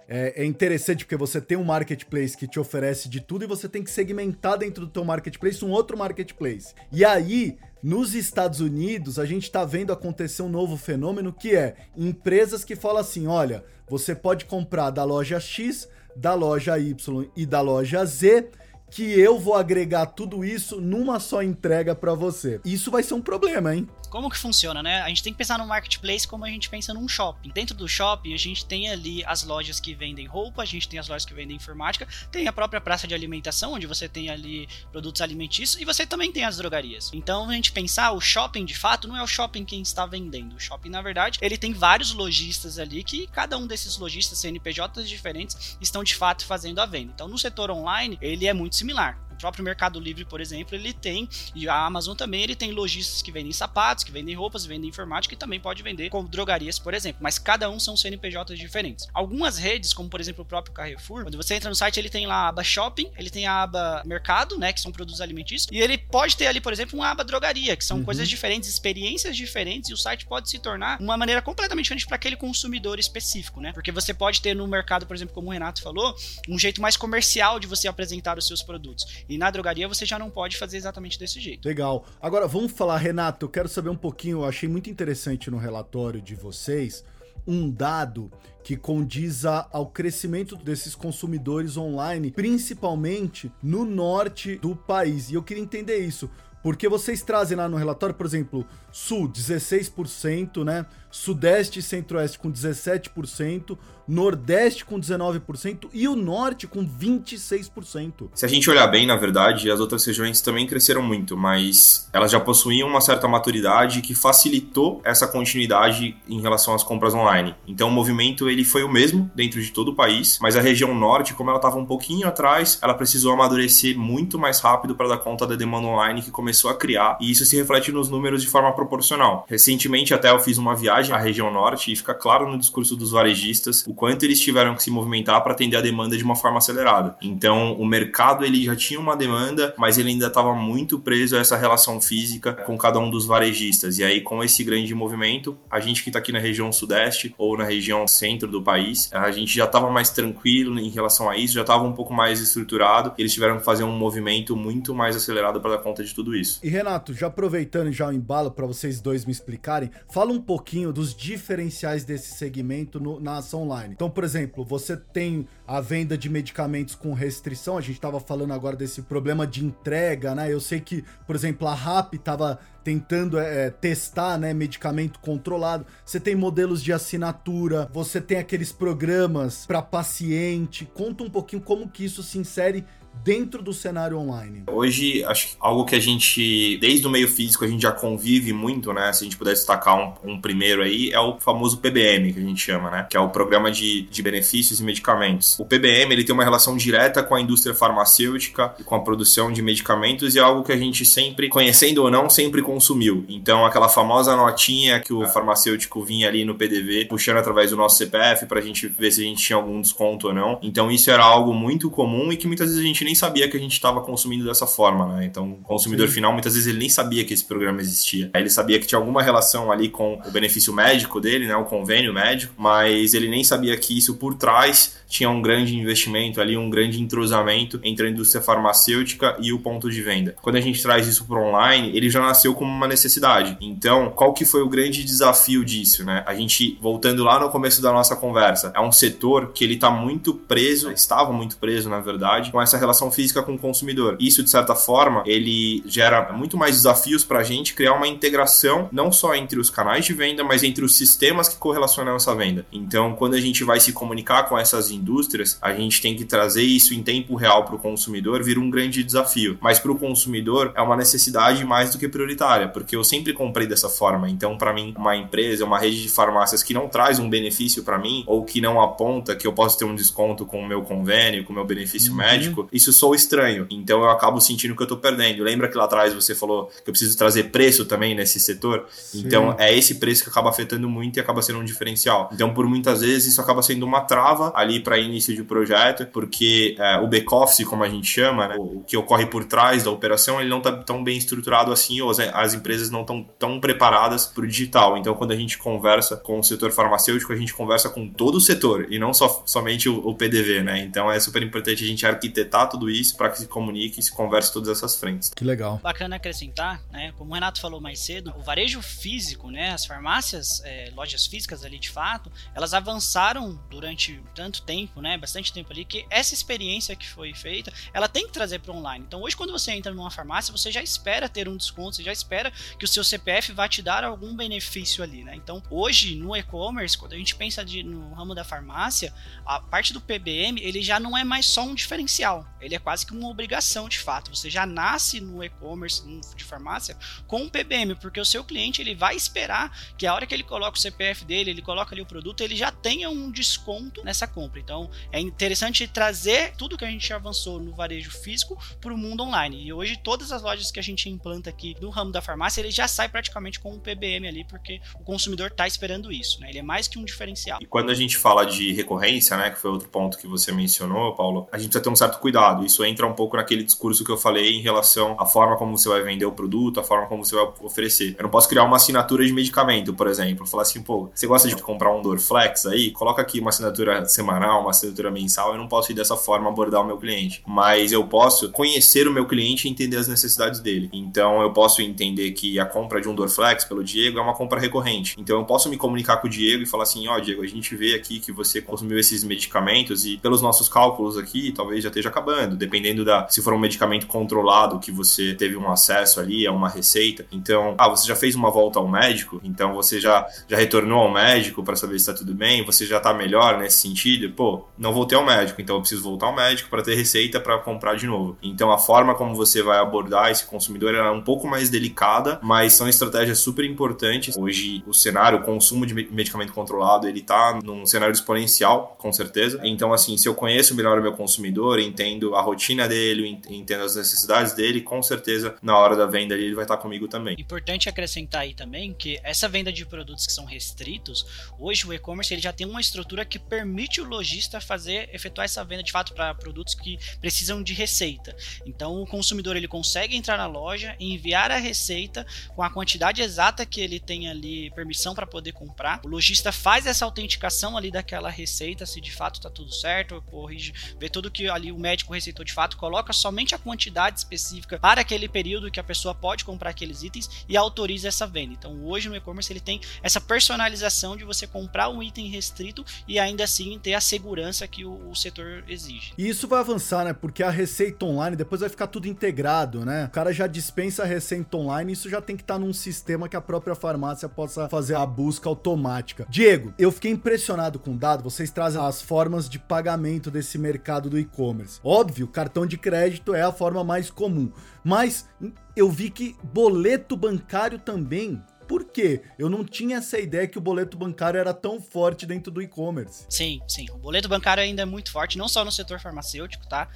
é, 0.07 0.43
é, 0.43 0.45
interessante 0.45 1.05
porque 1.05 1.15
você 1.15 1.39
tem 1.39 1.57
um 1.57 1.63
marketplace 1.63 2.35
que 2.35 2.45
te 2.45 2.59
oferece 2.59 3.07
de 3.07 3.21
tudo 3.21 3.45
e 3.45 3.47
você 3.47 3.69
tem 3.69 3.81
que 3.81 3.89
segmentar 3.89 4.57
dentro 4.57 4.85
do 4.85 4.91
teu 4.91 5.05
marketplace 5.05 5.63
um 5.63 5.71
outro 5.71 5.97
marketplace. 5.97 6.73
E 6.91 7.05
aí, 7.05 7.57
nos 7.81 8.13
Estados 8.13 8.59
Unidos, 8.59 9.17
a 9.17 9.25
gente 9.25 9.43
está 9.43 9.65
vendo 9.65 9.91
acontecer 9.91 10.41
um 10.43 10.49
novo 10.49 10.77
fenômeno 10.77 11.33
que 11.33 11.55
é 11.55 11.75
empresas 11.97 12.63
que 12.63 12.75
falam 12.75 13.01
assim: 13.01 13.27
olha, 13.27 13.63
você 13.87 14.13
pode 14.13 14.45
comprar 14.45 14.89
da 14.89 15.03
loja 15.03 15.39
X, 15.39 15.87
da 16.15 16.33
loja 16.33 16.77
Y 16.77 17.29
e 17.35 17.45
da 17.45 17.61
loja 17.61 18.05
Z 18.05 18.49
que 18.91 19.17
eu 19.17 19.39
vou 19.39 19.55
agregar 19.55 20.05
tudo 20.07 20.43
isso 20.43 20.81
numa 20.81 21.17
só 21.17 21.41
entrega 21.41 21.95
para 21.95 22.13
você. 22.13 22.59
Isso 22.65 22.91
vai 22.91 23.01
ser 23.01 23.13
um 23.13 23.21
problema, 23.21 23.73
hein? 23.73 23.87
Como 24.11 24.29
que 24.29 24.37
funciona, 24.37 24.83
né? 24.83 25.01
A 25.03 25.07
gente 25.07 25.23
tem 25.23 25.31
que 25.31 25.37
pensar 25.37 25.57
no 25.57 25.65
marketplace 25.65 26.27
como 26.27 26.43
a 26.43 26.49
gente 26.49 26.69
pensa 26.69 26.93
num 26.93 27.07
shopping. 27.07 27.49
Dentro 27.51 27.73
do 27.73 27.87
shopping, 27.87 28.33
a 28.33 28.37
gente 28.37 28.65
tem 28.65 28.89
ali 28.89 29.23
as 29.25 29.41
lojas 29.43 29.79
que 29.79 29.95
vendem 29.95 30.27
roupa, 30.27 30.63
a 30.63 30.65
gente 30.65 30.89
tem 30.89 30.99
as 30.99 31.07
lojas 31.07 31.23
que 31.23 31.33
vendem 31.33 31.55
informática, 31.55 32.05
tem 32.29 32.45
a 32.45 32.51
própria 32.51 32.81
praça 32.81 33.07
de 33.07 33.15
alimentação, 33.15 33.71
onde 33.71 33.87
você 33.87 34.09
tem 34.09 34.29
ali 34.29 34.67
produtos 34.91 35.21
alimentícios, 35.21 35.81
e 35.81 35.85
você 35.85 36.05
também 36.05 36.29
tem 36.29 36.43
as 36.43 36.57
drogarias. 36.57 37.09
Então, 37.13 37.49
a 37.49 37.53
gente 37.53 37.71
pensar, 37.71 38.11
o 38.11 38.19
shopping 38.19 38.65
de 38.65 38.77
fato 38.77 39.07
não 39.07 39.15
é 39.15 39.23
o 39.23 39.27
shopping 39.27 39.63
quem 39.63 39.81
está 39.81 40.05
vendendo. 40.05 40.57
O 40.57 40.59
shopping, 40.59 40.89
na 40.89 41.01
verdade, 41.01 41.39
ele 41.41 41.57
tem 41.57 41.71
vários 41.71 42.11
lojistas 42.11 42.77
ali 42.77 43.05
que 43.05 43.27
cada 43.27 43.57
um 43.57 43.65
desses 43.65 43.97
lojistas 43.97 44.39
CNPJs 44.39 45.07
diferentes 45.07 45.77
estão 45.79 46.03
de 46.03 46.15
fato 46.15 46.45
fazendo 46.45 46.79
a 46.79 46.85
venda. 46.85 47.13
Então, 47.15 47.29
no 47.29 47.37
setor 47.37 47.71
online, 47.71 48.17
ele 48.21 48.45
é 48.45 48.53
muito 48.53 48.75
similar 48.75 49.17
próprio 49.41 49.65
Mercado 49.65 49.99
Livre, 49.99 50.23
por 50.23 50.39
exemplo, 50.39 50.75
ele 50.75 50.93
tem, 50.93 51.27
e 51.55 51.67
a 51.67 51.85
Amazon 51.85 52.15
também, 52.15 52.43
ele 52.43 52.55
tem 52.55 52.71
lojistas 52.71 53.21
que 53.21 53.31
vendem 53.31 53.51
sapatos, 53.51 54.03
que 54.03 54.11
vendem 54.11 54.35
roupas, 54.35 54.65
vendem 54.65 54.89
informática 54.89 55.33
e 55.33 55.37
também 55.37 55.59
pode 55.59 55.81
vender 55.81 56.09
como 56.09 56.27
drogarias, 56.27 56.77
por 56.77 56.93
exemplo. 56.93 57.21
Mas 57.21 57.39
cada 57.39 57.69
um 57.69 57.79
são 57.79 57.97
CNPJs 57.97 58.57
diferentes. 58.57 59.07
Algumas 59.13 59.57
redes, 59.57 59.93
como 59.93 60.09
por 60.09 60.21
exemplo 60.21 60.43
o 60.43 60.45
próprio 60.45 60.73
Carrefour, 60.73 61.23
quando 61.23 61.37
você 61.37 61.55
entra 61.55 61.69
no 61.69 61.75
site, 61.75 61.99
ele 61.99 62.09
tem 62.09 62.27
lá 62.27 62.35
a 62.35 62.47
aba 62.49 62.63
Shopping, 62.63 63.11
ele 63.17 63.29
tem 63.29 63.47
a 63.47 63.63
aba 63.63 64.03
Mercado, 64.05 64.57
né, 64.57 64.71
que 64.71 64.79
são 64.79 64.91
produtos 64.91 65.19
alimentícios, 65.21 65.69
e 65.71 65.79
ele 65.79 65.97
pode 65.97 66.37
ter 66.37 66.47
ali, 66.47 66.61
por 66.61 66.71
exemplo, 66.71 66.97
uma 66.97 67.09
aba 67.09 67.23
Drogaria, 67.23 67.75
que 67.75 67.83
são 67.83 67.97
uhum. 67.97 68.05
coisas 68.05 68.29
diferentes, 68.29 68.69
experiências 68.69 69.35
diferentes, 69.35 69.89
e 69.89 69.93
o 69.93 69.97
site 69.97 70.25
pode 70.25 70.49
se 70.49 70.59
tornar 70.59 70.99
uma 71.01 71.17
maneira 71.17 71.41
completamente 71.41 71.85
diferente 71.85 72.05
para 72.05 72.15
aquele 72.15 72.35
consumidor 72.35 72.99
específico, 72.99 73.59
né? 73.59 73.73
Porque 73.73 73.91
você 73.91 74.13
pode 74.13 74.41
ter 74.41 74.55
no 74.55 74.67
mercado, 74.67 75.05
por 75.05 75.15
exemplo, 75.15 75.33
como 75.33 75.47
o 75.47 75.51
Renato 75.51 75.81
falou, 75.81 76.15
um 76.47 76.59
jeito 76.59 76.81
mais 76.81 76.95
comercial 76.95 77.59
de 77.59 77.67
você 77.67 77.87
apresentar 77.87 78.37
os 78.37 78.45
seus 78.45 78.61
produtos. 78.61 79.23
E 79.31 79.37
na 79.37 79.49
drogaria 79.49 79.87
você 79.87 80.05
já 80.05 80.19
não 80.19 80.29
pode 80.29 80.57
fazer 80.57 80.77
exatamente 80.77 81.17
desse 81.17 81.39
jeito. 81.39 81.65
Legal. 81.67 82.05
Agora 82.21 82.47
vamos 82.47 82.71
falar, 82.71 82.97
Renato, 82.97 83.45
eu 83.45 83.49
quero 83.49 83.69
saber 83.69 83.89
um 83.89 83.95
pouquinho, 83.95 84.39
eu 84.39 84.45
achei 84.45 84.67
muito 84.67 84.89
interessante 84.89 85.49
no 85.49 85.57
relatório 85.57 86.21
de 86.21 86.35
vocês 86.35 87.03
um 87.47 87.69
dado 87.69 88.31
que 88.63 88.75
condiza 88.77 89.67
ao 89.71 89.87
crescimento 89.87 90.55
desses 90.55 90.93
consumidores 90.93 91.77
online, 91.77 92.31
principalmente 92.31 93.51
no 93.63 93.83
norte 93.83 94.57
do 94.57 94.75
país. 94.75 95.31
E 95.31 95.33
eu 95.33 95.41
queria 95.43 95.63
entender 95.63 95.97
isso. 95.97 96.29
Porque 96.61 96.87
vocês 96.87 97.23
trazem 97.23 97.57
lá 97.57 97.67
no 97.67 97.77
relatório, 97.77 98.13
por 98.13 98.25
exemplo, 98.25 98.65
Sul 98.91 99.27
16%, 99.27 100.63
né? 100.63 100.85
Sudeste 101.11 101.79
e 101.79 101.81
Centro-Oeste 101.81 102.39
com 102.39 102.51
17%, 102.51 103.77
Nordeste 104.07 104.83
com 104.83 104.99
19% 104.99 105.89
e 105.93 106.07
o 106.07 106.15
Norte 106.15 106.67
com 106.67 106.85
26%. 106.85 108.29
Se 108.33 108.45
a 108.45 108.49
gente 108.49 108.69
olhar 108.69 108.87
bem, 108.87 109.05
na 109.05 109.15
verdade, 109.15 109.71
as 109.71 109.79
outras 109.79 110.05
regiões 110.05 110.41
também 110.41 110.67
cresceram 110.67 111.01
muito, 111.01 111.37
mas 111.37 112.09
elas 112.11 112.31
já 112.31 112.39
possuíam 112.39 112.89
uma 112.89 112.99
certa 112.99 113.27
maturidade 113.27 114.01
que 114.01 114.13
facilitou 114.13 115.01
essa 115.05 115.27
continuidade 115.27 116.17
em 116.27 116.41
relação 116.41 116.73
às 116.73 116.83
compras 116.83 117.13
online. 117.13 117.55
Então 117.67 117.87
o 117.87 117.91
movimento 117.91 118.49
ele 118.49 118.65
foi 118.65 118.83
o 118.83 118.91
mesmo 118.91 119.31
dentro 119.35 119.61
de 119.61 119.71
todo 119.71 119.89
o 119.91 119.95
país, 119.95 120.37
mas 120.41 120.55
a 120.55 120.61
região 120.61 120.93
Norte, 120.93 121.33
como 121.33 121.49
ela 121.49 121.59
estava 121.59 121.77
um 121.77 121.85
pouquinho 121.85 122.27
atrás, 122.27 122.79
ela 122.81 122.93
precisou 122.93 123.33
amadurecer 123.33 123.97
muito 123.97 124.37
mais 124.37 124.59
rápido 124.59 124.95
para 124.95 125.07
dar 125.07 125.17
conta 125.17 125.47
da 125.47 125.55
demanda 125.55 125.87
online 125.87 126.21
que 126.21 126.31
começou 126.31 126.69
a 126.69 126.75
criar, 126.75 127.17
e 127.21 127.31
isso 127.31 127.45
se 127.45 127.55
reflete 127.55 127.91
nos 127.91 128.09
números 128.09 128.41
de 128.41 128.47
forma 128.47 128.73
proporcional. 128.73 129.45
Recentemente 129.47 130.13
até 130.13 130.29
eu 130.29 130.39
fiz 130.39 130.57
uma 130.57 130.75
viagem 130.75 131.00
à 131.09 131.17
região 131.17 131.51
Norte 131.51 131.91
e 131.91 131.95
fica 131.95 132.13
claro 132.13 132.49
no 132.49 132.57
discurso 132.57 132.95
dos 132.95 133.11
varejistas 133.11 133.83
o 133.87 133.93
quanto 133.93 134.23
eles 134.23 134.39
tiveram 134.39 134.75
que 134.75 134.83
se 134.83 134.91
movimentar 134.91 135.41
para 135.41 135.53
atender 135.53 135.77
a 135.77 135.81
demanda 135.81 136.17
de 136.17 136.23
uma 136.23 136.35
forma 136.35 136.57
acelerada. 136.57 137.15
Então, 137.21 137.73
o 137.73 137.85
mercado 137.85 138.45
ele 138.45 138.63
já 138.63 138.75
tinha 138.75 138.99
uma 138.99 139.15
demanda, 139.15 139.73
mas 139.77 139.97
ele 139.97 140.09
ainda 140.09 140.27
estava 140.27 140.53
muito 140.53 140.99
preso 140.99 141.35
a 141.35 141.39
essa 141.39 141.57
relação 141.57 141.99
física 141.99 142.53
com 142.53 142.77
cada 142.77 142.99
um 142.99 143.09
dos 143.09 143.25
varejistas. 143.25 143.97
E 143.97 144.03
aí, 144.03 144.21
com 144.21 144.43
esse 144.43 144.63
grande 144.63 144.93
movimento, 144.93 145.57
a 145.69 145.79
gente 145.79 146.03
que 146.03 146.09
está 146.09 146.19
aqui 146.19 146.31
na 146.31 146.39
região 146.39 146.71
sudeste 146.71 147.33
ou 147.37 147.57
na 147.57 147.63
região 147.63 148.07
centro 148.07 148.47
do 148.47 148.61
país, 148.61 149.09
a 149.13 149.31
gente 149.31 149.55
já 149.55 149.65
estava 149.65 149.89
mais 149.89 150.09
tranquilo 150.09 150.79
em 150.79 150.89
relação 150.89 151.29
a 151.29 151.37
isso, 151.37 151.53
já 151.53 151.61
estava 151.61 151.83
um 151.83 151.93
pouco 151.93 152.13
mais 152.13 152.39
estruturado. 152.39 153.13
Eles 153.17 153.33
tiveram 153.33 153.57
que 153.57 153.65
fazer 153.65 153.83
um 153.83 153.97
movimento 153.97 154.55
muito 154.55 154.93
mais 154.93 155.15
acelerado 155.15 155.59
para 155.61 155.71
dar 155.71 155.77
conta 155.79 156.03
de 156.03 156.13
tudo 156.13 156.35
isso. 156.35 156.59
E 156.63 156.69
Renato, 156.69 157.13
já 157.13 157.27
aproveitando 157.27 157.91
já 157.91 158.07
o 158.07 158.13
embalo 158.13 158.51
para 158.51 158.65
vocês 158.65 158.99
dois 158.99 159.25
me 159.25 159.31
explicarem, 159.31 159.91
fala 160.09 160.31
um 160.31 160.41
pouquinho 160.41 160.90
dos 160.91 161.15
diferenciais 161.15 162.03
desse 162.03 162.35
segmento 162.35 162.99
no, 162.99 163.19
na 163.19 163.37
ação 163.37 163.63
online. 163.63 163.93
Então, 163.93 164.09
por 164.09 164.23
exemplo, 164.23 164.63
você 164.63 164.95
tem 164.95 165.47
a 165.67 165.79
venda 165.79 166.17
de 166.17 166.29
medicamentos 166.29 166.95
com 166.95 167.13
restrição, 167.13 167.77
a 167.77 167.81
gente 167.81 167.95
estava 167.95 168.19
falando 168.19 168.53
agora 168.53 168.75
desse 168.75 169.01
problema 169.01 169.45
de 169.45 169.63
entrega, 169.63 170.35
né? 170.35 170.51
Eu 170.51 170.59
sei 170.59 170.79
que, 170.79 171.03
por 171.25 171.35
exemplo, 171.35 171.67
a 171.67 171.73
RAP 171.73 172.15
estava 172.15 172.59
tentando 172.83 173.39
é, 173.39 173.69
testar 173.69 174.37
né, 174.37 174.53
medicamento 174.53 175.19
controlado. 175.19 175.85
Você 176.05 176.19
tem 176.19 176.35
modelos 176.35 176.81
de 176.81 176.91
assinatura, 176.91 177.89
você 177.93 178.19
tem 178.19 178.39
aqueles 178.39 178.71
programas 178.71 179.65
para 179.65 179.81
paciente. 179.81 180.85
Conta 180.93 181.23
um 181.23 181.29
pouquinho 181.29 181.61
como 181.61 181.87
que 181.87 182.03
isso 182.03 182.23
se 182.23 182.37
insere 182.37 182.85
dentro 183.23 183.61
do 183.61 183.73
cenário 183.73 184.17
online? 184.17 184.63
Hoje, 184.67 185.23
acho 185.25 185.49
que 185.49 185.55
algo 185.59 185.85
que 185.85 185.95
a 185.95 185.99
gente, 185.99 186.77
desde 186.77 187.05
o 187.05 187.09
meio 187.09 187.27
físico, 187.27 187.63
a 187.63 187.67
gente 187.67 187.81
já 187.81 187.91
convive 187.91 188.53
muito, 188.53 188.91
né? 188.93 189.11
Se 189.13 189.23
a 189.23 189.25
gente 189.25 189.37
puder 189.37 189.53
destacar 189.53 189.95
um, 189.95 190.33
um, 190.33 190.41
primeiro 190.41 190.81
aí, 190.81 191.11
é 191.11 191.19
o 191.19 191.39
famoso 191.39 191.77
PBM, 191.77 192.33
que 192.33 192.39
a 192.39 192.43
gente 192.43 192.61
chama, 192.61 192.89
né? 192.89 193.07
Que 193.09 193.17
é 193.17 193.19
o 193.19 193.29
Programa 193.29 193.71
de, 193.71 194.03
de 194.03 194.23
Benefícios 194.23 194.79
e 194.79 194.83
Medicamentos. 194.83 195.59
O 195.59 195.65
PBM, 195.65 196.13
ele 196.13 196.23
tem 196.23 196.33
uma 196.33 196.43
relação 196.43 196.75
direta 196.75 197.21
com 197.23 197.35
a 197.35 197.41
indústria 197.41 197.75
farmacêutica 197.75 198.73
e 198.79 198.83
com 198.83 198.95
a 198.95 198.99
produção 198.99 199.51
de 199.51 199.61
medicamentos 199.61 200.35
e 200.35 200.39
é 200.39 200.41
algo 200.41 200.63
que 200.63 200.71
a 200.71 200.77
gente 200.77 201.05
sempre, 201.05 201.49
conhecendo 201.49 202.03
ou 202.03 202.11
não, 202.11 202.29
sempre 202.29 202.61
consumiu. 202.61 203.25
Então, 203.29 203.65
aquela 203.65 203.89
famosa 203.89 204.35
notinha 204.35 204.99
que 204.99 205.13
o 205.13 205.27
farmacêutico 205.27 206.03
vinha 206.03 206.27
ali 206.27 206.43
no 206.43 206.55
PDV, 206.55 207.05
puxando 207.05 207.37
através 207.37 207.69
do 207.69 207.77
nosso 207.77 207.97
CPF 207.97 208.45
pra 208.45 208.61
gente 208.61 208.87
ver 208.87 209.11
se 209.11 209.21
a 209.21 209.23
gente 209.23 209.43
tinha 209.43 209.57
algum 209.57 209.79
desconto 209.81 210.27
ou 210.27 210.33
não. 210.33 210.59
Então, 210.61 210.91
isso 210.91 211.11
era 211.11 211.23
algo 211.23 211.53
muito 211.53 211.89
comum 211.89 212.31
e 212.31 212.37
que 212.37 212.47
muitas 212.47 212.67
vezes 212.67 212.81
a 212.81 212.87
gente 212.87 213.00
gente 213.01 213.05
nem 213.05 213.15
sabia 213.15 213.49
que 213.49 213.57
a 213.57 213.59
gente 213.59 213.73
estava 213.73 214.01
consumindo 214.01 214.45
dessa 214.45 214.67
forma, 214.67 215.05
né? 215.07 215.25
Então, 215.25 215.53
o 215.53 215.63
consumidor 215.63 216.07
Sim. 216.07 216.15
final, 216.15 216.31
muitas 216.31 216.53
vezes, 216.53 216.67
ele 216.67 216.79
nem 216.79 216.89
sabia 216.89 217.25
que 217.25 217.33
esse 217.33 217.43
programa 217.43 217.81
existia. 217.81 218.29
Ele 218.33 218.49
sabia 218.49 218.79
que 218.79 218.85
tinha 218.85 218.99
alguma 218.99 219.21
relação 219.21 219.71
ali 219.71 219.89
com 219.89 220.21
o 220.25 220.31
benefício 220.31 220.73
médico 220.73 221.19
dele, 221.19 221.47
né? 221.47 221.55
O 221.55 221.65
convênio 221.65 222.13
médico, 222.13 222.53
mas 222.57 223.13
ele 223.13 223.27
nem 223.27 223.43
sabia 223.43 223.75
que 223.77 223.97
isso 223.97 224.15
por 224.15 224.35
trás 224.35 225.01
tinha 225.07 225.29
um 225.29 225.41
grande 225.41 225.75
investimento 225.75 226.39
ali, 226.39 226.55
um 226.55 226.69
grande 226.69 227.01
entrosamento 227.01 227.79
entre 227.83 228.07
a 228.07 228.09
indústria 228.09 228.41
farmacêutica 228.41 229.35
e 229.39 229.51
o 229.51 229.59
ponto 229.59 229.89
de 229.89 230.01
venda. 230.01 230.35
Quando 230.41 230.55
a 230.55 230.61
gente 230.61 230.81
traz 230.81 231.05
isso 231.05 231.25
para 231.25 231.37
online, 231.37 231.91
ele 231.93 232.09
já 232.09 232.21
nasceu 232.21 232.53
como 232.53 232.71
uma 232.71 232.87
necessidade. 232.87 233.57
Então, 233.59 234.11
qual 234.15 234.33
que 234.33 234.45
foi 234.45 234.61
o 234.61 234.69
grande 234.69 235.03
desafio 235.03 235.65
disso, 235.65 236.05
né? 236.05 236.23
A 236.25 236.33
gente, 236.33 236.77
voltando 236.81 237.23
lá 237.23 237.39
no 237.39 237.49
começo 237.49 237.81
da 237.81 237.91
nossa 237.91 238.15
conversa, 238.15 238.71
é 238.73 238.79
um 238.79 238.91
setor 238.91 239.51
que 239.53 239.63
ele 239.65 239.73
está 239.73 239.89
muito 239.89 240.33
preso, 240.33 240.89
estava 240.91 241.33
muito 241.33 241.57
preso, 241.57 241.89
na 241.89 241.99
verdade, 241.99 242.51
com 242.51 242.61
essa 242.61 242.77
relação 242.77 242.90
física 243.11 243.41
com 243.41 243.53
o 243.53 243.59
consumidor. 243.59 244.17
Isso, 244.19 244.43
de 244.43 244.49
certa 244.49 244.75
forma, 244.75 245.23
ele 245.25 245.83
gera 245.85 246.31
muito 246.33 246.57
mais 246.57 246.75
desafios 246.75 247.23
para 247.23 247.39
a 247.39 247.43
gente 247.43 247.73
criar 247.73 247.93
uma 247.93 248.07
integração 248.07 248.89
não 248.91 249.11
só 249.11 249.35
entre 249.35 249.59
os 249.59 249.69
canais 249.69 250.05
de 250.05 250.13
venda, 250.13 250.43
mas 250.43 250.63
entre 250.63 250.83
os 250.83 250.95
sistemas 250.95 251.47
que 251.47 251.57
correlacionam 251.57 252.15
essa 252.15 252.35
venda. 252.35 252.65
Então, 252.71 253.13
quando 253.13 253.35
a 253.35 253.41
gente 253.41 253.63
vai 253.63 253.79
se 253.79 253.93
comunicar 253.93 254.43
com 254.43 254.57
essas 254.57 254.91
indústrias, 254.91 255.57
a 255.61 255.73
gente 255.73 256.01
tem 256.01 256.15
que 256.15 256.25
trazer 256.25 256.63
isso 256.63 256.93
em 256.93 257.03
tempo 257.03 257.35
real 257.35 257.65
para 257.65 257.75
o 257.75 257.79
consumidor, 257.79 258.43
vira 258.43 258.59
um 258.59 258.69
grande 258.69 259.03
desafio. 259.03 259.57
Mas 259.61 259.79
para 259.79 259.91
o 259.91 259.97
consumidor 259.97 260.71
é 260.75 260.81
uma 260.81 260.95
necessidade 260.95 261.63
mais 261.65 261.91
do 261.91 261.97
que 261.97 262.07
prioritária, 262.07 262.67
porque 262.67 262.95
eu 262.95 263.03
sempre 263.03 263.33
comprei 263.33 263.67
dessa 263.67 263.89
forma. 263.89 264.29
Então, 264.29 264.57
para 264.57 264.73
mim, 264.73 264.93
uma 264.97 265.15
empresa, 265.15 265.65
uma 265.65 265.79
rede 265.79 266.01
de 266.01 266.09
farmácias 266.09 266.63
que 266.63 266.73
não 266.73 266.87
traz 266.87 267.19
um 267.19 267.29
benefício 267.29 267.83
para 267.83 267.97
mim 267.97 268.23
ou 268.27 268.43
que 268.43 268.61
não 268.61 268.81
aponta 268.81 269.35
que 269.35 269.47
eu 269.47 269.53
posso 269.53 269.77
ter 269.77 269.85
um 269.85 269.95
desconto 269.95 270.45
com 270.45 270.61
o 270.61 270.67
meu 270.67 270.81
convênio, 270.81 271.43
com 271.43 271.51
o 271.51 271.55
meu 271.55 271.65
benefício 271.65 272.11
uhum. 272.11 272.17
médico, 272.17 272.67
isso 272.81 272.93
sou 272.93 273.15
estranho. 273.15 273.67
Então, 273.69 274.01
eu 274.01 274.09
acabo 274.09 274.39
sentindo 274.41 274.75
que 274.75 274.81
eu 274.81 274.85
estou 274.85 274.97
perdendo. 274.97 275.43
Lembra 275.43 275.67
que 275.67 275.77
lá 275.77 275.85
atrás 275.85 276.13
você 276.13 276.35
falou 276.35 276.67
que 276.67 276.89
eu 276.89 276.91
preciso 276.91 277.17
trazer 277.17 277.45
preço 277.45 277.85
também 277.85 278.15
nesse 278.15 278.39
setor? 278.39 278.85
Sim. 278.91 279.23
Então, 279.25 279.55
é 279.57 279.75
esse 279.75 279.95
preço 279.95 280.23
que 280.23 280.29
acaba 280.29 280.49
afetando 280.49 280.89
muito 280.89 281.17
e 281.17 281.19
acaba 281.19 281.41
sendo 281.41 281.59
um 281.59 281.63
diferencial. 281.63 282.29
Então, 282.33 282.53
por 282.53 282.65
muitas 282.67 283.01
vezes, 283.01 283.33
isso 283.33 283.41
acaba 283.41 283.61
sendo 283.61 283.85
uma 283.85 284.01
trava 284.01 284.51
ali 284.55 284.79
para 284.79 284.97
início 284.97 285.35
de 285.35 285.43
projeto, 285.43 286.05
porque 286.07 286.75
é, 286.77 286.97
o 286.97 287.07
back-office, 287.07 287.65
como 287.65 287.83
a 287.83 287.89
gente 287.89 288.07
chama, 288.07 288.47
né, 288.47 288.55
o 288.57 288.81
que 288.81 288.97
ocorre 288.97 289.25
por 289.25 289.45
trás 289.45 289.83
da 289.83 289.91
operação, 289.91 290.39
ele 290.39 290.49
não 290.49 290.57
está 290.57 290.71
tão 290.71 291.03
bem 291.03 291.17
estruturado 291.17 291.71
assim, 291.71 292.01
ou 292.01 292.09
as, 292.09 292.19
as 292.19 292.53
empresas 292.53 292.89
não 292.89 293.01
estão 293.01 293.25
tão 293.37 293.59
preparadas 293.59 294.25
para 294.25 294.43
o 294.43 294.47
digital. 294.47 294.97
Então, 294.97 295.13
quando 295.13 295.31
a 295.31 295.35
gente 295.35 295.57
conversa 295.57 296.17
com 296.17 296.39
o 296.39 296.43
setor 296.43 296.71
farmacêutico, 296.71 297.31
a 297.31 297.35
gente 297.35 297.53
conversa 297.53 297.89
com 297.89 298.07
todo 298.07 298.35
o 298.35 298.41
setor 298.41 298.87
e 298.89 298.97
não 298.97 299.13
só, 299.13 299.43
somente 299.45 299.87
o, 299.87 300.07
o 300.07 300.15
PDV, 300.15 300.63
né? 300.63 300.79
Então, 300.81 301.11
é 301.11 301.19
super 301.19 301.41
importante 301.43 301.83
a 301.83 301.87
gente 301.87 302.05
arquitetar 302.05 302.69
tudo 302.71 302.89
isso 302.89 303.15
para 303.17 303.29
que 303.29 303.39
se 303.39 303.47
comunique 303.47 303.99
e 303.99 304.03
se 304.03 304.11
converse 304.11 304.51
todas 304.51 304.69
essas 304.69 304.95
frentes. 304.95 305.29
Que 305.35 305.43
legal. 305.43 305.77
Bacana 305.77 306.15
acrescentar, 306.15 306.81
né? 306.89 307.13
Como 307.17 307.31
o 307.31 307.33
Renato 307.33 307.59
falou 307.59 307.81
mais 307.81 307.99
cedo, 307.99 308.33
o 308.37 308.41
varejo 308.41 308.81
físico, 308.81 309.51
né? 309.51 309.71
As 309.71 309.85
farmácias, 309.85 310.61
é, 310.63 310.91
lojas 310.95 311.25
físicas 311.25 311.63
ali 311.63 311.77
de 311.77 311.89
fato, 311.89 312.31
elas 312.55 312.73
avançaram 312.73 313.59
durante 313.69 314.21
tanto 314.33 314.61
tempo, 314.61 315.01
né? 315.01 315.17
Bastante 315.17 315.51
tempo 315.51 315.71
ali, 315.71 315.85
que 315.85 316.05
essa 316.09 316.33
experiência 316.33 316.95
que 316.95 317.07
foi 317.07 317.33
feita, 317.33 317.71
ela 317.93 318.07
tem 318.07 318.25
que 318.25 318.33
trazer 318.33 318.59
para 318.59 318.73
online. 318.73 319.03
Então 319.07 319.21
hoje, 319.21 319.35
quando 319.35 319.51
você 319.51 319.71
entra 319.71 319.93
numa 319.93 320.09
farmácia, 320.09 320.51
você 320.51 320.71
já 320.71 320.81
espera 320.81 321.27
ter 321.27 321.47
um 321.49 321.57
desconto, 321.57 321.97
você 321.97 322.03
já 322.03 322.11
espera 322.11 322.51
que 322.77 322.85
o 322.85 322.87
seu 322.87 323.03
CPF 323.03 323.51
vá 323.51 323.67
te 323.67 323.81
dar 323.81 324.03
algum 324.03 324.35
benefício 324.35 325.03
ali, 325.03 325.23
né? 325.23 325.35
Então 325.35 325.61
hoje, 325.69 326.15
no 326.15 326.35
e-commerce, 326.35 326.97
quando 326.97 327.13
a 327.13 327.17
gente 327.17 327.35
pensa 327.35 327.63
de, 327.65 327.83
no 327.83 328.13
ramo 328.13 328.33
da 328.33 328.43
farmácia, 328.43 329.13
a 329.45 329.59
parte 329.59 329.93
do 329.93 330.01
PBM, 330.01 330.61
ele 330.61 330.81
já 330.81 330.99
não 330.99 331.17
é 331.17 331.23
mais 331.23 331.45
só 331.45 331.63
um 331.63 331.75
diferencial, 331.75 332.45
ele 332.61 332.75
é 332.75 332.79
quase 332.79 333.05
que 333.05 333.13
uma 333.13 333.27
obrigação 333.27 333.89
de 333.89 333.99
fato. 333.99 334.35
Você 334.35 334.49
já 334.49 334.65
nasce 334.65 335.19
no 335.19 335.43
e-commerce 335.43 336.03
de 336.35 336.43
farmácia 336.43 336.97
com 337.27 337.43
um 337.43 337.49
PBM, 337.49 337.95
porque 337.95 338.19
o 338.19 338.25
seu 338.25 338.43
cliente 338.43 338.81
ele 338.81 338.95
vai 338.95 339.15
esperar 339.15 339.75
que 339.97 340.05
a 340.05 340.13
hora 340.13 340.25
que 340.25 340.33
ele 340.33 340.43
coloca 340.43 340.77
o 340.77 340.81
CPF 340.81 341.25
dele, 341.25 341.51
ele 341.51 341.61
coloca 341.61 341.93
ali 341.93 342.01
o 342.01 342.05
produto, 342.05 342.41
ele 342.41 342.55
já 342.55 342.71
tenha 342.71 343.09
um 343.09 343.31
desconto 343.31 344.03
nessa 344.03 344.27
compra. 344.27 344.59
Então 344.59 344.89
é 345.11 345.19
interessante 345.19 345.87
trazer 345.87 346.55
tudo 346.55 346.77
que 346.77 346.85
a 346.85 346.89
gente 346.89 347.11
avançou 347.13 347.59
no 347.59 347.73
varejo 347.73 348.11
físico 348.11 348.57
para 348.79 348.93
o 348.93 348.97
mundo 348.97 349.23
online. 349.23 349.65
E 349.65 349.73
hoje 349.73 349.97
todas 349.97 350.31
as 350.31 350.41
lojas 350.41 350.71
que 350.71 350.79
a 350.79 350.83
gente 350.83 351.09
implanta 351.09 351.49
aqui 351.49 351.75
no 351.81 351.89
ramo 351.89 352.11
da 352.11 352.21
farmácia, 352.21 352.61
ele 352.61 352.71
já 352.71 352.87
sai 352.87 353.09
praticamente 353.09 353.59
com 353.59 353.73
um 353.73 353.79
PBM 353.79 354.27
ali, 354.27 354.43
porque 354.45 354.81
o 354.95 355.03
consumidor 355.03 355.47
está 355.47 355.67
esperando 355.67 356.11
isso, 356.11 356.39
né? 356.39 356.49
Ele 356.49 356.59
é 356.59 356.63
mais 356.63 356.87
que 356.87 356.99
um 356.99 357.05
diferencial. 357.05 357.59
E 357.61 357.65
quando 357.65 357.89
a 357.89 357.95
gente 357.95 358.17
fala 358.17 358.45
de 358.45 358.71
recorrência, 358.73 359.37
né, 359.37 359.49
que 359.49 359.59
foi 359.59 359.71
outro 359.71 359.89
ponto 359.89 360.17
que 360.17 360.27
você 360.27 360.51
mencionou, 360.51 361.15
Paulo, 361.15 361.47
a 361.51 361.57
gente 361.57 361.67
precisa 361.67 361.83
ter 361.83 361.89
um 361.89 361.95
certo 361.95 362.19
cuidado. 362.19 362.50
Isso 362.63 362.83
entra 362.83 363.07
um 363.07 363.13
pouco 363.13 363.37
naquele 363.37 363.63
discurso 363.63 364.03
que 364.03 364.11
eu 364.11 364.17
falei 364.17 364.55
em 364.55 364.61
relação 364.61 365.15
à 365.19 365.25
forma 365.25 365.57
como 365.57 365.77
você 365.77 365.89
vai 365.89 366.01
vender 366.01 366.25
o 366.25 366.31
produto, 366.31 366.79
a 366.79 366.83
forma 366.83 367.07
como 367.07 367.23
você 367.23 367.35
vai 367.35 367.47
oferecer. 367.61 368.15
Eu 368.17 368.23
não 368.23 368.29
posso 368.29 368.47
criar 368.49 368.63
uma 368.63 368.77
assinatura 368.77 369.25
de 369.25 369.33
medicamento, 369.33 369.93
por 369.93 370.07
exemplo, 370.07 370.45
falar 370.45 370.63
assim, 370.63 370.81
pô, 370.81 371.09
você 371.13 371.27
gosta 371.27 371.47
de 371.47 371.55
comprar 371.57 371.93
um 371.93 372.01
Dorflex 372.01 372.65
aí? 372.65 372.91
Coloca 372.91 373.21
aqui 373.21 373.39
uma 373.39 373.49
assinatura 373.49 374.05
semanal, 374.05 374.61
uma 374.61 374.71
assinatura 374.71 375.11
mensal, 375.11 375.53
eu 375.53 375.57
não 375.57 375.67
posso 375.67 375.91
ir 375.91 375.95
dessa 375.95 376.15
forma 376.15 376.49
abordar 376.49 376.81
o 376.81 376.85
meu 376.85 376.97
cliente. 376.97 377.41
Mas 377.45 377.91
eu 377.91 378.05
posso 378.05 378.51
conhecer 378.51 379.07
o 379.07 379.11
meu 379.11 379.25
cliente 379.25 379.67
e 379.67 379.71
entender 379.71 379.97
as 379.97 380.07
necessidades 380.07 380.59
dele. 380.59 380.89
Então 380.91 381.41
eu 381.41 381.51
posso 381.51 381.81
entender 381.81 382.31
que 382.31 382.59
a 382.59 382.65
compra 382.65 383.01
de 383.01 383.07
um 383.07 383.15
Dorflex 383.15 383.63
pelo 383.65 383.83
Diego 383.83 384.19
é 384.19 384.21
uma 384.21 384.33
compra 384.33 384.59
recorrente. 384.59 385.15
Então 385.17 385.39
eu 385.39 385.45
posso 385.45 385.69
me 385.69 385.77
comunicar 385.77 386.17
com 386.17 386.27
o 386.27 386.29
Diego 386.29 386.63
e 386.63 386.65
falar 386.65 386.83
assim: 386.83 387.07
ó, 387.07 387.17
oh, 387.17 387.19
Diego, 387.21 387.43
a 387.43 387.47
gente 387.47 387.75
vê 387.75 387.95
aqui 387.95 388.19
que 388.19 388.31
você 388.31 388.61
consumiu 388.61 388.97
esses 388.97 389.23
medicamentos 389.23 390.05
e 390.05 390.17
pelos 390.17 390.41
nossos 390.41 390.67
cálculos 390.67 391.17
aqui, 391.17 391.51
talvez 391.51 391.83
já 391.83 391.89
esteja 391.89 392.09
acabando, 392.09 392.40
dependendo 392.47 393.03
da 393.05 393.27
se 393.29 393.41
for 393.41 393.53
um 393.53 393.59
medicamento 393.59 394.07
controlado 394.07 394.79
que 394.79 394.91
você 394.91 395.33
teve 395.33 395.55
um 395.55 395.71
acesso 395.71 396.19
ali 396.19 396.45
a 396.45 396.51
uma 396.51 396.69
receita. 396.69 397.25
Então, 397.31 397.75
ah, 397.77 397.89
você 397.89 398.07
já 398.07 398.15
fez 398.15 398.35
uma 398.35 398.51
volta 398.51 398.79
ao 398.79 398.87
médico, 398.87 399.39
então 399.43 399.73
você 399.73 399.99
já 399.99 400.27
já 400.47 400.57
retornou 400.57 400.99
ao 400.99 401.11
médico 401.11 401.63
para 401.63 401.75
saber 401.75 401.99
se 401.99 402.09
está 402.09 402.13
tudo 402.13 402.33
bem, 402.33 402.65
você 402.65 402.85
já 402.85 402.97
está 402.97 403.13
melhor 403.13 403.57
nesse 403.57 403.79
sentido. 403.79 404.33
Pô, 404.33 404.65
não 404.77 404.93
voltei 404.93 405.17
ao 405.17 405.25
médico, 405.25 405.61
então 405.61 405.75
eu 405.75 405.81
preciso 405.81 406.03
voltar 406.03 406.27
ao 406.27 406.35
médico 406.35 406.69
para 406.69 406.81
ter 406.81 406.95
receita 406.95 407.39
para 407.39 407.57
comprar 407.59 407.95
de 407.95 408.07
novo. 408.07 408.37
Então 408.41 408.71
a 408.71 408.77
forma 408.77 409.15
como 409.15 409.35
você 409.35 409.61
vai 409.61 409.79
abordar 409.79 410.31
esse 410.31 410.45
consumidor 410.45 410.93
é 410.95 411.09
um 411.09 411.21
pouco 411.21 411.47
mais 411.47 411.69
delicada, 411.69 412.39
mas 412.41 412.73
são 412.73 412.87
estratégias 412.87 413.39
super 413.39 413.65
importantes. 413.65 414.35
Hoje 414.37 414.83
o 414.87 414.93
cenário, 414.93 415.39
o 415.39 415.43
consumo 415.43 415.85
de 415.85 415.93
medicamento 415.93 416.53
controlado, 416.53 417.07
ele 417.07 417.21
tá 417.21 417.59
num 417.63 417.85
cenário 417.85 418.13
exponencial, 418.13 418.95
com 418.97 419.11
certeza. 419.11 419.59
Então 419.63 419.93
assim, 419.93 420.17
se 420.17 420.27
eu 420.27 420.35
conheço 420.35 420.75
melhor 420.75 420.99
o 420.99 421.01
meu 421.01 421.13
consumidor, 421.13 421.79
entendo 421.79 422.30
a 422.35 422.41
rotina 422.41 422.87
dele, 422.87 423.39
entendo 423.49 423.83
as 423.83 423.95
necessidades 423.95 424.53
dele, 424.53 424.81
com 424.81 425.01
certeza 425.01 425.55
na 425.61 425.77
hora 425.77 425.95
da 425.95 426.05
venda 426.05 426.35
ele 426.35 426.55
vai 426.55 426.63
estar 426.63 426.77
comigo 426.77 427.07
também. 427.07 427.35
Importante 427.39 427.89
acrescentar 427.89 428.41
aí 428.41 428.53
também 428.53 428.93
que 428.93 429.19
essa 429.23 429.47
venda 429.47 429.71
de 429.71 429.85
produtos 429.85 430.25
que 430.25 430.33
são 430.33 430.45
restritos, 430.45 431.25
hoje 431.59 431.85
o 431.85 431.93
e-commerce 431.93 432.33
ele 432.33 432.41
já 432.41 432.53
tem 432.53 432.67
uma 432.67 432.81
estrutura 432.81 433.25
que 433.25 433.39
permite 433.39 434.01
o 434.01 434.05
lojista 434.05 434.59
fazer 434.59 435.09
efetuar 435.13 435.45
essa 435.45 435.63
venda 435.63 435.83
de 435.83 435.91
fato 435.91 436.13
para 436.13 436.33
produtos 436.33 436.73
que 436.73 436.97
precisam 437.19 437.61
de 437.61 437.73
receita. 437.73 438.35
Então 438.65 439.01
o 439.01 439.07
consumidor 439.07 439.55
ele 439.55 439.67
consegue 439.67 440.15
entrar 440.15 440.37
na 440.37 440.47
loja, 440.47 440.95
enviar 440.99 441.51
a 441.51 441.57
receita 441.57 442.25
com 442.55 442.63
a 442.63 442.69
quantidade 442.69 443.21
exata 443.21 443.65
que 443.65 443.81
ele 443.81 443.99
tem 443.99 444.29
ali 444.29 444.71
permissão 444.71 445.13
para 445.13 445.27
poder 445.27 445.53
comprar. 445.53 446.01
O 446.03 446.07
lojista 446.07 446.51
faz 446.51 446.85
essa 446.85 447.05
autenticação 447.05 447.77
ali 447.77 447.91
daquela 447.91 448.29
receita, 448.29 448.85
se 448.85 448.99
de 449.01 449.11
fato 449.11 449.35
está 449.35 449.49
tudo 449.49 449.73
certo, 449.73 450.21
corrige, 450.29 450.73
vê 450.99 451.09
tudo 451.09 451.31
que 451.31 451.49
ali 451.49 451.71
o 451.71 451.77
médico 451.77 452.13
receitou 452.21 452.45
de 452.45 452.53
fato, 452.53 452.77
coloca 452.77 453.11
somente 453.11 453.55
a 453.55 453.57
quantidade 453.57 454.19
específica 454.19 454.79
para 454.79 455.01
aquele 455.01 455.27
período 455.27 455.71
que 455.71 455.79
a 455.79 455.83
pessoa 455.83 456.13
pode 456.13 456.45
comprar 456.45 456.69
aqueles 456.69 457.01
itens 457.03 457.45
e 457.49 457.57
autoriza 457.57 458.07
essa 458.07 458.27
venda. 458.27 458.53
Então 458.53 458.85
hoje 458.85 459.09
no 459.09 459.15
e-commerce 459.15 459.51
ele 459.51 459.59
tem 459.59 459.81
essa 460.03 460.21
personalização 460.21 461.17
de 461.17 461.23
você 461.23 461.47
comprar 461.47 461.89
um 461.89 462.01
item 462.01 462.27
restrito 462.27 462.85
e 463.07 463.19
ainda 463.19 463.43
assim 463.43 463.79
ter 463.79 463.93
a 463.93 464.01
segurança 464.01 464.67
que 464.67 464.85
o, 464.85 465.09
o 465.09 465.15
setor 465.15 465.63
exige. 465.67 466.13
E 466.17 466.29
isso 466.29 466.47
vai 466.47 466.59
avançar, 466.59 467.03
né? 467.03 467.13
Porque 467.13 467.43
a 467.43 467.49
receita 467.49 468.05
online 468.05 468.35
depois 468.35 468.61
vai 468.61 468.69
ficar 468.69 468.87
tudo 468.87 469.07
integrado, 469.07 469.83
né? 469.83 470.05
O 470.05 470.09
cara 470.09 470.31
já 470.31 470.47
dispensa 470.47 471.03
a 471.03 471.05
receita 471.05 471.57
online, 471.57 471.93
isso 471.93 472.09
já 472.09 472.21
tem 472.21 472.35
que 472.35 472.43
estar 472.43 472.55
tá 472.55 472.59
num 472.59 472.73
sistema 472.73 473.27
que 473.27 473.35
a 473.35 473.41
própria 473.41 473.75
farmácia 473.75 474.29
possa 474.29 474.69
fazer 474.69 474.95
a 474.95 475.05
busca 475.05 475.49
automática. 475.49 476.25
Diego, 476.29 476.73
eu 476.77 476.91
fiquei 476.91 477.11
impressionado 477.11 477.79
com 477.79 477.91
o 477.91 477.97
dado, 477.97 478.23
vocês 478.23 478.51
trazem 478.51 478.81
as 478.81 479.01
formas 479.01 479.49
de 479.49 479.57
pagamento 479.57 480.29
desse 480.29 480.57
mercado 480.57 481.09
do 481.09 481.17
e-commerce. 481.17 481.79
Óbvio, 481.83 482.10
cartão 482.27 482.65
de 482.65 482.77
crédito 482.77 483.33
é 483.33 483.41
a 483.41 483.51
forma 483.51 483.83
mais 483.83 484.09
comum, 484.09 484.51
mas 484.83 485.27
eu 485.75 485.89
vi 485.89 486.09
que 486.09 486.35
boleto 486.43 487.15
bancário 487.15 487.79
também 487.79 488.41
por 488.71 488.85
quê? 488.85 489.21
Eu 489.37 489.49
não 489.49 489.65
tinha 489.65 489.97
essa 489.97 490.17
ideia 490.17 490.47
que 490.47 490.57
o 490.57 490.61
boleto 490.61 490.95
bancário 490.95 491.37
era 491.37 491.53
tão 491.53 491.81
forte 491.81 492.25
dentro 492.25 492.49
do 492.49 492.61
e-commerce. 492.61 493.25
Sim, 493.27 493.59
sim. 493.67 493.85
O 493.91 493.97
boleto 493.97 494.29
bancário 494.29 494.63
ainda 494.63 494.83
é 494.83 494.85
muito 494.85 495.11
forte, 495.11 495.37
não 495.37 495.49
só 495.49 495.65
no 495.65 495.71
setor 495.73 495.99
farmacêutico, 495.99 496.65
tá? 496.69 496.87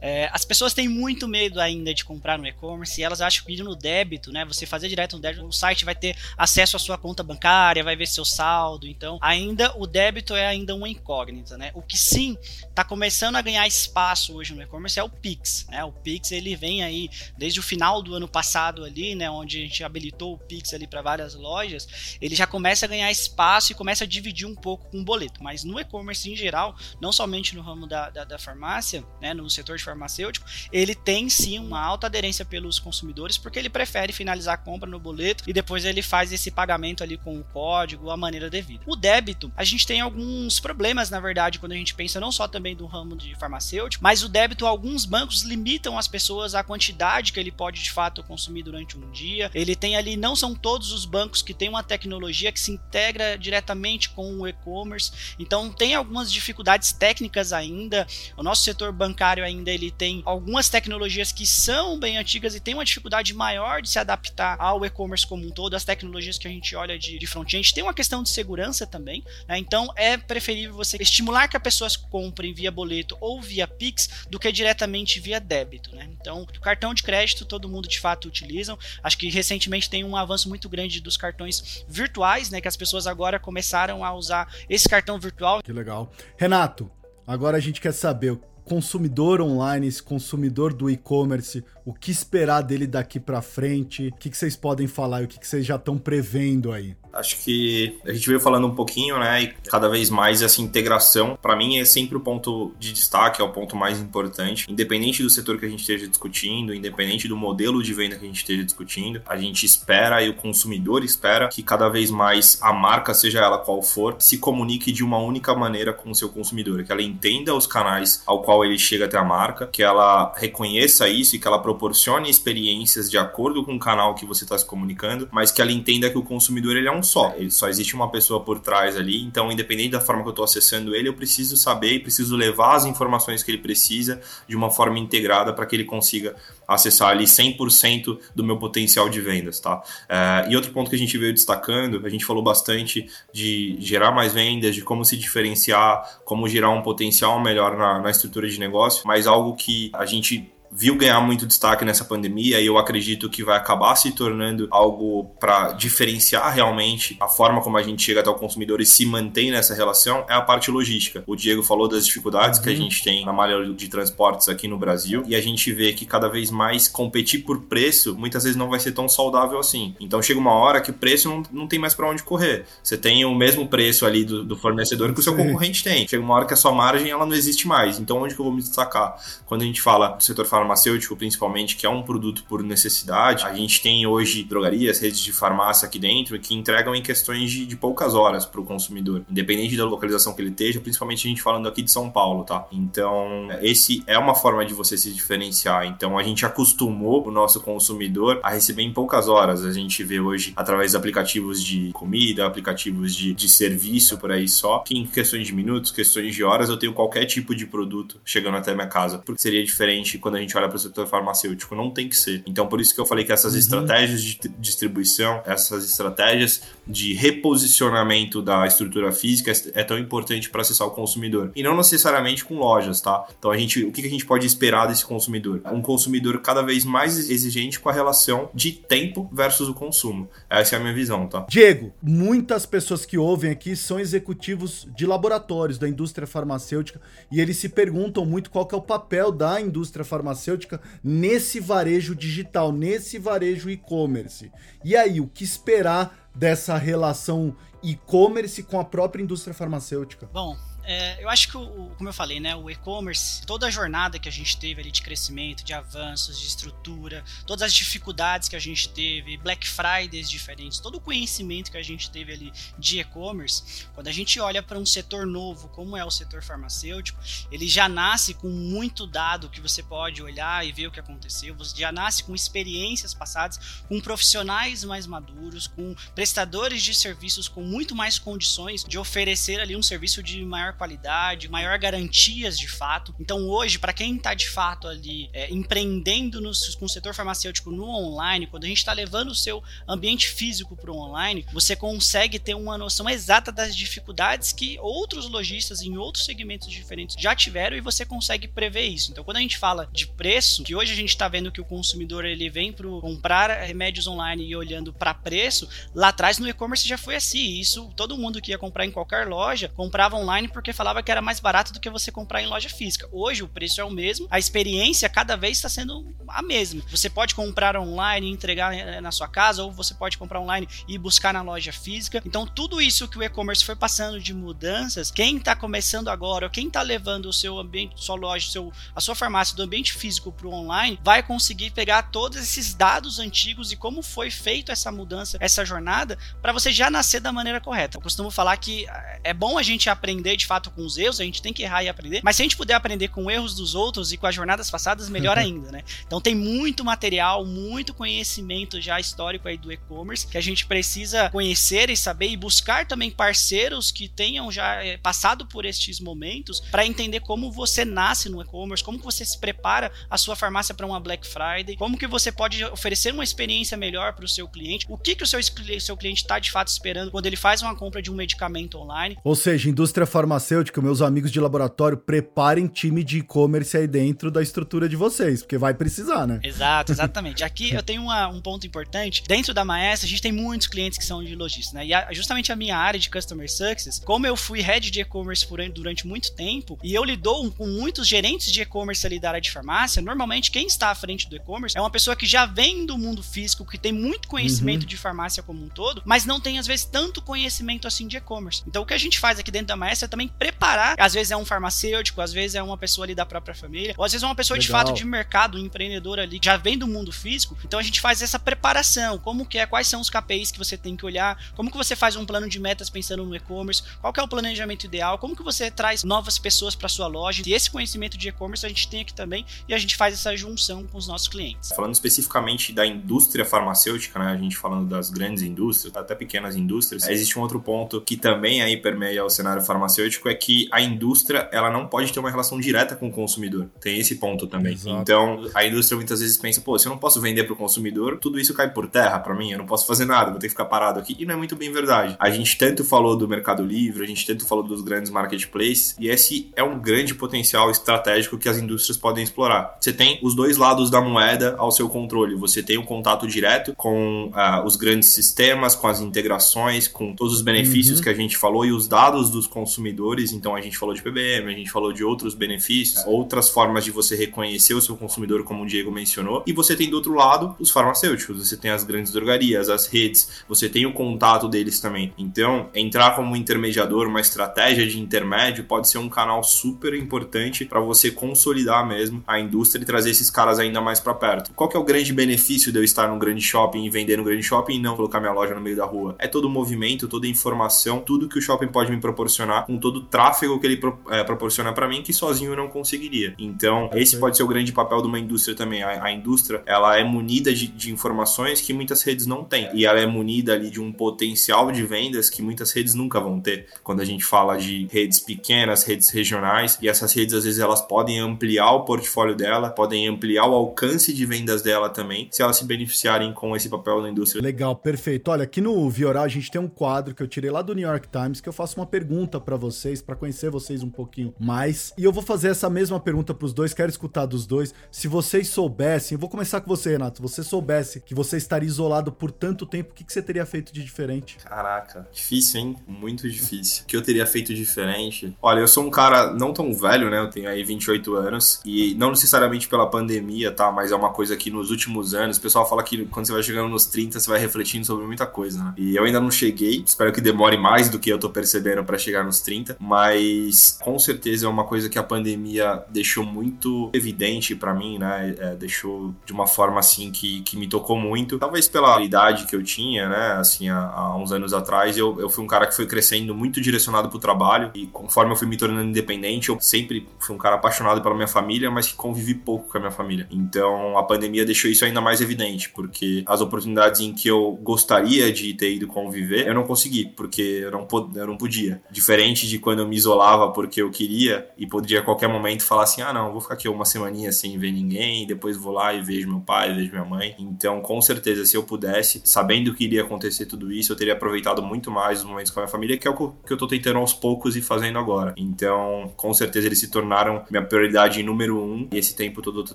É, 0.00 0.30
as 0.32 0.44
pessoas 0.44 0.72
têm 0.72 0.88
muito 0.88 1.26
medo 1.26 1.60
ainda 1.60 1.92
de 1.92 2.04
comprar 2.04 2.38
no 2.38 2.46
e-commerce 2.46 3.00
e 3.00 3.02
elas 3.02 3.20
acham 3.20 3.44
que 3.44 3.60
no 3.64 3.74
débito, 3.74 4.30
né? 4.30 4.44
Você 4.44 4.64
fazer 4.64 4.88
direto 4.88 5.16
no 5.16 5.22
débito, 5.22 5.44
o 5.44 5.52
site 5.52 5.84
vai 5.84 5.96
ter 5.96 6.16
acesso 6.38 6.76
à 6.76 6.78
sua 6.78 6.96
conta 6.96 7.24
bancária, 7.24 7.82
vai 7.82 7.96
ver 7.96 8.06
seu 8.06 8.24
saldo. 8.24 8.86
Então, 8.86 9.18
ainda 9.20 9.76
o 9.76 9.88
débito 9.88 10.36
é 10.36 10.46
ainda 10.46 10.72
uma 10.72 10.88
incógnita, 10.88 11.58
né? 11.58 11.72
O 11.74 11.82
que 11.82 11.98
sim 11.98 12.38
está 12.62 12.84
começando 12.84 13.34
a 13.34 13.42
ganhar 13.42 13.66
espaço 13.66 14.36
hoje 14.36 14.54
no 14.54 14.62
e-commerce 14.62 15.00
é 15.00 15.02
o 15.02 15.10
Pix, 15.10 15.66
né? 15.68 15.82
O 15.82 15.90
Pix 15.90 16.30
ele 16.30 16.54
vem 16.54 16.84
aí 16.84 17.10
desde 17.36 17.58
o 17.58 17.62
final 17.62 18.00
do 18.00 18.14
ano 18.14 18.28
passado 18.28 18.84
ali, 18.84 19.16
né? 19.16 19.28
Onde 19.28 19.58
a 19.58 19.62
gente 19.62 19.82
habilitou 19.82 20.34
o 20.34 20.38
Pix 20.38 20.72
ali 20.72 20.86
para 20.86 21.02
várias 21.02 21.23
lojas, 21.32 22.18
ele 22.20 22.34
já 22.34 22.46
começa 22.46 22.84
a 22.84 22.88
ganhar 22.88 23.10
espaço 23.10 23.72
e 23.72 23.74
começa 23.74 24.04
a 24.04 24.06
dividir 24.06 24.46
um 24.46 24.54
pouco 24.54 24.90
com 24.90 25.00
o 25.00 25.04
boleto. 25.04 25.42
Mas 25.42 25.64
no 25.64 25.80
e-commerce 25.80 26.30
em 26.30 26.36
geral, 26.36 26.76
não 27.00 27.10
somente 27.10 27.56
no 27.56 27.62
ramo 27.62 27.86
da, 27.86 28.10
da, 28.10 28.24
da 28.24 28.38
farmácia, 28.38 29.02
né? 29.22 29.32
No 29.32 29.48
setor 29.48 29.78
de 29.78 29.84
farmacêutico, 29.84 30.46
ele 30.70 30.94
tem 30.94 31.30
sim 31.30 31.58
uma 31.58 31.80
alta 31.80 32.06
aderência 32.06 32.44
pelos 32.44 32.78
consumidores 32.78 33.38
porque 33.38 33.58
ele 33.58 33.70
prefere 33.70 34.12
finalizar 34.12 34.54
a 34.54 34.58
compra 34.58 34.90
no 34.90 34.98
boleto 34.98 35.44
e 35.46 35.52
depois 35.52 35.84
ele 35.84 36.02
faz 36.02 36.32
esse 36.32 36.50
pagamento 36.50 37.02
ali 37.02 37.16
com 37.16 37.38
o 37.38 37.44
código, 37.44 38.10
a 38.10 38.16
maneira 38.16 38.50
devida. 38.50 38.82
O 38.86 38.96
débito, 38.96 39.52
a 39.56 39.64
gente 39.64 39.86
tem 39.86 40.00
alguns 40.00 40.58
problemas, 40.60 41.10
na 41.10 41.20
verdade, 41.20 41.58
quando 41.58 41.72
a 41.72 41.76
gente 41.76 41.94
pensa 41.94 42.20
não 42.20 42.32
só 42.32 42.48
também 42.48 42.74
do 42.74 42.86
ramo 42.86 43.16
de 43.16 43.34
farmacêutico, 43.36 44.02
mas 44.02 44.22
o 44.22 44.28
débito, 44.28 44.66
alguns 44.66 45.04
bancos 45.04 45.42
limitam 45.42 45.98
as 45.98 46.08
pessoas 46.08 46.54
à 46.54 46.64
quantidade 46.64 47.32
que 47.32 47.40
ele 47.40 47.52
pode 47.52 47.82
de 47.82 47.90
fato 47.90 48.22
consumir 48.22 48.62
durante 48.62 48.96
um 48.96 49.10
dia. 49.10 49.50
Ele 49.54 49.76
tem 49.76 49.96
ali, 49.96 50.16
não 50.16 50.34
são 50.34 50.54
todos 50.54 50.92
os 50.92 51.04
bancos 51.14 51.42
que 51.42 51.54
têm 51.54 51.68
uma 51.68 51.84
tecnologia 51.84 52.50
que 52.50 52.58
se 52.58 52.72
integra 52.72 53.38
diretamente 53.38 54.08
com 54.10 54.40
o 54.40 54.48
e-commerce, 54.48 55.12
então 55.38 55.72
tem 55.72 55.94
algumas 55.94 56.32
dificuldades 56.32 56.92
técnicas 56.92 57.52
ainda. 57.52 58.04
O 58.36 58.42
nosso 58.42 58.64
setor 58.64 58.90
bancário 58.90 59.44
ainda 59.44 59.70
ele 59.70 59.92
tem 59.92 60.22
algumas 60.24 60.68
tecnologias 60.68 61.30
que 61.30 61.46
são 61.46 62.00
bem 62.00 62.18
antigas 62.18 62.56
e 62.56 62.60
tem 62.60 62.74
uma 62.74 62.84
dificuldade 62.84 63.32
maior 63.32 63.80
de 63.80 63.90
se 63.90 63.98
adaptar 64.00 64.56
ao 64.58 64.84
e-commerce 64.84 65.24
como 65.24 65.46
um 65.46 65.50
todo, 65.50 65.74
as 65.74 65.84
tecnologias 65.84 66.36
que 66.36 66.48
a 66.48 66.50
gente 66.50 66.74
olha 66.74 66.98
de, 66.98 67.16
de 67.16 67.26
front-end. 67.28 67.72
Tem 67.72 67.84
uma 67.84 67.94
questão 67.94 68.20
de 68.20 68.30
segurança 68.30 68.84
também, 68.84 69.22
né? 69.46 69.56
então 69.56 69.92
é 69.94 70.16
preferível 70.16 70.74
você 70.74 70.96
estimular 71.00 71.46
que 71.46 71.56
a 71.56 71.60
pessoa 71.60 71.88
compre 72.10 72.52
via 72.52 72.72
boleto 72.72 73.16
ou 73.20 73.40
via 73.40 73.68
Pix 73.68 74.26
do 74.28 74.40
que 74.40 74.50
diretamente 74.50 75.20
via 75.20 75.38
débito, 75.38 75.94
né? 75.94 76.08
Então, 76.20 76.44
cartão 76.60 76.92
de 76.92 77.04
crédito 77.04 77.44
todo 77.44 77.68
mundo 77.68 77.86
de 77.86 78.00
fato 78.00 78.26
utilizam. 78.26 78.76
Acho 79.00 79.16
que 79.16 79.28
recentemente 79.28 79.88
tem 79.88 80.02
um 80.02 80.16
avanço 80.16 80.48
muito 80.48 80.68
grande 80.68 80.93
dos 81.00 81.16
cartões 81.16 81.84
virtuais, 81.88 82.50
né? 82.50 82.60
Que 82.60 82.68
as 82.68 82.76
pessoas 82.76 83.06
agora 83.06 83.38
começaram 83.38 84.04
a 84.04 84.14
usar 84.14 84.52
esse 84.68 84.88
cartão 84.88 85.18
virtual. 85.18 85.62
Que 85.62 85.72
legal. 85.72 86.10
Renato, 86.36 86.90
agora 87.26 87.56
a 87.56 87.60
gente 87.60 87.80
quer 87.80 87.92
saber 87.92 88.38
consumidor 88.64 89.40
online, 89.40 89.86
esse 89.86 90.02
consumidor 90.02 90.72
do 90.72 90.88
e-commerce, 90.88 91.62
o 91.84 91.92
que 91.92 92.10
esperar 92.10 92.62
dele 92.62 92.86
daqui 92.86 93.20
para 93.20 93.42
frente, 93.42 94.08
o 94.08 94.16
que, 94.16 94.30
que, 94.30 94.36
vocês 94.36 94.56
podem 94.56 94.86
falar 94.86 95.22
e 95.22 95.24
o 95.26 95.28
que, 95.28 95.38
que 95.38 95.46
vocês 95.46 95.66
já 95.66 95.76
estão 95.76 95.98
prevendo 95.98 96.72
aí? 96.72 96.96
Acho 97.14 97.42
que 97.42 97.98
a 98.04 98.12
gente 98.12 98.26
veio 98.26 98.40
falando 98.40 98.66
um 98.66 98.74
pouquinho, 98.74 99.18
né? 99.18 99.42
E 99.42 99.54
cada 99.68 99.88
vez 99.88 100.10
mais 100.10 100.42
essa 100.42 100.60
integração, 100.60 101.38
para 101.40 101.56
mim, 101.56 101.78
é 101.78 101.84
sempre 101.84 102.16
o 102.16 102.20
ponto 102.20 102.72
de 102.78 102.92
destaque, 102.92 103.40
é 103.40 103.44
o 103.44 103.52
ponto 103.52 103.76
mais 103.76 104.00
importante. 104.00 104.66
Independente 104.68 105.22
do 105.22 105.30
setor 105.30 105.58
que 105.58 105.66
a 105.66 105.68
gente 105.68 105.80
esteja 105.80 106.08
discutindo, 106.08 106.74
independente 106.74 107.28
do 107.28 107.36
modelo 107.36 107.82
de 107.82 107.94
venda 107.94 108.16
que 108.16 108.24
a 108.24 108.28
gente 108.28 108.38
esteja 108.38 108.64
discutindo, 108.64 109.22
a 109.26 109.36
gente 109.36 109.64
espera 109.64 110.22
e 110.22 110.28
o 110.28 110.34
consumidor 110.34 111.04
espera 111.04 111.48
que 111.48 111.62
cada 111.62 111.88
vez 111.88 112.10
mais 112.10 112.58
a 112.60 112.72
marca, 112.72 113.14
seja 113.14 113.40
ela 113.40 113.58
qual 113.58 113.82
for, 113.82 114.16
se 114.18 114.38
comunique 114.38 114.90
de 114.90 115.04
uma 115.04 115.18
única 115.18 115.54
maneira 115.54 115.92
com 115.92 116.10
o 116.10 116.14
seu 116.14 116.28
consumidor, 116.28 116.82
que 116.82 116.90
ela 116.90 117.02
entenda 117.02 117.54
os 117.54 117.66
canais 117.66 118.22
ao 118.26 118.42
qual 118.42 118.64
ele 118.64 118.78
chega 118.78 119.04
até 119.04 119.16
a 119.16 119.24
marca, 119.24 119.68
que 119.68 119.82
ela 119.82 120.32
reconheça 120.36 121.08
isso 121.08 121.36
e 121.36 121.38
que 121.38 121.46
ela 121.46 121.60
proporcione 121.60 122.28
experiências 122.28 123.10
de 123.10 123.18
acordo 123.18 123.64
com 123.64 123.76
o 123.76 123.78
canal 123.78 124.14
que 124.14 124.26
você 124.26 124.44
está 124.44 124.58
se 124.58 124.66
comunicando, 124.66 125.28
mas 125.30 125.50
que 125.50 125.62
ela 125.62 125.72
entenda 125.72 126.10
que 126.10 126.18
o 126.18 126.22
consumidor 126.22 126.76
ele 126.76 126.88
é 126.88 126.92
um 126.92 127.02
só. 127.04 127.34
Ele 127.36 127.50
só 127.50 127.68
existe 127.68 127.94
uma 127.94 128.10
pessoa 128.10 128.40
por 128.40 128.58
trás 128.58 128.96
ali. 128.96 129.22
Então, 129.22 129.52
independente 129.52 129.90
da 129.90 130.00
forma 130.00 130.22
que 130.22 130.28
eu 130.28 130.32
estou 130.32 130.44
acessando 130.44 130.94
ele, 130.94 131.08
eu 131.08 131.14
preciso 131.14 131.56
saber 131.56 132.00
preciso 132.00 132.36
levar 132.36 132.76
as 132.76 132.84
informações 132.84 133.42
que 133.42 133.50
ele 133.50 133.58
precisa 133.58 134.20
de 134.48 134.56
uma 134.56 134.70
forma 134.70 134.98
integrada 134.98 135.52
para 135.52 135.66
que 135.66 135.76
ele 135.76 135.84
consiga 135.84 136.34
acessar 136.66 137.10
ali 137.10 137.24
100% 137.24 138.18
do 138.34 138.42
meu 138.42 138.58
potencial 138.58 139.08
de 139.08 139.20
vendas, 139.20 139.60
tá? 139.60 139.82
É, 140.08 140.46
e 140.50 140.56
outro 140.56 140.72
ponto 140.72 140.88
que 140.88 140.96
a 140.96 140.98
gente 140.98 141.16
veio 141.18 141.32
destacando, 141.32 142.04
a 142.04 142.08
gente 142.08 142.24
falou 142.24 142.42
bastante 142.42 143.06
de 143.32 143.76
gerar 143.80 144.12
mais 144.12 144.32
vendas, 144.32 144.74
de 144.74 144.82
como 144.82 145.04
se 145.04 145.16
diferenciar, 145.16 146.20
como 146.24 146.48
gerar 146.48 146.70
um 146.70 146.82
potencial 146.82 147.40
melhor 147.40 147.76
na, 147.76 148.00
na 148.00 148.10
estrutura 148.10 148.48
de 148.48 148.58
negócio, 148.58 149.06
mas 149.06 149.26
algo 149.26 149.54
que 149.54 149.90
a 149.94 150.06
gente 150.06 150.53
viu 150.76 150.96
ganhar 150.96 151.20
muito 151.20 151.46
destaque 151.46 151.84
nessa 151.84 152.04
pandemia 152.04 152.60
e 152.60 152.66
eu 152.66 152.76
acredito 152.76 153.30
que 153.30 153.44
vai 153.44 153.56
acabar 153.56 153.94
se 153.94 154.10
tornando 154.10 154.66
algo 154.72 155.30
para 155.38 155.70
diferenciar 155.72 156.52
realmente 156.52 157.16
a 157.20 157.28
forma 157.28 157.62
como 157.62 157.78
a 157.78 157.82
gente 157.82 158.02
chega 158.02 158.20
até 158.20 158.28
o 158.28 158.34
consumidor 158.34 158.80
e 158.80 158.86
se 158.86 159.06
mantém 159.06 159.52
nessa 159.52 159.72
relação 159.72 160.26
é 160.28 160.34
a 160.34 160.40
parte 160.40 160.72
logística. 160.72 161.22
O 161.28 161.36
Diego 161.36 161.62
falou 161.62 161.86
das 161.86 162.04
dificuldades 162.04 162.58
uhum. 162.58 162.64
que 162.64 162.70
a 162.70 162.72
uhum. 162.72 162.78
gente 162.78 163.04
tem 163.04 163.24
na 163.24 163.32
malha 163.32 163.72
de 163.72 163.88
transportes 163.88 164.48
aqui 164.48 164.66
no 164.66 164.76
Brasil 164.76 165.22
e 165.28 165.36
a 165.36 165.40
gente 165.40 165.72
vê 165.72 165.92
que 165.92 166.04
cada 166.04 166.28
vez 166.28 166.50
mais 166.50 166.88
competir 166.88 167.44
por 167.44 167.62
preço 167.62 168.16
muitas 168.16 168.42
vezes 168.42 168.56
não 168.56 168.68
vai 168.68 168.80
ser 168.80 168.90
tão 168.90 169.08
saudável 169.08 169.60
assim. 169.60 169.94
Então 170.00 170.20
chega 170.20 170.40
uma 170.40 170.54
hora 170.54 170.80
que 170.80 170.90
o 170.90 170.94
preço 170.94 171.28
não, 171.28 171.42
não 171.52 171.68
tem 171.68 171.78
mais 171.78 171.94
para 171.94 172.10
onde 172.10 172.24
correr. 172.24 172.66
Você 172.82 172.98
tem 172.98 173.24
o 173.24 173.34
mesmo 173.34 173.68
preço 173.68 174.04
ali 174.04 174.24
do, 174.24 174.42
do 174.42 174.56
fornecedor 174.56 175.14
que 175.14 175.20
o 175.20 175.22
seu 175.22 175.36
Sim. 175.36 175.44
concorrente 175.44 175.84
tem. 175.84 176.08
Chega 176.08 176.22
uma 176.22 176.34
hora 176.34 176.46
que 176.46 176.54
a 176.54 176.56
sua 176.56 176.72
margem 176.72 177.12
ela 177.12 177.24
não 177.24 177.34
existe 177.36 177.68
mais. 177.68 178.00
Então 178.00 178.20
onde 178.20 178.34
que 178.34 178.40
eu 178.40 178.44
vou 178.44 178.52
me 178.52 178.60
destacar? 178.60 179.14
Quando 179.46 179.62
a 179.62 179.64
gente 179.64 179.80
fala 179.80 180.08
do 180.08 180.24
setor 180.24 180.44
farmacêutico 180.44 180.63
farmacêutico, 180.64 181.14
principalmente, 181.14 181.76
que 181.76 181.86
é 181.86 181.88
um 181.90 182.02
produto 182.02 182.44
por 182.48 182.62
necessidade. 182.62 183.44
A 183.44 183.54
gente 183.54 183.82
tem 183.82 184.06
hoje 184.06 184.42
drogarias, 184.42 184.98
redes 184.98 185.20
de 185.20 185.32
farmácia 185.32 185.86
aqui 185.86 185.98
dentro 185.98 186.38
que 186.38 186.54
entregam 186.54 186.94
em 186.94 187.02
questões 187.02 187.50
de, 187.50 187.66
de 187.66 187.76
poucas 187.76 188.14
horas 188.14 188.46
para 188.46 188.60
o 188.60 188.64
consumidor, 188.64 189.22
independente 189.30 189.76
da 189.76 189.84
localização 189.84 190.32
que 190.32 190.40
ele 190.40 190.50
esteja, 190.50 190.80
principalmente 190.80 191.26
a 191.26 191.28
gente 191.28 191.42
falando 191.42 191.68
aqui 191.68 191.82
de 191.82 191.90
São 191.90 192.10
Paulo, 192.10 192.44
tá? 192.44 192.66
Então, 192.72 193.48
esse 193.60 194.02
é 194.06 194.18
uma 194.18 194.34
forma 194.34 194.64
de 194.64 194.72
você 194.72 194.96
se 194.96 195.12
diferenciar. 195.12 195.86
Então, 195.86 196.18
a 196.18 196.22
gente 196.22 196.46
acostumou 196.46 197.26
o 197.26 197.30
nosso 197.30 197.60
consumidor 197.60 198.40
a 198.42 198.50
receber 198.50 198.82
em 198.82 198.92
poucas 198.92 199.28
horas. 199.28 199.64
A 199.64 199.72
gente 199.72 200.02
vê 200.02 200.18
hoje 200.18 200.52
através 200.56 200.92
de 200.92 200.96
aplicativos 200.96 201.62
de 201.62 201.90
comida, 201.92 202.46
aplicativos 202.46 203.14
de, 203.14 203.34
de 203.34 203.48
serviço 203.48 204.18
por 204.18 204.32
aí 204.32 204.48
só, 204.48 204.78
que 204.78 204.96
em 204.96 205.06
questões 205.06 205.46
de 205.46 205.54
minutos, 205.54 205.90
questões 205.90 206.34
de 206.34 206.42
horas, 206.42 206.70
eu 206.70 206.78
tenho 206.78 206.94
qualquer 206.94 207.26
tipo 207.26 207.54
de 207.54 207.66
produto 207.66 208.20
chegando 208.24 208.56
até 208.56 208.74
minha 208.74 208.86
casa. 208.86 209.18
Porque 209.18 209.40
seria 209.40 209.62
diferente 209.62 210.18
quando 210.18 210.36
a 210.36 210.40
gente 210.44 210.56
olha 210.56 210.68
para 210.68 210.76
o 210.76 210.78
setor 210.78 211.06
farmacêutico. 211.06 211.74
Não 211.74 211.90
tem 211.90 212.08
que 212.08 212.16
ser. 212.16 212.42
Então, 212.46 212.66
por 212.66 212.80
isso 212.80 212.94
que 212.94 213.00
eu 213.00 213.06
falei 213.06 213.24
que 213.24 213.32
essas 213.32 213.52
uhum. 213.52 213.58
estratégias 213.58 214.22
de 214.22 214.38
distribuição, 214.58 215.42
essas 215.44 215.84
estratégias 215.84 216.62
de 216.86 217.14
reposicionamento 217.14 218.42
da 218.42 218.66
estrutura 218.66 219.12
física 219.12 219.50
é, 219.50 219.80
é 219.80 219.84
tão 219.84 219.98
importante 219.98 220.50
para 220.50 220.62
acessar 220.62 220.86
o 220.86 220.90
consumidor. 220.90 221.50
E 221.54 221.62
não 221.62 221.76
necessariamente 221.76 222.44
com 222.44 222.54
lojas, 222.54 223.00
tá? 223.00 223.26
Então, 223.38 223.50
a 223.50 223.56
gente, 223.56 223.84
o 223.84 223.92
que 223.92 224.06
a 224.06 224.10
gente 224.10 224.26
pode 224.26 224.46
esperar 224.46 224.86
desse 224.86 225.04
consumidor? 225.04 225.60
Um 225.72 225.82
consumidor 225.82 226.40
cada 226.40 226.62
vez 226.62 226.84
mais 226.84 227.30
exigente 227.30 227.80
com 227.80 227.88
a 227.88 227.92
relação 227.92 228.50
de 228.54 228.72
tempo 228.72 229.28
versus 229.32 229.68
o 229.68 229.74
consumo. 229.74 230.28
Essa 230.48 230.76
é 230.76 230.78
a 230.78 230.80
minha 230.80 230.94
visão, 230.94 231.26
tá? 231.26 231.46
Diego, 231.48 231.92
muitas 232.02 232.66
pessoas 232.66 233.06
que 233.06 233.18
ouvem 233.18 233.50
aqui 233.50 233.74
são 233.76 233.98
executivos 233.98 234.86
de 234.94 235.06
laboratórios 235.06 235.78
da 235.78 235.88
indústria 235.88 236.26
farmacêutica 236.26 237.00
e 237.30 237.40
eles 237.40 237.56
se 237.56 237.68
perguntam 237.68 238.24
muito 238.26 238.50
qual 238.50 238.68
é 238.70 238.76
o 238.76 238.82
papel 238.82 239.32
da 239.32 239.60
indústria 239.60 240.04
farmacêutica 240.04 240.33
farmacêutica 240.34 240.80
nesse 241.02 241.60
varejo 241.60 242.14
digital, 242.14 242.72
nesse 242.72 243.18
varejo 243.18 243.70
e-commerce. 243.70 244.50
E 244.84 244.96
aí, 244.96 245.20
o 245.20 245.26
que 245.26 245.44
esperar 245.44 246.28
dessa 246.34 246.76
relação 246.76 247.56
e-commerce 247.82 248.62
com 248.62 248.78
a 248.78 248.84
própria 248.84 249.22
indústria 249.22 249.54
farmacêutica? 249.54 250.28
Bom, 250.32 250.56
é, 250.86 251.22
eu 251.22 251.28
acho 251.28 251.48
que, 251.48 251.56
o, 251.56 251.90
como 251.96 252.08
eu 252.08 252.12
falei, 252.12 252.40
né, 252.40 252.54
o 252.54 252.70
e-commerce, 252.70 253.44
toda 253.46 253.66
a 253.66 253.70
jornada 253.70 254.18
que 254.18 254.28
a 254.28 254.32
gente 254.32 254.56
teve 254.56 254.80
ali 254.80 254.90
de 254.90 255.02
crescimento, 255.02 255.64
de 255.64 255.72
avanços, 255.72 256.38
de 256.38 256.46
estrutura, 256.46 257.24
todas 257.46 257.62
as 257.62 257.72
dificuldades 257.72 258.48
que 258.48 258.56
a 258.56 258.60
gente 258.60 258.88
teve, 258.88 259.36
Black 259.38 259.68
Fridays 259.68 260.28
diferentes, 260.28 260.78
todo 260.78 260.96
o 260.96 261.00
conhecimento 261.00 261.70
que 261.70 261.76
a 261.76 261.82
gente 261.82 262.10
teve 262.10 262.32
ali 262.32 262.52
de 262.78 263.00
e-commerce, 263.00 263.86
quando 263.94 264.08
a 264.08 264.12
gente 264.12 264.38
olha 264.38 264.62
para 264.62 264.78
um 264.78 264.86
setor 264.86 265.26
novo, 265.26 265.68
como 265.68 265.96
é 265.96 266.04
o 266.04 266.10
setor 266.10 266.42
farmacêutico, 266.42 267.18
ele 267.50 267.66
já 267.66 267.88
nasce 267.88 268.34
com 268.34 268.48
muito 268.48 269.06
dado 269.06 269.48
que 269.48 269.60
você 269.60 269.82
pode 269.82 270.22
olhar 270.22 270.66
e 270.66 270.72
ver 270.72 270.86
o 270.86 270.90
que 270.90 271.00
aconteceu, 271.00 271.54
você 271.54 271.76
já 271.76 271.90
nasce 271.90 272.22
com 272.24 272.34
experiências 272.34 273.14
passadas, 273.14 273.82
com 273.88 274.00
profissionais 274.00 274.84
mais 274.84 275.06
maduros, 275.06 275.66
com 275.66 275.94
prestadores 276.14 276.82
de 276.82 276.94
serviços 276.94 277.48
com 277.48 277.62
muito 277.62 277.94
mais 277.94 278.18
condições 278.18 278.84
de 278.84 278.98
oferecer 278.98 279.60
ali 279.60 279.76
um 279.76 279.82
serviço 279.82 280.22
de 280.22 280.44
maior 280.44 280.73
qualidade, 280.74 281.48
maior 281.48 281.78
garantias 281.78 282.58
de 282.58 282.68
fato. 282.68 283.14
Então 283.18 283.48
hoje, 283.48 283.78
para 283.78 283.92
quem 283.92 284.16
está 284.16 284.34
de 284.34 284.48
fato 284.48 284.88
ali 284.88 285.30
é, 285.32 285.52
empreendendo 285.52 286.40
no, 286.40 286.50
com 286.78 286.84
o 286.84 286.88
setor 286.88 287.14
farmacêutico 287.14 287.70
no 287.70 287.88
online, 287.88 288.46
quando 288.46 288.64
a 288.64 288.68
gente 288.68 288.78
está 288.78 288.92
levando 288.92 289.28
o 289.30 289.34
seu 289.34 289.62
ambiente 289.88 290.28
físico 290.28 290.76
para 290.76 290.90
o 290.90 290.96
online, 290.96 291.46
você 291.52 291.76
consegue 291.76 292.38
ter 292.38 292.54
uma 292.54 292.76
noção 292.78 293.08
exata 293.08 293.50
das 293.50 293.74
dificuldades 293.76 294.52
que 294.52 294.78
outros 294.80 295.28
lojistas 295.28 295.82
em 295.82 295.96
outros 295.96 296.24
segmentos 296.24 296.68
diferentes 296.70 297.16
já 297.18 297.34
tiveram 297.34 297.76
e 297.76 297.80
você 297.80 298.04
consegue 298.04 298.48
prever 298.48 298.86
isso. 298.86 299.10
Então, 299.10 299.24
quando 299.24 299.38
a 299.38 299.40
gente 299.40 299.58
fala 299.58 299.88
de 299.92 300.06
preço, 300.06 300.62
que 300.62 300.74
hoje 300.74 300.92
a 300.92 300.96
gente 300.96 301.10
está 301.10 301.28
vendo 301.28 301.52
que 301.52 301.60
o 301.60 301.64
consumidor 301.64 302.24
ele 302.24 302.48
vem 302.48 302.72
para 302.72 302.88
comprar 303.00 303.50
remédios 303.62 304.06
online 304.06 304.44
e 304.46 304.56
olhando 304.56 304.92
para 304.92 305.14
preço, 305.14 305.68
lá 305.94 306.08
atrás 306.08 306.38
no 306.38 306.48
e-commerce 306.48 306.86
já 306.86 306.98
foi 306.98 307.16
assim. 307.16 307.58
Isso 307.58 307.90
todo 307.96 308.16
mundo 308.16 308.40
que 308.40 308.50
ia 308.50 308.58
comprar 308.58 308.86
em 308.86 308.90
qualquer 308.90 309.26
loja 309.26 309.68
comprava 309.68 310.16
online 310.16 310.48
porque 310.48 310.63
falava 310.72 311.02
que 311.02 311.10
era 311.10 311.22
mais 311.22 311.40
barato 311.40 311.72
do 311.72 311.80
que 311.80 311.90
você 311.90 312.10
comprar 312.10 312.42
em 312.42 312.46
loja 312.46 312.68
física. 312.68 313.08
Hoje 313.12 313.42
o 313.42 313.48
preço 313.48 313.80
é 313.80 313.84
o 313.84 313.90
mesmo, 313.90 314.26
a 314.30 314.38
experiência 314.38 315.08
cada 315.08 315.36
vez 315.36 315.58
está 315.58 315.68
sendo 315.68 316.14
a 316.28 316.42
mesma. 316.42 316.82
Você 316.90 317.08
pode 317.10 317.34
comprar 317.34 317.76
online 317.76 318.26
e 318.26 318.30
entregar 318.30 318.74
eh, 318.74 319.00
na 319.00 319.12
sua 319.12 319.28
casa, 319.28 319.62
ou 319.62 319.72
você 319.72 319.94
pode 319.94 320.18
comprar 320.18 320.40
online 320.40 320.68
e 320.88 320.98
buscar 320.98 321.32
na 321.32 321.42
loja 321.42 321.72
física. 321.72 322.22
Então, 322.24 322.46
tudo 322.46 322.80
isso 322.80 323.08
que 323.08 323.18
o 323.18 323.22
e-commerce 323.22 323.64
foi 323.64 323.76
passando 323.76 324.20
de 324.20 324.32
mudanças, 324.32 325.10
quem 325.10 325.36
está 325.36 325.54
começando 325.54 326.08
agora, 326.08 326.46
ou 326.46 326.50
quem 326.50 326.66
está 326.66 326.82
levando 326.82 327.26
o 327.26 327.32
seu 327.32 327.58
ambiente, 327.58 328.02
sua 328.02 328.16
loja, 328.16 328.50
seu, 328.50 328.72
a 328.94 329.00
sua 329.00 329.14
farmácia 329.14 329.56
do 329.56 329.62
ambiente 329.62 329.92
físico 329.92 330.32
para 330.32 330.46
o 330.46 330.52
online, 330.52 330.98
vai 331.02 331.22
conseguir 331.22 331.70
pegar 331.70 332.10
todos 332.10 332.38
esses 332.38 332.74
dados 332.74 333.18
antigos 333.18 333.72
e 333.72 333.76
como 333.76 334.02
foi 334.02 334.30
feito 334.30 334.72
essa 334.72 334.90
mudança, 334.90 335.36
essa 335.40 335.64
jornada, 335.64 336.18
para 336.40 336.52
você 336.52 336.72
já 336.72 336.90
nascer 336.90 337.20
da 337.20 337.32
maneira 337.32 337.60
correta. 337.60 337.96
Eu 337.96 338.02
costumo 338.02 338.30
falar 338.30 338.56
que 338.56 338.86
eh, 338.88 339.20
é 339.24 339.34
bom 339.34 339.58
a 339.58 339.62
gente 339.62 339.90
aprender 339.90 340.36
de 340.36 340.46
fato 340.46 340.53
com 340.70 340.84
os 340.84 340.98
erros, 340.98 341.20
a 341.20 341.24
gente 341.24 341.42
tem 341.42 341.52
que 341.52 341.62
errar 341.62 341.82
e 341.82 341.88
aprender, 341.88 342.20
mas 342.22 342.36
se 342.36 342.42
a 342.42 342.44
gente 342.44 342.56
puder 342.56 342.74
aprender 342.74 343.08
com 343.08 343.30
erros 343.30 343.54
dos 343.54 343.74
outros 343.74 344.12
e 344.12 344.16
com 344.16 344.26
as 344.26 344.34
jornadas 344.34 344.70
passadas, 344.70 345.08
melhor 345.08 345.36
ainda, 345.38 345.70
né? 345.70 345.82
Então 346.06 346.20
tem 346.20 346.34
muito 346.34 346.84
material, 346.84 347.44
muito 347.44 347.94
conhecimento 347.94 348.80
já 348.80 348.98
histórico 348.98 349.48
aí 349.48 349.56
do 349.56 349.72
e-commerce 349.72 350.26
que 350.26 350.38
a 350.38 350.40
gente 350.40 350.66
precisa 350.66 351.30
conhecer 351.30 351.90
e 351.90 351.96
saber 351.96 352.28
e 352.28 352.36
buscar 352.36 352.86
também 352.86 353.10
parceiros 353.10 353.90
que 353.90 354.08
tenham 354.08 354.50
já 354.50 354.82
é, 354.82 354.96
passado 354.96 355.46
por 355.46 355.64
estes 355.64 356.00
momentos 356.00 356.60
para 356.70 356.86
entender 356.86 357.20
como 357.20 357.50
você 357.50 357.84
nasce 357.84 358.28
no 358.28 358.40
e-commerce, 358.40 358.82
como 358.82 358.98
que 358.98 359.04
você 359.04 359.24
se 359.24 359.38
prepara 359.38 359.90
a 360.10 360.18
sua 360.18 360.36
farmácia 360.36 360.74
para 360.74 360.86
uma 360.86 361.00
Black 361.00 361.26
Friday, 361.26 361.76
como 361.76 361.96
que 361.96 362.06
você 362.06 362.30
pode 362.30 362.64
oferecer 362.64 363.12
uma 363.12 363.24
experiência 363.24 363.76
melhor 363.76 364.12
para 364.14 364.24
o 364.24 364.28
seu 364.28 364.48
cliente, 364.48 364.86
o 364.88 364.98
que 364.98 365.14
que 365.14 365.22
o 365.22 365.26
seu, 365.26 365.40
seu 365.80 365.96
cliente 365.96 366.22
está 366.22 366.38
de 366.38 366.50
fato 366.50 366.68
esperando 366.68 367.10
quando 367.10 367.26
ele 367.26 367.36
faz 367.36 367.62
uma 367.62 367.74
compra 367.74 368.00
de 368.00 368.10
um 368.10 368.14
medicamento 368.14 368.78
online. 368.78 369.18
Ou 369.24 369.34
seja, 369.34 369.68
indústria 369.68 370.06
farmacêutica, 370.06 370.43
meus 370.82 371.02
amigos 371.02 371.30
de 371.30 371.40
laboratório, 371.40 371.96
preparem 371.96 372.66
time 372.66 373.02
de 373.02 373.18
e-commerce 373.18 373.76
aí 373.76 373.86
dentro 373.86 374.30
da 374.30 374.42
estrutura 374.42 374.88
de 374.88 374.96
vocês, 374.96 375.42
porque 375.42 375.58
vai 375.58 375.74
precisar, 375.74 376.26
né? 376.26 376.40
Exato, 376.42 376.92
exatamente. 376.92 377.42
Aqui 377.42 377.72
eu 377.72 377.82
tenho 377.82 378.02
uma, 378.02 378.28
um 378.28 378.40
ponto 378.40 378.66
importante. 378.66 379.22
Dentro 379.26 379.52
da 379.52 379.64
Maestra, 379.64 380.06
a 380.06 380.10
gente 380.10 380.22
tem 380.22 380.32
muitos 380.32 380.66
clientes 380.66 380.98
que 380.98 381.04
são 381.04 381.22
de 381.22 381.34
lojistas, 381.34 381.72
né? 381.72 381.86
E 381.86 381.94
a, 381.94 382.12
justamente 382.12 382.52
a 382.52 382.56
minha 382.56 382.76
área 382.76 382.98
de 382.98 383.10
Customer 383.10 383.50
Success, 383.50 384.00
como 384.04 384.26
eu 384.26 384.36
fui 384.36 384.60
head 384.60 384.90
de 384.90 385.00
e-commerce 385.00 385.46
durante 385.72 386.06
muito 386.06 386.34
tempo, 386.34 386.78
e 386.82 386.94
eu 386.94 387.04
lido 387.04 387.24
com 387.52 387.66
muitos 387.66 388.06
gerentes 388.06 388.52
de 388.52 388.60
e-commerce 388.60 389.06
ali 389.06 389.18
da 389.18 389.30
área 389.30 389.40
de 389.40 389.50
farmácia, 389.50 390.02
normalmente 390.02 390.50
quem 390.50 390.66
está 390.66 390.90
à 390.90 390.94
frente 390.94 391.28
do 391.28 391.36
e-commerce 391.36 391.76
é 391.76 391.80
uma 391.80 391.90
pessoa 391.90 392.14
que 392.14 392.26
já 392.26 392.44
vem 392.44 392.84
do 392.84 392.98
mundo 392.98 393.22
físico, 393.22 393.64
que 393.64 393.78
tem 393.78 393.92
muito 393.92 394.28
conhecimento 394.28 394.82
uhum. 394.82 394.88
de 394.88 394.96
farmácia 394.96 395.42
como 395.42 395.64
um 395.64 395.68
todo, 395.68 396.02
mas 396.04 396.26
não 396.26 396.40
tem, 396.40 396.58
às 396.58 396.66
vezes, 396.66 396.84
tanto 396.84 397.22
conhecimento 397.22 397.86
assim 397.86 398.06
de 398.06 398.16
e-commerce. 398.16 398.62
Então, 398.66 398.82
o 398.82 398.86
que 398.86 398.94
a 398.94 398.98
gente 398.98 399.18
faz 399.18 399.38
aqui 399.38 399.50
dentro 399.50 399.68
da 399.68 399.76
Maestra 399.76 400.06
é 400.06 400.08
também 400.08 400.30
preparar, 400.38 400.96
às 400.98 401.14
vezes 401.14 401.30
é 401.30 401.36
um 401.36 401.44
farmacêutico, 401.44 402.20
às 402.20 402.32
vezes 402.32 402.54
é 402.54 402.62
uma 402.62 402.76
pessoa 402.76 403.04
ali 403.04 403.14
da 403.14 403.24
própria 403.24 403.54
família, 403.54 403.94
ou 403.96 404.04
às 404.04 404.12
vezes 404.12 404.22
é 404.22 404.26
uma 404.26 404.34
pessoa 404.34 404.58
Legal. 404.58 404.66
de 404.66 404.72
fato 404.72 404.92
de 404.92 405.04
mercado, 405.04 405.58
um 405.58 405.60
empreendedor 405.60 406.18
ali, 406.18 406.38
que 406.38 406.46
já 406.46 406.56
vem 406.56 406.76
do 406.76 406.86
mundo 406.86 407.12
físico. 407.12 407.56
Então, 407.64 407.78
a 407.78 407.82
gente 407.82 408.00
faz 408.00 408.22
essa 408.22 408.38
preparação, 408.38 409.18
como 409.18 409.46
que 409.46 409.58
é, 409.58 409.66
quais 409.66 409.86
são 409.86 410.00
os 410.00 410.10
KPIs 410.10 410.50
que 410.50 410.58
você 410.58 410.76
tem 410.76 410.96
que 410.96 411.04
olhar, 411.04 411.38
como 411.54 411.70
que 411.70 411.76
você 411.76 411.94
faz 411.94 412.16
um 412.16 412.24
plano 412.24 412.48
de 412.48 412.58
metas 412.58 412.90
pensando 412.90 413.24
no 413.24 413.34
e-commerce, 413.34 413.82
qual 414.00 414.12
que 414.12 414.20
é 414.20 414.22
o 414.22 414.28
planejamento 414.28 414.84
ideal, 414.84 415.18
como 415.18 415.36
que 415.36 415.42
você 415.42 415.70
traz 415.70 416.04
novas 416.04 416.38
pessoas 416.38 416.74
para 416.74 416.88
sua 416.88 417.06
loja. 417.06 417.42
E 417.46 417.52
esse 417.52 417.70
conhecimento 417.70 418.16
de 418.16 418.28
e-commerce 418.28 418.64
a 418.66 418.68
gente 418.68 418.88
tem 418.88 419.02
aqui 419.02 419.14
também 419.14 419.44
e 419.68 419.74
a 419.74 419.78
gente 419.78 419.96
faz 419.96 420.14
essa 420.14 420.36
junção 420.36 420.84
com 420.84 420.98
os 420.98 421.06
nossos 421.06 421.28
clientes. 421.28 421.70
Falando 421.74 421.94
especificamente 421.94 422.72
da 422.72 422.86
indústria 422.86 423.44
farmacêutica, 423.44 424.18
né, 424.18 424.32
a 424.32 424.36
gente 424.36 424.56
falando 424.56 424.88
das 424.88 425.10
grandes 425.10 425.42
indústrias, 425.42 425.96
até 425.96 426.14
pequenas 426.14 426.56
indústrias, 426.56 427.06
existe 427.08 427.38
um 427.38 427.42
outro 427.42 427.60
ponto 427.60 428.00
que 428.00 428.16
também 428.16 428.62
aí 428.62 428.76
permeia 428.76 429.24
o 429.24 429.30
cenário 429.30 429.62
farmacêutico 429.62 430.23
é 430.28 430.34
que 430.34 430.68
a 430.70 430.80
indústria 430.80 431.48
ela 431.52 431.70
não 431.70 431.86
pode 431.86 432.12
ter 432.12 432.20
uma 432.20 432.30
relação 432.30 432.58
direta 432.60 432.96
com 432.96 433.08
o 433.08 433.12
consumidor. 433.12 433.68
Tem 433.80 433.98
esse 433.98 434.16
ponto 434.16 434.46
também. 434.46 434.74
Exato. 434.74 435.00
Então, 435.00 435.50
a 435.54 435.64
indústria 435.66 435.96
muitas 435.96 436.20
vezes 436.20 436.36
pensa, 436.36 436.60
pô, 436.60 436.78
se 436.78 436.86
eu 436.86 436.90
não 436.90 436.98
posso 436.98 437.20
vender 437.20 437.44
para 437.44 437.52
o 437.52 437.56
consumidor, 437.56 438.18
tudo 438.18 438.38
isso 438.38 438.54
cai 438.54 438.72
por 438.72 438.88
terra 438.88 439.18
para 439.18 439.34
mim, 439.34 439.52
eu 439.52 439.58
não 439.58 439.66
posso 439.66 439.86
fazer 439.86 440.04
nada, 440.04 440.30
vou 440.30 440.38
ter 440.38 440.46
que 440.46 440.52
ficar 440.52 440.66
parado 440.66 440.98
aqui. 440.98 441.16
E 441.18 441.24
não 441.24 441.34
é 441.34 441.36
muito 441.36 441.56
bem 441.56 441.72
verdade. 441.72 442.16
A 442.18 442.30
gente 442.30 442.56
tanto 442.56 442.84
falou 442.84 443.16
do 443.16 443.28
Mercado 443.28 443.64
Livre, 443.64 444.04
a 444.04 444.06
gente 444.06 444.26
tanto 444.26 444.46
falou 444.46 444.64
dos 444.64 444.82
grandes 444.82 445.10
marketplaces, 445.10 445.96
e 445.98 446.08
esse 446.08 446.50
é 446.56 446.62
um 446.62 446.78
grande 446.78 447.14
potencial 447.14 447.70
estratégico 447.70 448.38
que 448.38 448.48
as 448.48 448.58
indústrias 448.58 448.96
podem 448.96 449.24
explorar. 449.24 449.76
Você 449.80 449.92
tem 449.92 450.18
os 450.22 450.34
dois 450.34 450.56
lados 450.56 450.90
da 450.90 451.00
moeda 451.00 451.54
ao 451.58 451.70
seu 451.70 451.88
controle. 451.88 452.34
Você 452.36 452.62
tem 452.62 452.78
o 452.78 452.84
contato 452.84 453.26
direto 453.26 453.74
com 453.76 454.26
uh, 454.28 454.64
os 454.64 454.76
grandes 454.76 455.08
sistemas, 455.10 455.74
com 455.74 455.88
as 455.88 456.00
integrações, 456.00 456.88
com 456.88 457.14
todos 457.14 457.34
os 457.34 457.42
benefícios 457.42 457.98
uhum. 457.98 458.04
que 458.04 458.08
a 458.08 458.14
gente 458.14 458.36
falou 458.36 458.64
e 458.64 458.72
os 458.72 458.86
dados 458.86 459.30
dos 459.30 459.46
consumidores. 459.46 460.03
Então 460.32 460.54
a 460.54 460.60
gente 460.60 460.76
falou 460.76 460.94
de 460.94 461.02
PBM, 461.02 461.52
a 461.52 461.56
gente 461.56 461.70
falou 461.70 461.92
de 461.92 462.04
outros 462.04 462.34
benefícios, 462.34 463.04
outras 463.06 463.48
formas 463.48 463.84
de 463.84 463.90
você 463.90 464.14
reconhecer 464.14 464.74
o 464.74 464.80
seu 464.80 464.96
consumidor, 464.96 465.44
como 465.44 465.62
o 465.62 465.66
Diego 465.66 465.90
mencionou. 465.90 466.42
E 466.46 466.52
você 466.52 466.76
tem 466.76 466.90
do 466.90 466.96
outro 466.96 467.14
lado 467.14 467.56
os 467.58 467.70
farmacêuticos, 467.70 468.48
você 468.48 468.56
tem 468.56 468.70
as 468.70 468.84
grandes 468.84 469.12
drogarias, 469.12 469.68
as 469.68 469.86
redes, 469.86 470.44
você 470.48 470.68
tem 470.68 470.86
o 470.86 470.92
contato 470.92 471.48
deles 471.48 471.80
também. 471.80 472.12
Então, 472.18 472.68
entrar 472.74 473.16
como 473.16 473.36
intermediador, 473.36 474.06
uma 474.06 474.20
estratégia 474.20 474.86
de 474.86 475.00
intermédio, 475.00 475.64
pode 475.64 475.88
ser 475.88 475.98
um 475.98 476.08
canal 476.08 476.42
super 476.44 476.94
importante 476.94 477.64
para 477.64 477.80
você 477.80 478.10
consolidar 478.10 478.86
mesmo 478.86 479.22
a 479.26 479.38
indústria 479.40 479.82
e 479.82 479.86
trazer 479.86 480.10
esses 480.10 480.30
caras 480.30 480.58
ainda 480.58 480.80
mais 480.80 481.00
para 481.00 481.14
perto. 481.14 481.52
Qual 481.54 481.68
que 481.68 481.76
é 481.76 481.80
o 481.80 481.84
grande 481.84 482.12
benefício 482.12 482.70
de 482.70 482.78
eu 482.78 482.84
estar 482.84 483.08
num 483.08 483.18
grande 483.18 483.40
shopping 483.40 483.84
e 483.84 483.90
vender 483.90 484.16
no 484.16 484.24
grande 484.24 484.42
shopping 484.42 484.74
e 484.74 484.78
não 484.78 484.96
colocar 484.96 485.20
minha 485.20 485.32
loja 485.32 485.54
no 485.54 485.60
meio 485.60 485.76
da 485.76 485.84
rua? 485.84 486.14
É 486.18 486.26
todo 486.26 486.46
o 486.46 486.50
movimento, 486.50 487.08
toda 487.08 487.26
a 487.26 487.30
informação, 487.30 488.00
tudo 488.00 488.28
que 488.28 488.38
o 488.38 488.42
shopping 488.42 488.68
pode 488.68 488.90
me 488.90 489.00
proporcionar, 489.00 489.66
com 489.66 489.78
todo 489.78 489.93
o 489.98 490.02
tráfego 490.02 490.58
que 490.58 490.66
ele 490.66 490.80
é, 491.10 491.24
proporciona 491.24 491.72
para 491.72 491.88
mim, 491.88 492.02
que 492.02 492.12
sozinho 492.12 492.52
eu 492.52 492.56
não 492.56 492.68
conseguiria. 492.68 493.34
Então, 493.38 493.90
esse 493.94 494.18
pode 494.18 494.36
ser 494.36 494.42
o 494.42 494.48
grande 494.48 494.72
papel 494.72 495.00
de 495.02 495.08
uma 495.08 495.18
indústria 495.18 495.56
também. 495.56 495.82
A, 495.82 496.04
a 496.04 496.12
indústria, 496.12 496.62
ela 496.66 496.96
é 496.98 497.04
munida 497.04 497.52
de, 497.52 497.66
de 497.66 497.92
informações 497.92 498.60
que 498.60 498.72
muitas 498.72 499.02
redes 499.02 499.26
não 499.26 499.44
têm. 499.44 499.68
E 499.74 499.86
ela 499.86 500.00
é 500.00 500.06
munida 500.06 500.54
ali 500.54 500.70
de 500.70 500.80
um 500.80 500.92
potencial 500.92 501.70
de 501.70 501.82
vendas 501.82 502.30
que 502.30 502.42
muitas 502.42 502.72
redes 502.72 502.94
nunca 502.94 503.20
vão 503.20 503.40
ter. 503.40 503.66
Quando 503.82 504.00
a 504.00 504.04
gente 504.04 504.24
fala 504.24 504.56
de 504.56 504.86
redes 504.90 505.20
pequenas, 505.20 505.84
redes 505.84 506.10
regionais, 506.10 506.78
e 506.80 506.88
essas 506.88 507.12
redes 507.12 507.34
às 507.34 507.44
vezes 507.44 507.60
elas 507.60 507.80
podem 507.80 508.18
ampliar 508.18 508.72
o 508.72 508.84
portfólio 508.84 509.34
dela, 509.34 509.70
podem 509.70 510.08
ampliar 510.08 510.46
o 510.46 510.54
alcance 510.54 511.12
de 511.12 511.26
vendas 511.26 511.62
dela 511.62 511.88
também, 511.88 512.28
se 512.30 512.42
elas 512.42 512.56
se 512.56 512.64
beneficiarem 512.64 513.32
com 513.32 513.54
esse 513.56 513.68
papel 513.68 514.02
na 514.02 514.10
indústria. 514.10 514.42
Legal, 514.42 514.74
perfeito. 514.76 515.30
Olha, 515.30 515.44
aqui 515.44 515.60
no 515.60 515.88
Vioral 515.88 516.24
a 516.24 516.28
gente 516.28 516.50
tem 516.50 516.60
um 516.60 516.68
quadro 516.68 517.14
que 517.14 517.22
eu 517.22 517.28
tirei 517.28 517.50
lá 517.50 517.62
do 517.62 517.74
New 517.74 517.88
York 517.88 518.08
Times 518.08 518.40
que 518.40 518.48
eu 518.48 518.52
faço 518.52 518.78
uma 518.78 518.86
pergunta 518.86 519.40
para 519.40 519.56
vocês, 519.84 520.00
para 520.00 520.16
conhecer 520.16 520.50
vocês 520.50 520.82
um 520.82 520.88
pouquinho 520.88 521.34
mais. 521.38 521.92
E 521.98 522.04
eu 522.04 522.12
vou 522.12 522.22
fazer 522.22 522.48
essa 522.48 522.70
mesma 522.70 522.98
pergunta 522.98 523.34
para 523.34 523.44
os 523.44 523.52
dois, 523.52 523.74
quero 523.74 523.90
escutar 523.90 524.24
dos 524.24 524.46
dois. 524.46 524.74
Se 524.90 525.06
vocês 525.06 525.48
soubessem, 525.48 526.16
eu 526.16 526.20
vou 526.20 526.30
começar 526.30 526.60
com 526.60 526.68
você, 526.68 526.92
Renato. 526.92 527.18
Se 527.18 527.22
você 527.22 527.42
soubesse 527.42 528.00
que 528.00 528.14
você 528.14 528.36
estaria 528.36 528.66
isolado 528.66 529.12
por 529.12 529.30
tanto 529.30 529.66
tempo, 529.66 529.90
o 529.90 529.94
que, 529.94 530.04
que 530.04 530.12
você 530.12 530.22
teria 530.22 530.46
feito 530.46 530.72
de 530.72 530.82
diferente? 530.82 531.36
Caraca, 531.44 532.08
difícil, 532.12 532.60
hein? 532.60 532.76
Muito 532.86 533.28
difícil. 533.28 533.84
O 533.84 533.86
que 533.86 533.96
eu 533.96 534.02
teria 534.02 534.26
feito 534.26 534.54
diferente? 534.54 535.36
Olha, 535.42 535.60
eu 535.60 535.68
sou 535.68 535.84
um 535.84 535.90
cara 535.90 536.32
não 536.32 536.52
tão 536.52 536.72
velho, 536.72 537.10
né? 537.10 537.20
Eu 537.20 537.28
tenho 537.28 537.48
aí 537.48 537.62
28 537.62 538.14
anos 538.14 538.60
e 538.64 538.94
não 538.94 539.10
necessariamente 539.10 539.68
pela 539.68 539.88
pandemia, 539.90 540.50
tá? 540.50 540.72
Mas 540.72 540.92
é 540.92 540.96
uma 540.96 541.10
coisa 541.10 541.36
que 541.36 541.50
nos 541.50 541.70
últimos 541.70 542.14
anos, 542.14 542.38
o 542.38 542.40
pessoal 542.40 542.68
fala 542.68 542.82
que 542.82 543.04
quando 543.06 543.26
você 543.26 543.32
vai 543.32 543.42
chegando 543.42 543.68
nos 543.68 543.86
30, 543.86 544.18
você 544.18 544.30
vai 544.30 544.40
refletindo 544.40 544.86
sobre 544.86 545.06
muita 545.06 545.26
coisa, 545.26 545.62
né? 545.62 545.74
E 545.76 545.96
eu 545.96 546.04
ainda 546.04 546.20
não 546.20 546.30
cheguei, 546.30 546.82
espero 546.86 547.12
que 547.12 547.20
demore 547.20 547.56
mais 547.56 547.90
do 547.90 547.98
que 547.98 548.10
eu 548.10 548.18
tô 548.18 548.30
percebendo 548.30 548.82
para 548.84 548.96
chegar 548.96 549.24
nos 549.24 549.40
30, 549.40 549.73
mas 549.78 550.78
com 550.82 550.98
certeza 550.98 551.46
é 551.46 551.48
uma 551.48 551.64
coisa 551.64 551.88
que 551.88 551.98
a 551.98 552.02
pandemia 552.02 552.82
deixou 552.88 553.24
muito 553.24 553.90
evidente 553.92 554.54
para 554.54 554.74
mim, 554.74 554.98
né? 554.98 555.34
É, 555.38 555.54
deixou 555.54 556.14
de 556.24 556.32
uma 556.32 556.46
forma 556.46 556.78
assim 556.80 557.10
que, 557.10 557.42
que 557.42 557.56
me 557.56 557.68
tocou 557.68 557.98
muito. 557.98 558.38
Talvez 558.38 558.68
pela 558.68 559.00
idade 559.02 559.46
que 559.46 559.56
eu 559.56 559.62
tinha, 559.62 560.08
né? 560.08 560.32
Assim, 560.38 560.68
há, 560.68 560.78
há 560.78 561.16
uns 561.16 561.32
anos 561.32 561.52
atrás, 561.52 561.96
eu, 561.96 562.20
eu 562.20 562.28
fui 562.28 562.44
um 562.44 562.46
cara 562.46 562.66
que 562.66 562.74
foi 562.74 562.86
crescendo 562.86 563.34
muito 563.34 563.60
direcionado 563.60 564.08
pro 564.08 564.18
trabalho 564.18 564.70
e 564.74 564.86
conforme 564.86 565.32
eu 565.32 565.36
fui 565.36 565.46
me 565.46 565.56
tornando 565.56 565.88
independente, 565.88 566.48
eu 566.48 566.58
sempre 566.60 567.06
fui 567.18 567.34
um 567.34 567.38
cara 567.38 567.56
apaixonado 567.56 568.02
pela 568.02 568.14
minha 568.14 568.28
família, 568.28 568.70
mas 568.70 568.88
que 568.88 568.94
convivi 568.94 569.34
pouco 569.34 569.68
com 569.70 569.78
a 569.78 569.80
minha 569.80 569.92
família. 569.92 570.26
Então 570.30 570.96
a 570.98 571.02
pandemia 571.02 571.44
deixou 571.44 571.70
isso 571.70 571.84
ainda 571.84 572.00
mais 572.00 572.20
evidente, 572.20 572.70
porque 572.70 573.22
as 573.26 573.40
oportunidades 573.40 574.00
em 574.00 574.12
que 574.12 574.28
eu 574.28 574.52
gostaria 574.62 575.32
de 575.32 575.54
ter 575.54 575.74
ido 575.74 575.86
conviver, 575.86 576.46
eu 576.46 576.54
não 576.54 576.64
consegui, 576.64 577.06
porque 577.16 577.42
eu 577.42 577.70
não, 577.70 577.86
eu 578.14 578.26
não 578.26 578.36
podia. 578.36 578.82
Diferente 578.90 579.46
de 579.46 579.58
quando 579.64 579.80
eu 579.80 579.88
me 579.88 579.96
isolava 579.96 580.52
porque 580.52 580.82
eu 580.82 580.90
queria 580.90 581.48
e 581.56 581.66
podia 581.66 582.00
a 582.00 582.02
qualquer 582.02 582.28
momento 582.28 582.62
falar 582.62 582.84
assim: 582.84 583.00
ah, 583.00 583.12
não, 583.12 583.32
vou 583.32 583.40
ficar 583.40 583.54
aqui 583.54 583.68
uma 583.68 583.86
semaninha 583.86 584.30
sem 584.30 584.56
ver 584.58 584.70
ninguém, 584.70 585.26
depois 585.26 585.56
vou 585.56 585.72
lá 585.72 585.92
e 585.94 586.02
vejo 586.02 586.28
meu 586.28 586.40
pai, 586.40 586.74
vejo 586.74 586.92
minha 586.92 587.04
mãe. 587.04 587.34
Então, 587.38 587.80
com 587.80 588.00
certeza, 588.00 588.44
se 588.44 588.56
eu 588.56 588.62
pudesse, 588.62 589.22
sabendo 589.24 589.74
que 589.74 589.84
iria 589.84 590.02
acontecer 590.02 590.44
tudo 590.46 590.70
isso, 590.70 590.92
eu 590.92 590.96
teria 590.96 591.14
aproveitado 591.14 591.62
muito 591.62 591.90
mais 591.90 592.20
os 592.20 592.24
momentos 592.24 592.52
com 592.52 592.60
a 592.60 592.62
minha 592.62 592.70
família, 592.70 592.98
que 592.98 593.08
é 593.08 593.10
o 593.10 593.14
que 593.14 593.52
eu 593.52 593.56
tô 593.56 593.66
tentando 593.66 593.98
aos 593.98 594.12
poucos 594.12 594.54
e 594.54 594.60
fazendo 594.60 594.98
agora. 594.98 595.34
Então, 595.36 596.12
com 596.16 596.32
certeza, 596.34 596.66
eles 596.66 596.78
se 596.78 596.88
tornaram 596.88 597.44
minha 597.50 597.64
prioridade 597.64 598.22
número 598.22 598.58
um. 598.58 598.88
E 598.92 598.98
esse 598.98 599.16
tempo 599.16 599.40
todo 599.40 599.60
eu 599.60 599.64
tô 599.64 599.74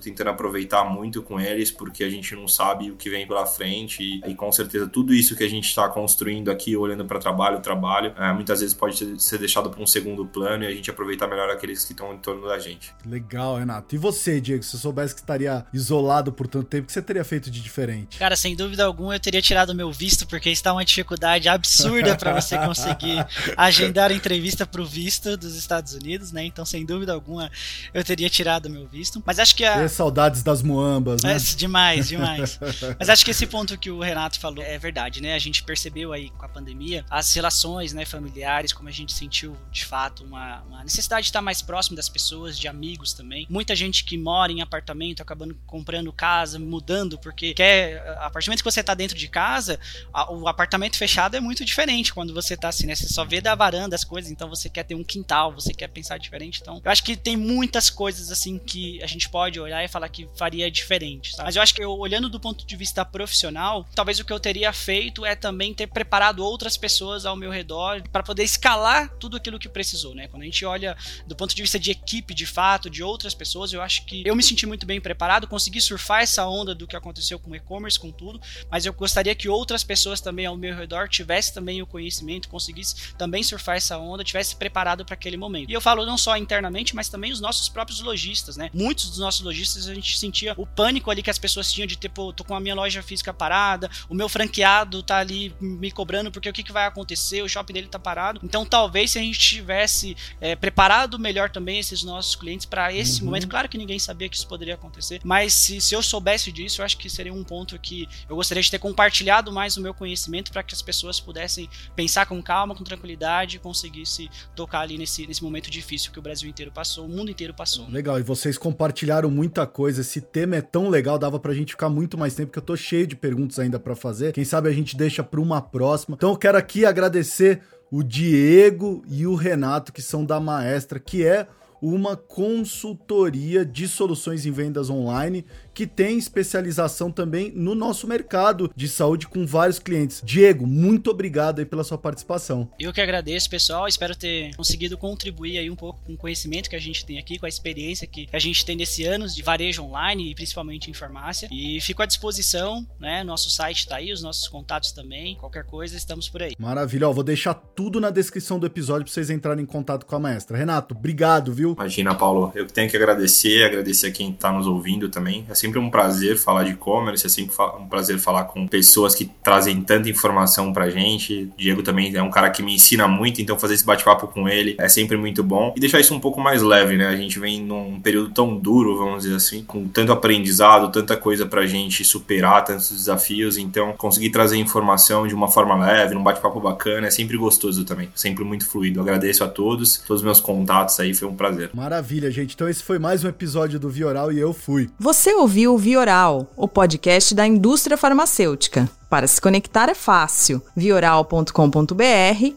tentando 0.00 0.30
aproveitar 0.30 0.84
muito 0.84 1.22
com 1.22 1.40
eles, 1.40 1.70
porque 1.70 2.04
a 2.04 2.08
gente 2.08 2.34
não 2.36 2.46
sabe 2.46 2.90
o 2.90 2.96
que 2.96 3.10
vem 3.10 3.26
pela 3.26 3.44
frente. 3.44 4.02
E, 4.02 4.30
e 4.30 4.34
com 4.34 4.52
certeza, 4.52 4.86
tudo 4.86 5.12
isso 5.12 5.36
que 5.36 5.42
a 5.42 5.48
gente 5.48 5.66
está 5.66 5.88
construindo 5.88 6.50
aqui, 6.50 6.76
olhando 6.76 7.04
para 7.04 7.18
trabalho, 7.18 7.60
trabalho, 7.60 8.12
é, 8.16 8.32
muitas 8.32 8.60
vezes 8.60 8.74
pode 8.74 9.20
ser 9.20 9.38
deixado 9.38 9.68
para 9.70 9.79
um 9.82 9.86
segundo 9.86 10.26
plano 10.26 10.64
e 10.64 10.66
a 10.66 10.70
gente 10.70 10.90
aproveitar 10.90 11.26
melhor 11.26 11.50
aqueles 11.50 11.84
que 11.84 11.92
estão 11.92 12.12
em 12.14 12.18
torno 12.18 12.46
da 12.46 12.58
gente. 12.58 12.94
Legal, 13.04 13.56
Renato. 13.56 13.94
E 13.94 13.98
você, 13.98 14.40
Diego, 14.40 14.62
se 14.62 14.70
você 14.70 14.78
soubesse 14.78 15.14
que 15.14 15.20
estaria 15.20 15.64
isolado 15.72 16.32
por 16.32 16.46
tanto 16.46 16.66
tempo, 16.66 16.84
o 16.84 16.86
que 16.86 16.92
você 16.92 17.02
teria 17.02 17.24
feito 17.24 17.50
de 17.50 17.60
diferente? 17.60 18.18
Cara, 18.18 18.36
sem 18.36 18.54
dúvida 18.54 18.84
alguma, 18.84 19.14
eu 19.14 19.20
teria 19.20 19.42
tirado 19.42 19.74
meu 19.74 19.90
visto, 19.92 20.26
porque 20.26 20.50
está 20.50 20.72
uma 20.72 20.84
dificuldade 20.84 21.48
absurda 21.48 22.16
para 22.16 22.40
você 22.40 22.58
conseguir 22.58 23.26
agendar 23.56 24.12
entrevista 24.12 24.66
para 24.66 24.80
o 24.80 24.86
visto 24.86 25.36
dos 25.36 25.54
Estados 25.54 25.94
Unidos, 25.94 26.32
né? 26.32 26.44
Então, 26.44 26.64
sem 26.64 26.84
dúvida 26.84 27.12
alguma, 27.12 27.50
eu 27.92 28.04
teria 28.04 28.28
tirado 28.28 28.68
meu 28.68 28.86
visto. 28.86 29.22
Mas 29.24 29.38
acho 29.38 29.54
que 29.54 29.64
a. 29.64 29.84
E 29.84 29.88
saudades 29.88 30.42
das 30.42 30.62
muambas, 30.62 31.22
né? 31.22 31.36
É, 31.36 31.56
demais, 31.56 32.08
demais. 32.08 32.58
Mas 32.98 33.08
acho 33.08 33.24
que 33.24 33.30
esse 33.30 33.46
ponto 33.46 33.78
que 33.78 33.90
o 33.90 34.00
Renato 34.00 34.38
falou 34.38 34.64
é 34.64 34.78
verdade, 34.78 35.20
né? 35.20 35.34
A 35.34 35.38
gente 35.38 35.62
percebeu 35.62 36.12
aí 36.12 36.30
com 36.30 36.44
a 36.44 36.48
pandemia 36.48 37.04
as 37.10 37.32
relações 37.34 37.92
né, 37.92 38.04
familiares, 38.04 38.72
como 38.72 38.88
a 38.88 38.92
gente 38.92 39.12
sentiu 39.12 39.56
de 39.70 39.84
fato 39.84 40.24
uma, 40.24 40.60
uma 40.62 40.82
necessidade 40.82 41.22
de 41.22 41.28
estar 41.30 41.40
mais 41.40 41.62
próximo 41.62 41.96
das 41.96 42.08
pessoas, 42.08 42.58
de 42.58 42.68
amigos 42.68 43.12
também. 43.12 43.46
Muita 43.48 43.74
gente 43.74 44.04
que 44.04 44.18
mora 44.18 44.52
em 44.52 44.60
apartamento 44.60 45.22
acabando 45.22 45.54
comprando 45.66 46.12
casa, 46.12 46.58
mudando, 46.58 47.18
porque 47.18 47.54
quer. 47.54 48.00
A 48.18 48.30
partir 48.30 48.46
do 48.46 48.50
momento 48.50 48.64
que 48.64 48.70
você 48.70 48.80
está 48.80 48.94
dentro 48.94 49.16
de 49.16 49.28
casa, 49.28 49.78
a, 50.12 50.32
o 50.32 50.48
apartamento 50.48 50.96
fechado 50.96 51.36
é 51.36 51.40
muito 51.40 51.64
diferente 51.64 52.12
quando 52.12 52.34
você 52.34 52.54
está 52.54 52.68
assim, 52.68 52.86
né? 52.86 52.94
Você 52.94 53.08
só 53.08 53.24
vê 53.24 53.40
da 53.40 53.54
varanda 53.54 53.94
as 53.94 54.04
coisas, 54.04 54.30
então 54.30 54.48
você 54.48 54.68
quer 54.68 54.84
ter 54.84 54.94
um 54.94 55.04
quintal, 55.04 55.52
você 55.52 55.72
quer 55.72 55.88
pensar 55.88 56.18
diferente. 56.18 56.60
Então, 56.60 56.80
eu 56.84 56.90
acho 56.90 57.04
que 57.04 57.16
tem 57.16 57.36
muitas 57.36 57.88
coisas 57.88 58.30
assim 58.30 58.58
que 58.58 59.02
a 59.02 59.06
gente 59.06 59.28
pode 59.28 59.60
olhar 59.60 59.84
e 59.84 59.88
falar 59.88 60.08
que 60.08 60.28
faria 60.36 60.70
diferente. 60.70 61.32
Sabe? 61.32 61.44
Mas 61.44 61.56
eu 61.56 61.62
acho 61.62 61.74
que 61.74 61.82
eu, 61.82 61.92
olhando 61.92 62.28
do 62.28 62.40
ponto 62.40 62.66
de 62.66 62.76
vista 62.76 63.04
profissional, 63.04 63.86
talvez 63.94 64.18
o 64.18 64.24
que 64.24 64.32
eu 64.32 64.40
teria 64.40 64.72
feito 64.72 65.24
é 65.24 65.36
também 65.36 65.72
ter 65.72 65.86
preparado 65.86 66.44
outras 66.44 66.76
pessoas 66.76 67.24
ao 67.24 67.36
meu 67.36 67.50
redor 67.50 68.02
para 68.10 68.22
poder 68.22 68.42
escalar 68.42 69.10
tudo 69.18 69.36
aquilo 69.36 69.59
que 69.60 69.68
precisou, 69.68 70.14
né? 70.14 70.26
Quando 70.28 70.42
a 70.42 70.46
gente 70.46 70.64
olha 70.64 70.96
do 71.26 71.36
ponto 71.36 71.54
de 71.54 71.62
vista 71.62 71.78
de 71.78 71.90
equipe, 71.90 72.34
de 72.34 72.46
fato, 72.46 72.90
de 72.90 73.02
outras 73.02 73.34
pessoas, 73.34 73.72
eu 73.72 73.82
acho 73.82 74.04
que 74.04 74.22
eu 74.26 74.34
me 74.34 74.42
senti 74.42 74.66
muito 74.66 74.86
bem 74.86 75.00
preparado, 75.00 75.46
consegui 75.46 75.80
surfar 75.80 76.22
essa 76.22 76.46
onda 76.46 76.74
do 76.74 76.86
que 76.86 76.96
aconteceu 76.96 77.38
com 77.38 77.50
o 77.50 77.56
e-commerce, 77.56 77.98
com 77.98 78.10
tudo, 78.10 78.40
mas 78.70 78.86
eu 78.86 78.92
gostaria 78.92 79.34
que 79.34 79.48
outras 79.48 79.84
pessoas 79.84 80.20
também 80.20 80.46
ao 80.46 80.56
meu 80.56 80.74
redor 80.74 81.08
tivessem 81.08 81.54
também 81.54 81.82
o 81.82 81.86
conhecimento, 81.86 82.48
conseguissem 82.48 83.14
também 83.16 83.42
surfar 83.42 83.76
essa 83.76 83.98
onda, 83.98 84.24
tivessem 84.24 84.56
preparado 84.56 85.04
para 85.04 85.14
aquele 85.14 85.36
momento. 85.36 85.70
E 85.70 85.72
eu 85.72 85.80
falo 85.80 86.04
não 86.06 86.18
só 86.18 86.36
internamente, 86.36 86.94
mas 86.94 87.08
também 87.08 87.32
os 87.32 87.40
nossos 87.40 87.68
próprios 87.68 88.00
lojistas, 88.00 88.56
né? 88.56 88.70
Muitos 88.72 89.10
dos 89.10 89.18
nossos 89.18 89.40
lojistas 89.42 89.88
a 89.88 89.94
gente 89.94 90.18
sentia 90.18 90.54
o 90.56 90.66
pânico 90.66 91.10
ali 91.10 91.22
que 91.22 91.30
as 91.30 91.38
pessoas 91.38 91.72
tinham 91.72 91.86
de 91.86 91.96
tipo, 91.96 92.32
tô 92.32 92.44
com 92.44 92.54
a 92.54 92.60
minha 92.60 92.74
loja 92.74 93.02
física 93.02 93.32
parada, 93.32 93.90
o 94.08 94.14
meu 94.14 94.28
franqueado 94.28 95.02
tá 95.02 95.18
ali 95.18 95.54
me 95.60 95.90
cobrando 95.90 96.30
porque 96.30 96.48
o 96.48 96.52
que, 96.52 96.62
que 96.62 96.72
vai 96.72 96.86
acontecer, 96.86 97.42
o 97.42 97.48
shopping 97.48 97.72
dele 97.72 97.88
tá 97.88 97.98
parado. 97.98 98.40
Então 98.42 98.64
talvez 98.64 99.12
se 99.12 99.18
a 99.18 99.22
gente 99.22 99.38
tivesse 99.56 100.16
é, 100.40 100.54
preparado 100.54 101.18
melhor 101.18 101.50
também 101.50 101.78
esses 101.78 102.02
nossos 102.02 102.34
clientes 102.34 102.66
para 102.66 102.92
esse 102.92 103.20
uhum. 103.20 103.26
momento, 103.26 103.48
claro 103.48 103.68
que 103.68 103.78
ninguém 103.78 103.98
sabia 103.98 104.28
que 104.28 104.36
isso 104.36 104.46
poderia 104.46 104.74
acontecer, 104.74 105.20
mas 105.24 105.52
se, 105.52 105.80
se 105.80 105.94
eu 105.94 106.02
soubesse 106.02 106.52
disso, 106.52 106.80
eu 106.80 106.84
acho 106.84 106.96
que 106.96 107.08
seria 107.08 107.32
um 107.32 107.44
ponto 107.44 107.78
que 107.78 108.08
eu 108.28 108.36
gostaria 108.36 108.62
de 108.62 108.70
ter 108.70 108.78
compartilhado 108.78 109.52
mais 109.52 109.76
o 109.76 109.80
meu 109.80 109.94
conhecimento 109.94 110.50
para 110.52 110.62
que 110.62 110.74
as 110.74 110.82
pessoas 110.82 111.20
pudessem 111.20 111.68
pensar 111.94 112.26
com 112.26 112.42
calma, 112.42 112.74
com 112.74 112.84
tranquilidade 112.84 113.56
e 113.56 113.58
conseguisse 113.58 114.30
tocar 114.54 114.80
ali 114.80 114.96
nesse, 114.98 115.26
nesse 115.26 115.42
momento 115.42 115.70
difícil 115.70 116.12
que 116.12 116.18
o 116.18 116.22
Brasil 116.22 116.48
inteiro 116.48 116.72
passou, 116.72 117.06
o 117.06 117.08
mundo 117.08 117.30
inteiro 117.30 117.54
passou. 117.54 117.88
Legal, 117.88 118.18
e 118.18 118.22
vocês 118.22 118.56
compartilharam 118.56 119.30
muita 119.30 119.66
coisa, 119.66 120.00
esse 120.00 120.20
tema 120.20 120.56
é 120.56 120.62
tão 120.62 120.88
legal, 120.88 121.18
dava 121.18 121.38
pra 121.38 121.54
gente 121.54 121.72
ficar 121.72 121.88
muito 121.88 122.16
mais 122.16 122.34
tempo, 122.34 122.48
porque 122.48 122.58
eu 122.58 122.64
tô 122.64 122.76
cheio 122.76 123.06
de 123.06 123.16
perguntas 123.16 123.58
ainda 123.58 123.78
para 123.78 123.94
fazer. 123.94 124.32
Quem 124.32 124.44
sabe 124.44 124.68
a 124.68 124.72
gente 124.72 124.96
deixa 124.96 125.22
para 125.22 125.40
uma 125.40 125.60
próxima. 125.60 126.16
Então 126.16 126.30
eu 126.30 126.36
quero 126.36 126.56
aqui 126.56 126.84
agradecer 126.84 127.62
o 127.90 128.02
Diego 128.02 129.02
e 129.08 129.26
o 129.26 129.34
Renato, 129.34 129.92
que 129.92 130.00
são 130.00 130.24
da 130.24 130.38
Maestra, 130.38 131.00
que 131.00 131.24
é 131.24 131.48
uma 131.82 132.16
consultoria 132.16 133.64
de 133.64 133.88
soluções 133.88 134.44
em 134.44 134.52
vendas 134.52 134.90
online 134.90 135.44
que 135.80 135.86
tem 135.86 136.18
especialização 136.18 137.10
também 137.10 137.50
no 137.56 137.74
nosso 137.74 138.06
mercado 138.06 138.70
de 138.76 138.86
saúde 138.86 139.26
com 139.26 139.46
vários 139.46 139.78
clientes. 139.78 140.20
Diego, 140.22 140.66
muito 140.66 141.10
obrigado 141.10 141.60
aí 141.60 141.64
pela 141.64 141.82
sua 141.82 141.96
participação. 141.96 142.70
Eu 142.78 142.92
que 142.92 143.00
agradeço, 143.00 143.48
pessoal. 143.48 143.88
Espero 143.88 144.14
ter 144.14 144.54
conseguido 144.56 144.98
contribuir 144.98 145.56
aí 145.56 145.70
um 145.70 145.74
pouco 145.74 145.98
com 146.04 146.12
o 146.12 146.16
conhecimento 146.18 146.68
que 146.68 146.76
a 146.76 146.78
gente 146.78 147.06
tem 147.06 147.18
aqui, 147.18 147.38
com 147.38 147.46
a 147.46 147.48
experiência 147.48 148.06
que 148.06 148.28
a 148.30 148.38
gente 148.38 148.62
tem 148.62 148.76
nesse 148.76 149.06
anos 149.06 149.34
de 149.34 149.42
varejo 149.42 149.82
online 149.82 150.32
e 150.32 150.34
principalmente 150.34 150.90
em 150.90 150.92
farmácia. 150.92 151.48
E 151.50 151.80
fico 151.80 152.02
à 152.02 152.06
disposição, 152.06 152.86
né? 152.98 153.24
Nosso 153.24 153.48
site 153.48 153.78
está 153.78 153.96
aí, 153.96 154.12
os 154.12 154.22
nossos 154.22 154.48
contatos 154.48 154.92
também. 154.92 155.34
Qualquer 155.36 155.64
coisa, 155.64 155.96
estamos 155.96 156.28
por 156.28 156.42
aí. 156.42 156.52
Maravilha. 156.58 157.08
Ó, 157.08 157.12
vou 157.14 157.24
deixar 157.24 157.54
tudo 157.54 157.98
na 157.98 158.10
descrição 158.10 158.58
do 158.58 158.66
episódio 158.66 159.06
para 159.06 159.14
vocês 159.14 159.30
entrarem 159.30 159.62
em 159.62 159.66
contato 159.66 160.04
com 160.04 160.14
a 160.14 160.20
maestra. 160.20 160.58
Renato, 160.58 160.94
obrigado, 160.94 161.54
viu? 161.54 161.72
Imagina, 161.72 162.14
Paulo. 162.14 162.52
Eu 162.54 162.66
tenho 162.66 162.90
que 162.90 162.98
agradecer, 162.98 163.64
agradecer 163.64 164.08
a 164.08 164.12
quem 164.12 164.30
está 164.30 164.52
nos 164.52 164.66
ouvindo 164.66 165.08
também. 165.08 165.46
É 165.48 165.54
sempre 165.54 165.69
um 165.78 165.90
prazer 165.90 166.36
falar 166.36 166.64
de 166.64 166.72
e-commerce, 166.72 167.26
é 167.26 167.28
sempre 167.28 167.54
um 167.78 167.86
prazer 167.86 168.18
falar 168.18 168.44
com 168.44 168.66
pessoas 168.66 169.14
que 169.14 169.24
trazem 169.42 169.80
tanta 169.82 170.08
informação 170.08 170.72
pra 170.72 170.90
gente. 170.90 171.50
Diego 171.56 171.82
também 171.82 172.14
é 172.14 172.22
um 172.22 172.30
cara 172.30 172.50
que 172.50 172.62
me 172.62 172.74
ensina 172.74 173.06
muito, 173.06 173.40
então 173.40 173.58
fazer 173.58 173.74
esse 173.74 173.84
bate-papo 173.84 174.26
com 174.28 174.48
ele 174.48 174.76
é 174.78 174.88
sempre 174.88 175.16
muito 175.16 175.42
bom. 175.42 175.72
E 175.76 175.80
deixar 175.80 176.00
isso 176.00 176.14
um 176.14 176.20
pouco 176.20 176.40
mais 176.40 176.62
leve, 176.62 176.96
né? 176.96 177.06
A 177.06 177.16
gente 177.16 177.38
vem 177.38 177.62
num 177.62 178.00
período 178.00 178.30
tão 178.30 178.56
duro, 178.56 178.96
vamos 178.96 179.22
dizer 179.24 179.36
assim, 179.36 179.62
com 179.64 179.86
tanto 179.88 180.12
aprendizado, 180.12 180.90
tanta 180.90 181.16
coisa 181.16 181.46
pra 181.46 181.66
gente 181.66 182.04
superar, 182.04 182.64
tantos 182.64 182.90
desafios. 182.90 183.58
Então, 183.58 183.92
conseguir 183.92 184.30
trazer 184.30 184.56
informação 184.56 185.26
de 185.26 185.34
uma 185.34 185.48
forma 185.48 185.76
leve, 185.76 186.14
num 186.14 186.22
bate-papo 186.22 186.60
bacana, 186.60 187.06
é 187.06 187.10
sempre 187.10 187.36
gostoso 187.36 187.84
também. 187.84 188.08
Sempre 188.14 188.44
muito 188.44 188.66
fluido. 188.66 189.00
agradeço 189.00 189.44
a 189.44 189.48
todos, 189.48 189.98
todos 189.98 190.20
os 190.20 190.24
meus 190.24 190.40
contatos 190.40 190.98
aí, 191.00 191.14
foi 191.14 191.28
um 191.28 191.36
prazer. 191.36 191.70
Maravilha, 191.74 192.30
gente. 192.30 192.54
Então, 192.54 192.68
esse 192.68 192.82
foi 192.82 192.98
mais 192.98 193.24
um 193.24 193.28
episódio 193.28 193.78
do 193.78 193.88
Vioral 193.88 194.32
e 194.32 194.38
eu 194.38 194.52
fui. 194.52 194.90
Você 194.98 195.32
ouviu 195.50 195.74
o 195.74 195.78
Vioral, 195.78 196.46
o 196.56 196.68
podcast 196.68 197.34
da 197.34 197.44
indústria 197.44 197.96
farmacêutica. 197.96 198.88
Para 199.08 199.26
se 199.26 199.40
conectar 199.40 199.88
é 199.88 199.96
fácil. 199.96 200.62
vioral.com.br, 200.76 201.50